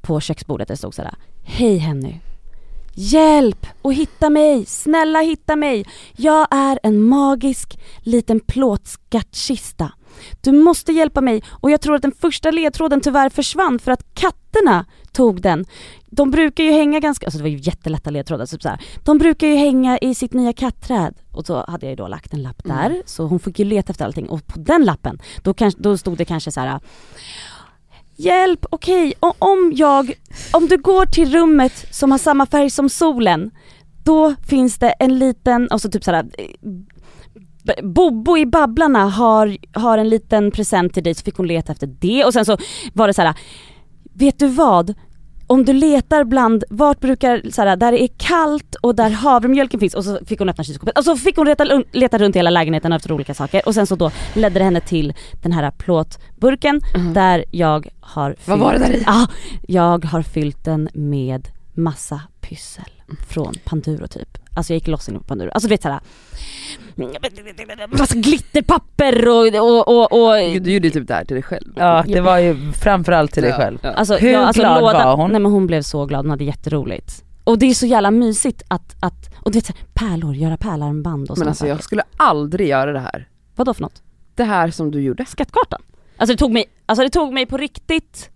på 0.01 0.21
köksbordet 0.21 0.69
där 0.69 0.73
det 0.73 0.79
stod 0.79 0.95
såhär 0.95 1.15
Hej 1.45 1.77
Henny 1.77 2.15
Hjälp 2.95 3.67
och 3.83 3.95
hitta 3.95 4.31
mig, 4.31 4.67
snälla 4.67 5.21
hitta 5.21 5.57
mig. 5.57 5.85
Jag 6.17 6.47
är 6.51 6.79
en 6.83 7.03
magisk 7.03 7.79
liten 8.03 8.41
plåtskattkista. 8.41 9.93
Du 10.41 10.53
måste 10.53 10.93
hjälpa 10.93 11.21
mig 11.21 11.43
och 11.51 11.71
jag 11.71 11.81
tror 11.81 11.95
att 11.95 12.03
den 12.03 12.13
första 12.13 12.51
ledtråden 12.51 13.01
tyvärr 13.01 13.29
försvann 13.29 13.79
för 13.79 13.93
att 13.93 14.15
katterna 14.15 14.87
tog 15.13 15.43
den. 15.43 15.65
De 16.07 16.31
brukar 16.31 16.65
ju 16.65 16.73
hänga 16.73 17.01
ganska, 17.01 17.27
alltså 17.27 17.39
det 17.39 17.43
var 17.43 17.51
ju 17.51 17.57
jättelätta 17.57 18.11
ledtrådar, 18.11 18.47
typ 18.47 18.63
så 18.63 18.69
här. 18.69 18.81
De 19.05 19.19
brukar 19.19 19.47
ju 19.47 19.57
hänga 19.57 19.99
i 19.99 20.15
sitt 20.15 20.33
nya 20.33 20.53
kattträd. 20.53 21.15
Och 21.33 21.47
så 21.47 21.65
hade 21.69 21.87
jag 21.87 21.91
ju 21.91 21.97
då 21.97 22.09
lagt 22.09 22.33
en 22.33 22.43
lapp 22.43 22.65
där, 22.65 23.03
så 23.07 23.27
hon 23.27 23.41
fick 23.41 23.59
ju 23.59 23.65
leta 23.65 23.91
efter 23.91 24.05
allting. 24.05 24.29
Och 24.29 24.47
på 24.47 24.59
den 24.59 24.85
lappen, 24.85 25.19
då, 25.43 25.55
kanske, 25.55 25.81
då 25.83 25.99
stod 25.99 26.19
det 26.19 26.25
kanske 26.25 26.53
så 26.53 26.61
här. 26.61 26.81
Hjälp, 28.21 28.67
okej, 28.71 29.15
okay. 29.21 29.33
om 29.39 29.73
jag, 29.75 30.13
om 30.53 30.67
du 30.67 30.79
går 30.79 31.07
till 31.07 31.33
rummet 31.33 31.87
som 31.91 32.11
har 32.11 32.19
samma 32.19 32.47
färg 32.47 32.71
som 32.71 32.89
solen, 32.89 33.51
då 34.05 34.35
finns 34.49 34.79
det 34.79 34.91
en 34.91 35.19
liten, 35.19 35.69
och 35.69 35.81
så 35.81 35.91
typ 35.91 36.05
såhär 36.05 36.27
eh, 36.39 37.83
Bobo 37.83 38.39
i 38.39 38.47
Babblarna 38.47 39.05
har, 39.05 39.57
har 39.73 39.99
en 39.99 40.09
liten 40.09 40.51
present 40.51 40.95
till 40.95 41.03
dig, 41.03 41.15
så 41.15 41.23
fick 41.23 41.37
hon 41.37 41.47
leta 41.47 41.73
efter 41.73 41.87
det 41.87 42.25
och 42.25 42.33
sen 42.33 42.45
så 42.45 42.57
var 42.93 43.07
det 43.07 43.15
så 43.15 43.23
här. 43.23 43.35
vet 44.15 44.39
du 44.39 44.47
vad? 44.47 44.95
Om 45.51 45.65
du 45.65 45.73
letar 45.73 46.25
bland, 46.25 46.65
vart 46.71 47.01
brukar, 47.01 47.51
så 47.51 47.63
här, 47.63 47.77
där 47.77 47.93
det 47.93 48.03
är 48.03 48.09
kallt 48.17 48.75
och 48.75 48.95
där 48.95 49.11
havremjölken 49.11 49.81
finns. 49.81 49.95
Och 49.95 50.05
så 50.05 50.19
fick 50.27 50.39
hon 50.39 50.49
öppna 50.49 50.65
kylskåpet. 50.65 50.99
Och 50.99 51.05
så 51.05 51.17
fick 51.17 51.37
hon 51.37 51.47
leta, 51.47 51.83
leta 51.93 52.19
runt 52.19 52.37
hela 52.37 52.51
lägenheten 52.51 52.93
efter 52.93 53.13
olika 53.13 53.35
saker. 53.35 53.63
Och 53.67 53.75
sen 53.75 53.87
så 53.87 53.97
då 53.97 54.11
ledde 54.35 54.59
det 54.59 54.65
henne 54.65 54.81
till 54.81 55.15
den 55.43 55.53
här 55.53 55.71
plåtburken 55.71 56.81
där 57.15 57.45
jag 57.51 57.89
har 58.01 58.31
fyllt, 58.31 58.49
Vad 58.49 58.59
var 58.59 58.73
det 58.73 58.79
där 58.79 58.93
i? 58.93 59.03
Ja, 59.07 59.27
jag 59.69 60.05
har 60.05 60.23
fyllt 60.23 60.65
den 60.65 60.89
med 60.95 61.49
massa 61.75 62.21
pyssel 62.41 62.91
från 63.29 63.55
Panduro 63.65 64.07
typ. 64.07 64.39
Alltså 64.55 64.73
jag 64.73 64.77
gick 64.77 64.87
loss 64.87 65.09
inne 65.09 65.19
på 65.19 65.25
Panduro. 65.25 65.51
Alltså 65.55 65.69
du 65.69 65.73
vet 65.75 65.83
såhär 65.83 66.01
Massa 67.99 68.15
glitterpapper 68.15 69.29
och, 69.29 69.47
och, 69.47 69.89
och, 69.89 70.13
och 70.29 70.37
du 70.63 70.73
gjorde 70.73 70.87
ju 70.87 70.91
typ 70.91 71.09
det 71.09 71.15
här 71.15 71.25
till 71.25 71.35
dig 71.35 71.43
själv. 71.43 71.73
Ja 71.77 72.05
det 72.07 72.21
var 72.21 72.39
ju 72.39 72.73
framförallt 72.73 73.33
till 73.33 73.43
dig 73.43 73.53
själv. 73.53 73.79
Ja. 73.83 73.91
Alltså, 73.91 74.17
Hur 74.17 74.33
ja, 74.33 74.39
alltså 74.39 74.63
glad 74.63 74.81
lådan, 74.81 75.07
var 75.07 75.17
hon? 75.17 75.31
Nej 75.31 75.41
men 75.41 75.53
hon 75.53 75.67
blev 75.67 75.83
så 75.83 76.07
glad, 76.07 76.25
hon 76.25 76.31
hade 76.31 76.45
jätteroligt. 76.45 77.25
Och 77.45 77.59
det 77.59 77.67
är 77.67 77.75
så 77.75 77.87
jävla 77.87 78.11
mysigt 78.11 78.63
att, 78.69 78.97
att 79.01 79.35
och 79.37 79.51
du 79.53 79.59
vet 79.59 79.67
så 79.67 79.73
här, 79.73 79.83
pärlor, 79.95 80.35
göra 80.35 80.57
pärlarmband 80.57 81.31
och 81.31 81.39
Men 81.39 81.49
alltså 81.49 81.61
saker. 81.63 81.73
jag 81.73 81.85
skulle 81.85 82.03
aldrig 82.17 82.69
göra 82.69 82.93
det 82.93 83.01
här. 83.01 83.29
Vadå 83.57 83.75
för 83.75 83.83
något? 83.83 84.03
Det 84.35 84.45
här 84.45 84.71
som 84.71 84.91
du 84.91 85.01
gjorde. 85.03 85.25
Skattkartan? 85.27 85.83
Alltså 86.17 86.35
det 86.35 86.39
tog 86.39 86.53
mig, 86.53 86.65
alltså 86.87 87.03
det 87.05 87.11
tog 87.11 87.33
mig 87.33 87.47
på 87.47 87.57
riktigt 87.57 88.31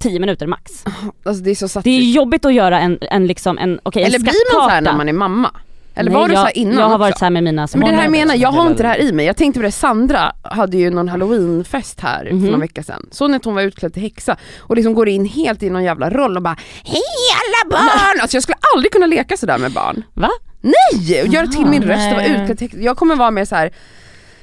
10 0.00 0.18
minuter 0.20 0.46
max. 0.46 0.84
Alltså 1.24 1.42
det 1.42 1.50
är 1.50 1.54
så 1.54 1.68
satt 1.68 1.84
Det 1.84 1.90
är 1.90 2.00
jobbigt 2.02 2.44
att 2.44 2.54
göra 2.54 2.80
en, 2.80 2.98
en 3.00 3.26
liksom, 3.26 3.58
en, 3.58 3.80
okej 3.82 4.02
en 4.02 4.08
Eller 4.08 4.18
blir 4.18 4.54
man 4.58 4.64
så 4.64 4.70
här 4.70 4.80
när 4.80 4.96
man 4.96 5.08
är 5.08 5.12
mamma? 5.12 5.50
Eller 5.94 6.10
Nej, 6.10 6.20
var 6.20 6.28
du 6.28 6.34
jag, 6.34 6.42
så 6.46 6.50
innan 6.60 6.74
Jag 6.74 6.80
har 6.82 6.88
också? 6.88 6.98
varit 6.98 7.18
så 7.18 7.24
här 7.24 7.30
med 7.30 7.42
mina 7.44 7.68
Men 7.74 7.80
det 7.80 7.96
här 7.96 8.08
menar 8.08 8.34
jag, 8.34 8.52
har 8.52 8.66
inte 8.66 8.82
det 8.82 8.88
här 8.88 9.00
i 9.00 9.12
mig. 9.12 9.26
Jag 9.26 9.36
tänkte 9.36 9.60
på 9.60 9.62
det, 9.66 9.72
Sandra 9.72 10.32
hade 10.42 10.76
ju 10.76 10.90
någon 10.90 11.08
halloweenfest 11.08 12.00
här 12.00 12.24
för 12.26 12.32
Mhm. 12.34 12.46
någon 12.46 12.60
vecka 12.60 12.82
sedan. 12.82 13.08
Så 13.10 13.28
när 13.28 13.40
hon 13.44 13.54
var 13.54 13.62
utklädd 13.62 13.92
till 13.92 14.02
häxa 14.02 14.36
och 14.58 14.76
liksom 14.76 14.94
går 14.94 15.08
in 15.08 15.24
helt 15.26 15.62
i 15.62 15.70
någon 15.70 15.84
jävla 15.84 16.10
roll 16.10 16.36
och 16.36 16.42
bara 16.42 16.56
Hej 16.84 17.02
alla 17.34 17.70
barn! 17.76 18.20
Alltså 18.22 18.36
jag 18.36 18.42
skulle 18.42 18.58
aldrig 18.74 18.92
kunna 18.92 19.06
leka 19.06 19.36
sådär 19.36 19.58
med 19.58 19.72
barn. 19.72 20.02
Va? 20.14 20.30
Nej! 20.60 21.22
Och 21.22 21.28
göra 21.28 21.46
till 21.46 21.66
min 21.66 21.82
röst 21.82 22.06
och 22.12 22.16
vara 22.16 22.26
utklädd 22.26 22.58
till 22.58 22.68
häxa. 22.68 22.80
Jag 22.82 22.96
kommer 22.96 23.16
vara 23.16 23.30
mer 23.30 23.44
så 23.44 23.54
här. 23.56 23.70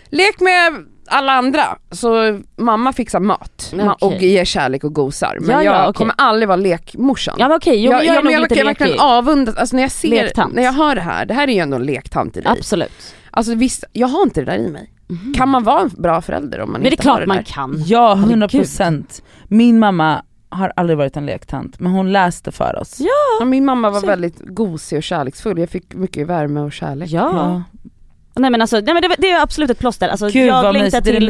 lek 0.09 0.39
med 0.39 0.73
alla 1.07 1.31
andra. 1.31 1.61
Så 1.91 2.39
mamma 2.55 2.93
fixar 2.93 3.19
mat 3.19 3.71
Ma- 3.75 3.95
och 4.01 4.13
ger 4.13 4.45
kärlek 4.45 4.83
och 4.83 4.93
gosar. 4.93 5.37
Men 5.41 5.49
Ja, 5.49 5.63
ja, 5.63 5.73
jag 5.73 5.89
okej. 5.89 5.93
kommer 5.97 6.13
aldrig 6.17 6.47
vara 6.47 6.55
lekmorsan. 6.55 7.35
Ja 7.39 7.47
men 7.47 7.57
okej, 7.57 7.83
jo, 7.85 7.91
jag, 7.91 8.05
jag, 8.05 8.15
jag, 8.15 8.25
är 8.25 8.31
jag, 8.31 8.51
jag 8.57 8.65
verkligen 8.65 8.99
avundas, 8.99 9.55
alltså 9.55 9.75
när 9.75 9.83
jag 9.83 9.91
ser, 9.91 10.09
Lektant. 10.09 10.53
när 10.53 10.63
jag 10.63 10.73
hör 10.73 10.95
det 10.95 11.01
här, 11.01 11.25
det 11.25 11.33
här 11.33 11.47
är 11.47 11.51
ju 11.53 11.59
ändå 11.59 11.75
en 11.77 11.83
lektant 11.83 12.37
i 12.37 12.41
dig. 12.41 12.51
Absolut. 12.57 13.13
Alltså 13.31 13.55
visst, 13.55 13.83
jag 13.93 14.07
har 14.07 14.21
inte 14.23 14.41
det 14.41 14.45
där 14.51 14.57
i 14.57 14.69
mig. 14.69 14.93
Kan 15.37 15.49
man 15.49 15.63
vara 15.63 15.81
en 15.81 15.89
bra 15.97 16.21
förälder 16.21 16.59
om 16.61 16.71
man 16.71 16.81
Men 16.81 16.83
det 16.83 16.89
är 16.89 16.91
inte 16.91 17.09
har 17.09 17.15
klart 17.15 17.19
det 17.19 17.27
man 17.27 17.37
där? 17.37 17.43
kan. 17.43 17.83
Ja, 17.85 18.07
Herregud. 18.09 18.29
100 18.31 18.47
procent. 18.47 19.21
Min 19.47 19.79
mamma 19.79 20.21
har 20.49 20.73
aldrig 20.75 20.97
varit 20.97 21.17
en 21.17 21.25
lektant 21.25 21.79
men 21.79 21.91
hon 21.91 22.11
läste 22.11 22.51
för 22.51 22.79
oss. 22.81 22.95
Ja. 22.99 23.07
Ja, 23.39 23.45
min 23.45 23.65
mamma 23.65 23.89
var 23.89 23.99
Så. 23.99 24.07
väldigt 24.07 24.39
gosig 24.39 24.97
och 24.97 25.03
kärleksfull, 25.03 25.59
jag 25.59 25.69
fick 25.69 25.93
mycket 25.95 26.27
värme 26.27 26.59
och 26.59 26.71
kärlek. 26.71 27.09
Ja. 27.09 27.63
Nej 28.37 28.51
men 28.51 28.61
alltså, 28.61 28.75
nej, 28.79 28.93
men 28.93 29.01
det, 29.01 29.15
det 29.17 29.29
är 29.31 29.41
absolut 29.41 29.69
ett 29.69 29.79
plåster. 29.79 30.09
Alltså, 30.09 30.27
Gud 30.29 30.47
jag 30.47 30.73
längtar 30.73 31.01
till, 31.01 31.27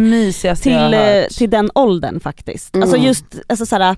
till, 0.61 0.73
har 0.73 0.93
eh, 0.93 1.27
till 1.27 1.49
den 1.49 1.71
åldern 1.75 2.19
faktiskt. 2.19 2.75
Mm. 2.75 2.83
Alltså 2.83 2.97
just, 2.97 3.25
alltså 3.47 3.65
såhär, 3.65 3.95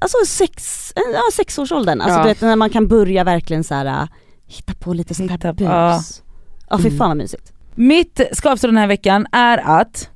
alltså 0.00 0.16
sex, 0.26 0.92
eh, 0.96 1.02
ja, 1.14 1.20
sexårsåldern. 1.32 2.00
Alltså 2.00 2.18
Ja. 2.18 2.22
du 2.22 2.28
vet 2.28 2.40
när 2.40 2.56
man 2.56 2.70
kan 2.70 2.88
börja 2.88 3.24
verkligen 3.24 3.64
såhär 3.64 4.08
hitta 4.46 4.74
på 4.74 4.92
lite 4.92 5.14
sånt 5.14 5.30
här 5.30 5.52
bus. 5.52 5.66
ja. 5.68 6.00
Ja 6.70 6.78
fy 6.78 6.86
Mm. 6.86 6.98
fan 6.98 7.08
vad 7.08 7.16
mysigt. 7.16 7.52
Mitt 7.74 8.20
skavsår 8.32 8.68
den 8.68 8.76
här 8.76 8.86
veckan 8.86 9.26
är 9.32 9.58
att 9.80 10.10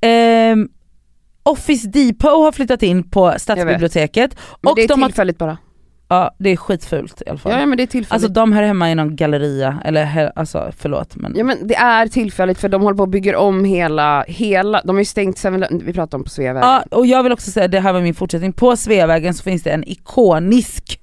ehm, 0.00 0.68
Office 1.42 1.88
Depot 1.88 2.30
har 2.30 2.52
flyttat 2.52 2.82
in 2.82 3.10
på 3.10 3.34
Stadsbiblioteket 3.38 4.36
Men 4.62 4.70
och 4.70 4.76
det 4.76 4.82
är 4.82 4.88
de 4.88 5.02
har, 5.02 5.08
tillfälligt 5.08 5.38
bara. 5.38 5.58
Ja 6.08 6.34
det 6.38 6.50
är 6.50 6.56
skitfult 6.56 7.22
i 7.26 7.30
alla 7.30 7.38
fall. 7.38 7.52
Ja, 7.52 7.60
ja 7.60 7.66
men 7.66 7.76
det 7.76 7.82
är 7.82 7.86
tillfälligt. 7.86 8.12
Alltså 8.12 8.28
de 8.28 8.52
hör 8.52 8.62
hemma 8.62 8.90
i 8.90 8.94
någon 8.94 9.16
galleria, 9.16 9.78
eller 9.84 10.32
alltså 10.36 10.70
förlåt 10.78 11.16
men 11.16 11.34
Ja 11.36 11.44
men 11.44 11.66
det 11.68 11.74
är 11.76 12.06
tillfälligt 12.06 12.58
för 12.58 12.68
de 12.68 12.82
håller 12.82 12.96
på 12.96 13.02
och 13.02 13.08
bygger 13.08 13.36
om 13.36 13.64
hela, 13.64 14.24
hela, 14.28 14.80
de 14.84 14.96
har 14.96 15.00
ju 15.00 15.04
stängt, 15.04 15.38
Seven- 15.38 15.82
vi 15.84 15.92
pratar 15.92 16.18
om 16.18 16.24
på 16.24 16.30
Sveavägen. 16.30 16.68
Ja 16.68 16.84
och 16.98 17.06
jag 17.06 17.22
vill 17.22 17.32
också 17.32 17.50
säga, 17.50 17.68
det 17.68 17.80
här 17.80 17.92
var 17.92 18.00
min 18.00 18.14
fortsättning, 18.14 18.52
på 18.52 18.76
Sveavägen 18.76 19.34
så 19.34 19.42
finns 19.42 19.62
det 19.62 19.70
en 19.70 19.88
ikonisk, 19.88 21.00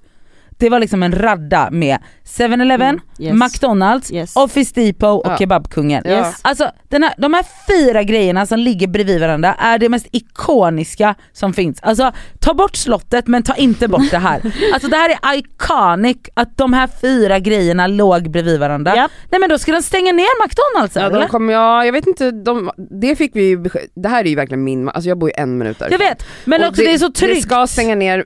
det 0.63 0.69
var 0.69 0.79
liksom 0.79 1.03
en 1.03 1.11
radda 1.11 1.69
med 1.71 1.97
7-Eleven, 2.25 2.89
Mm, 2.89 2.99
yes. 3.19 3.33
McDonalds, 3.53 4.11
Yes. 4.11 4.35
Office 4.35 4.71
Depot 4.75 5.25
och 5.25 5.31
Ja. 5.31 5.37
Kebabkungen. 5.37 6.07
Yes. 6.07 6.35
Alltså 6.41 6.63
här, 6.91 7.13
de 7.21 7.33
här 7.33 7.45
fyra 7.67 8.03
grejerna 8.03 8.45
som 8.45 8.59
ligger 8.59 8.87
bredvid 8.87 9.19
varandra 9.21 9.53
är 9.53 9.77
det 9.77 9.89
mest 9.89 10.07
ikoniska 10.11 11.15
som 11.33 11.53
finns. 11.53 11.79
Alltså 11.81 12.11
ta 12.39 12.53
bort 12.53 12.75
slottet 12.75 13.27
men 13.27 13.43
ta 13.43 13.55
inte 13.55 13.87
bort 13.87 14.11
det 14.11 14.17
här. 14.17 14.41
Alltså 14.73 14.87
det 14.89 14.95
här 14.95 15.09
är 15.09 15.37
iconic 15.39 16.17
att 16.33 16.57
de 16.57 16.73
här 16.73 16.89
fyra 17.01 17.39
grejerna 17.39 17.87
låg 17.87 18.31
bredvid 18.31 18.59
varandra. 18.59 18.95
Japp. 18.95 19.11
Nej 19.31 19.39
men 19.39 19.49
då 19.49 19.57
ska 19.57 19.71
de 19.71 19.81
stänga 19.81 20.11
ner 20.11 20.43
McDonalds 20.45 20.95
Ja, 20.95 21.01
eller? 21.01 21.27
kommer, 21.27 21.53
ja 21.53 21.85
jag 21.85 21.93
vet 21.93 22.07
inte, 22.07 22.31
de, 22.31 22.71
det 23.01 23.15
fick 23.15 23.35
vi 23.35 23.43
ju 23.47 23.57
besked, 23.57 23.81
det 23.95 24.09
här 24.09 24.23
är 24.25 24.29
ju 24.29 24.35
verkligen 24.35 24.63
min, 24.63 24.89
alltså 24.89 25.09
jag 25.09 25.17
bor 25.17 25.29
ju 25.29 25.33
en 25.37 25.57
minut 25.57 25.77
Jag 25.79 25.89
därifrån. 25.89 26.07
vet, 26.07 26.25
men 26.45 26.63
också 26.63 26.81
det, 26.81 26.93
är 26.93 26.97
så 26.97 27.07
Det 27.07 27.13
tryggt. 27.13 27.43
ska 27.43 27.67
stänga 27.67 27.95
ner 27.95 28.25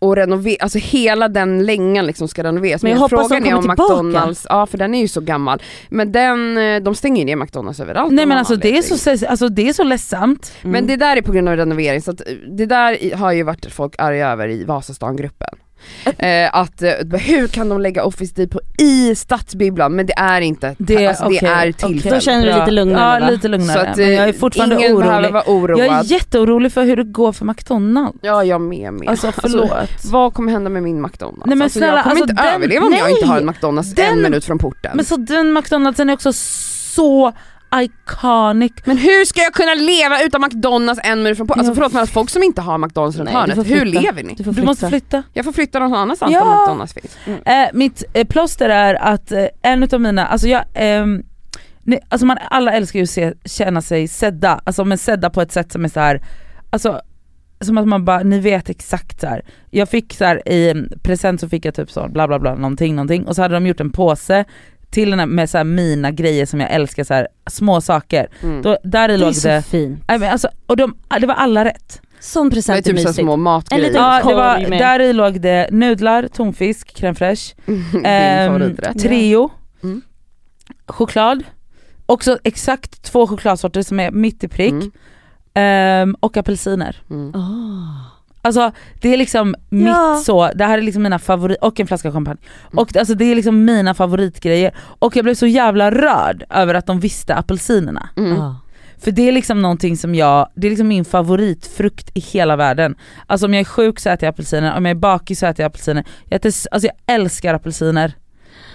och 0.00 0.16
renovera, 0.16 0.56
alltså 0.60 0.78
hela 0.78 1.28
den 1.28 1.66
längan 1.66 2.06
liksom 2.06 2.28
ska 2.28 2.42
renoveras. 2.42 2.82
Men 2.82 2.92
jag 2.92 2.98
hoppas 2.98 3.28
frågan 3.28 3.42
de 3.42 3.48
är 3.48 3.54
om 3.54 3.60
tillbaka. 3.60 4.02
McDonalds, 4.02 4.46
ja 4.48 4.66
för 4.66 4.78
den 4.78 4.94
är 4.94 5.00
ju 5.00 5.08
så 5.08 5.20
gammal. 5.20 5.62
Men 5.88 6.12
den, 6.12 6.58
eh, 6.58 6.82
de 6.82 6.94
stänger 6.94 7.18
ju 7.18 7.24
ner 7.24 7.36
McDonalds 7.36 7.80
överallt. 7.80 8.12
Nej 8.12 8.26
men 8.26 8.38
alltså 8.38 8.56
det, 8.56 8.78
är 8.78 8.82
så, 8.82 9.26
alltså 9.26 9.48
det 9.48 9.68
är 9.68 9.72
så 9.72 9.84
ledsamt. 9.84 10.52
Mm. 10.62 10.72
Men 10.72 10.86
det 10.86 10.96
där 10.96 11.16
är 11.16 11.22
på 11.22 11.32
grund 11.32 11.48
av 11.48 11.56
renovering, 11.56 12.02
så 12.02 12.10
att 12.10 12.20
eh, 12.20 12.34
det 12.34 12.66
där 12.66 13.16
har 13.16 13.32
ju 13.32 13.42
varit 13.42 13.72
folk 13.72 13.94
arga 13.98 14.28
över 14.28 14.48
i 14.48 14.64
Vasastan-gruppen. 14.64 15.58
Eh, 16.18 16.54
att 16.56 16.82
eh, 16.82 16.90
hur 17.20 17.46
kan 17.48 17.68
de 17.68 17.80
lägga 17.80 18.04
Office 18.04 18.32
Depot 18.36 18.62
i 18.78 19.14
stadsbibblan? 19.14 19.96
Men 19.96 20.06
det 20.06 20.12
är 20.18 20.40
inte, 20.40 20.74
Det, 20.78 21.06
alltså, 21.06 21.28
det 21.28 21.36
okej, 21.36 21.48
är 21.48 21.72
tillfälligt. 21.72 22.14
Då 22.14 22.20
känner 22.20 22.44
du 22.46 22.50
dig 22.50 22.58
lite 22.60 22.70
lugnare, 22.70 23.14
Ja 23.20 23.26
va? 23.26 23.30
lite 23.30 23.48
lugnare. 23.48 23.72
Så 23.84 23.86
att 23.90 23.96
men 23.96 24.12
jag 24.14 24.24
är 24.24 24.28
eh, 24.28 24.32
fortfarande 24.34 24.74
ingen 24.76 24.92
orolig. 24.96 25.32
vara 25.32 25.42
oroad. 25.46 25.78
Jag 25.80 25.86
är 25.98 26.04
jätteorolig 26.04 26.72
för 26.72 26.84
hur 26.84 26.96
det 26.96 27.04
går 27.04 27.32
för 27.32 27.44
McDonalds. 27.44 28.18
Ja 28.22 28.44
jag 28.44 28.60
med 28.60 28.92
med. 28.92 29.08
Alltså 29.08 29.32
förlåt. 29.32 29.70
vad 30.10 30.34
kommer 30.34 30.52
hända 30.52 30.70
med 30.70 30.82
min 30.82 31.02
McDonalds? 31.02 31.46
Nej, 31.46 31.56
men 31.56 31.62
alltså, 31.62 31.78
snälla, 31.78 31.94
jag 31.94 32.02
kommer 32.02 32.10
alltså, 32.16 32.30
inte 32.30 32.42
den- 32.42 32.54
överleva 32.54 32.86
om 32.86 32.92
jag 32.92 33.02
nej! 33.02 33.12
inte 33.12 33.26
har 33.26 33.38
en 33.38 33.46
McDonalds 33.46 33.88
en 33.90 33.94
Den- 33.94 34.22
minut 34.22 34.44
från 34.44 34.58
porten. 34.58 34.90
men 34.94 35.04
så 35.04 35.16
den 35.16 35.52
McDonaldsen 35.52 36.10
är 36.10 36.14
också 36.14 36.32
så 36.94 37.32
iconic. 37.74 38.72
Men 38.84 38.96
hur 38.96 39.24
ska 39.24 39.40
jag 39.40 39.52
kunna 39.52 39.74
leva 39.74 40.22
utan 40.22 40.40
McDonalds 40.40 41.00
en 41.04 41.22
minut 41.22 41.36
från 41.36 41.46
porten? 41.46 41.60
Alltså 41.60 41.74
förlåt 41.74 41.92
men 41.92 42.06
folk 42.06 42.30
som 42.30 42.42
inte 42.42 42.60
har 42.60 42.78
McDonalds 42.78 43.18
runt 43.18 43.30
Nej, 43.32 43.34
hörnet, 43.34 43.66
hur 43.70 43.84
lever 43.84 44.22
ni? 44.22 44.34
Du 44.34 44.44
får 44.44 44.52
Du 44.52 44.62
måste 44.62 44.88
flytta. 44.88 45.22
Jag 45.32 45.44
får 45.44 45.52
flytta 45.52 45.78
någon 45.78 45.94
annanstans 45.94 46.32
Ja. 46.32 46.44
där 46.44 46.60
McDonalds 46.60 46.94
finns. 46.94 47.18
Eh, 47.46 47.68
mitt 47.72 48.04
eh, 48.12 48.26
plåster 48.26 48.68
är 48.68 48.94
att 48.94 49.32
eh, 49.32 49.46
en 49.62 49.82
utav 49.82 50.00
mina, 50.00 50.26
alltså 50.26 50.48
jag, 50.48 50.64
ehm, 50.74 51.22
ni, 51.82 51.98
alltså 52.08 52.26
man, 52.26 52.38
alla 52.50 52.72
älskar 52.72 52.98
ju 52.98 53.02
att 53.02 53.10
se, 53.10 53.32
känna 53.44 53.82
sig 53.82 54.08
sedda, 54.08 54.60
alltså 54.64 54.84
men 54.84 54.98
sedda 54.98 55.30
på 55.30 55.42
ett 55.42 55.52
sätt 55.52 55.72
som 55.72 55.84
är 55.84 55.88
så 55.88 56.00
här, 56.00 56.22
alltså 56.70 57.00
som 57.60 57.78
att 57.78 57.88
man 57.88 58.04
bara, 58.04 58.22
ni 58.22 58.38
vet 58.40 58.70
exakt 58.70 59.20
så 59.20 59.26
här. 59.26 59.42
Jag 59.70 59.88
fick 59.88 60.14
så 60.14 60.24
här 60.24 60.48
i 60.48 60.70
en 60.70 60.92
present 61.02 61.40
så 61.40 61.48
fick 61.48 61.64
jag 61.64 61.74
typ 61.74 61.90
så 61.90 62.08
bla 62.08 62.28
bla 62.28 62.38
bla 62.38 62.54
någonting 62.54 62.94
någonting 62.96 63.26
och 63.26 63.36
så 63.36 63.42
hade 63.42 63.54
de 63.54 63.66
gjort 63.66 63.80
en 63.80 63.92
påse 63.92 64.44
till 64.90 65.10
den 65.10 65.18
här 65.18 65.26
med 65.26 65.50
så 65.50 65.56
här 65.56 65.64
mina 65.64 66.10
grejer 66.10 66.46
som 66.46 66.60
jag 66.60 66.70
älskar, 66.70 67.04
så 67.04 67.14
här, 67.14 67.28
små 67.50 67.80
saker. 67.80 68.28
Mm. 68.42 68.62
Då, 68.62 68.78
där 68.84 69.08
i 69.08 69.12
Det 69.12 69.14
är 69.14 69.18
låg 69.26 69.34
så 69.34 69.48
det, 69.48 69.62
fint. 69.62 70.04
nej, 70.08 70.18
men 70.18 70.30
alltså, 70.32 70.48
och 70.66 70.76
de, 70.76 70.94
det 71.20 71.26
var 71.26 71.34
alla 71.34 71.64
rätt. 71.64 72.00
Som 72.20 72.48
Det 72.48 72.52
är 72.52 72.54
present 72.54 72.86
är 72.86 72.92
typ 72.92 73.00
så 73.00 73.12
små 73.12 73.36
matgrejer. 73.36 73.84
En 73.84 73.88
liten- 73.88 74.02
Ja, 74.04 74.22
det 74.28 74.34
var, 74.34 74.68
med- 74.68 74.78
där 74.80 75.00
i 75.00 75.12
låg 75.12 75.40
det 75.40 75.68
nudlar, 75.70 76.28
tonfisk, 76.28 76.96
crème 77.00 77.14
fraîche, 77.14 77.54
ehm. 78.04 78.76
Treo, 78.98 79.50
Mm. 79.82 80.02
choklad, 80.86 81.42
också 82.06 82.38
exakt 82.44 83.02
två 83.02 83.26
chokladsorter 83.26 83.82
som 83.82 84.00
är 84.00 84.10
mitt 84.10 84.44
i 84.44 84.48
prick, 84.48 84.70
Mm. 84.72 84.90
ehm, 85.54 86.16
och 86.20 86.36
apelsiner. 86.36 86.96
Mm. 87.10 87.34
Ah. 87.34 88.09
Alltså 88.42 88.72
det 89.00 89.08
är 89.12 89.16
liksom 89.16 89.54
Ja. 89.70 90.14
mitt 90.14 90.24
så, 90.24 90.50
det 90.54 90.64
här 90.64 90.78
är 90.78 90.82
liksom 90.82 91.02
mina 91.02 91.18
favorit, 91.18 91.58
och 91.60 91.80
en 91.80 91.86
flaska 91.86 92.12
champagne. 92.12 92.38
Mm. 92.72 92.78
Och 92.78 92.96
alltså 92.96 93.14
det 93.14 93.24
är 93.24 93.34
liksom 93.34 93.64
mina 93.64 93.94
favoritgrejer. 93.94 94.74
Och 94.78 95.16
jag 95.16 95.24
blev 95.24 95.34
så 95.34 95.46
jävla 95.46 95.90
rörd 95.90 96.44
över 96.50 96.74
att 96.74 96.86
de 96.86 97.00
visste 97.00 97.34
apelsinerna. 97.34 98.08
Mm. 98.16 98.40
Ah. 98.40 98.56
För 98.98 99.10
det 99.10 99.28
är 99.28 99.32
liksom 99.32 99.62
någonting 99.62 99.96
som 99.96 100.14
jag, 100.14 100.48
det 100.54 100.66
är 100.66 100.70
liksom 100.70 100.88
min 100.88 101.04
favoritfrukt 101.04 102.10
i 102.14 102.20
hela 102.20 102.56
världen. 102.56 102.94
Alltså 103.26 103.46
om 103.46 103.54
jag 103.54 103.60
är 103.60 103.64
sjuk 103.64 104.00
så 104.00 104.10
äter 104.10 104.26
jag 104.26 104.32
apelsiner, 104.32 104.76
om 104.76 104.84
jag 104.84 104.90
är 104.90 105.00
bakis 105.00 105.38
så 105.38 105.46
äter 105.46 105.62
jag 105.62 105.66
apelsiner. 105.68 106.04
Jag, 106.24 106.36
äter, 106.36 106.52
alltså 106.70 106.86
jag 106.88 107.14
älskar 107.14 107.54
apelsiner. 107.54 108.12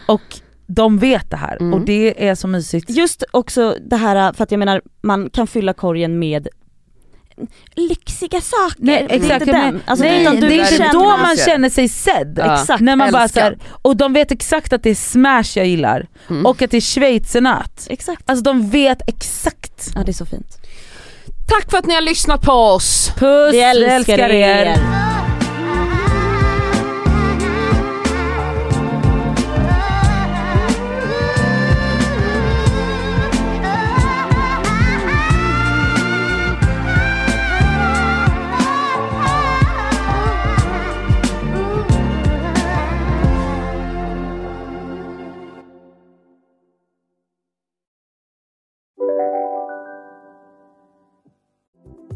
Och 0.07 0.22
de 0.68 0.97
vet 0.97 1.32
det 1.32 1.38
här 1.38 1.57
Mm. 1.59 1.74
och 1.74 1.86
det 1.86 2.28
är 2.28 2.36
så 2.36 2.47
mysigt. 2.47 2.89
Just 2.89 3.24
också 3.32 3.76
det 3.89 3.95
här, 3.95 4.34
för 4.34 4.43
att 4.43 4.51
jag 4.51 4.59
menar 4.59 4.82
man 5.01 5.30
kan 5.30 5.47
fylla 5.47 5.74
korgen 5.74 6.20
med 6.20 6.47
lyxiga 7.76 8.42
saker. 8.42 8.76
Nej, 8.78 9.06
Det 9.10 9.14
är 9.16 9.20
exakt, 9.20 9.42
inte 9.48 9.80
Alltså, 9.86 10.06
Nej, 10.06 10.26
du 10.26 10.48
det 10.48 10.60
är 10.60 10.72
inte 10.72 10.90
då 10.94 11.04
man 11.18 11.38
känner 11.38 11.70
sig 11.70 11.90
sedd. 11.90 12.40
Ja. 12.46 12.62
Exakt. 12.62 12.82
När 12.82 12.96
man 12.96 13.12
bara 13.12 13.24
Älskar. 13.24 13.42
så 13.42 13.46
här, 13.46 13.58
och 13.82 13.98
de 13.98 14.14
vet 14.14 14.32
exakt 14.32 14.74
att 14.74 14.84
det 14.84 14.90
är 14.90 14.96
smash 14.96 15.44
jag 15.56 15.66
gillar 15.68 16.08
Mm. 16.30 16.46
och 16.46 16.62
att 16.62 16.72
det 16.72 16.78
är 16.78 16.82
schweizernöt. 16.82 17.88
Exakt. 17.90 18.30
Alltså 18.30 18.44
de 18.44 18.70
vet 18.70 19.10
exakt. 19.10 19.92
Ja 19.96 20.02
det 20.04 20.12
är 20.12 20.14
så 20.14 20.26
fint. 20.26 20.58
Tack 21.48 21.72
för 21.72 21.78
att 21.78 21.86
ni 21.86 21.94
har 21.94 22.02
lyssnat 22.02 22.42
på 22.42 22.52
oss! 22.52 23.12
Puss, 23.18 23.54
Vi 23.54 23.62
älskar, 23.62 24.20
er. 24.20 24.76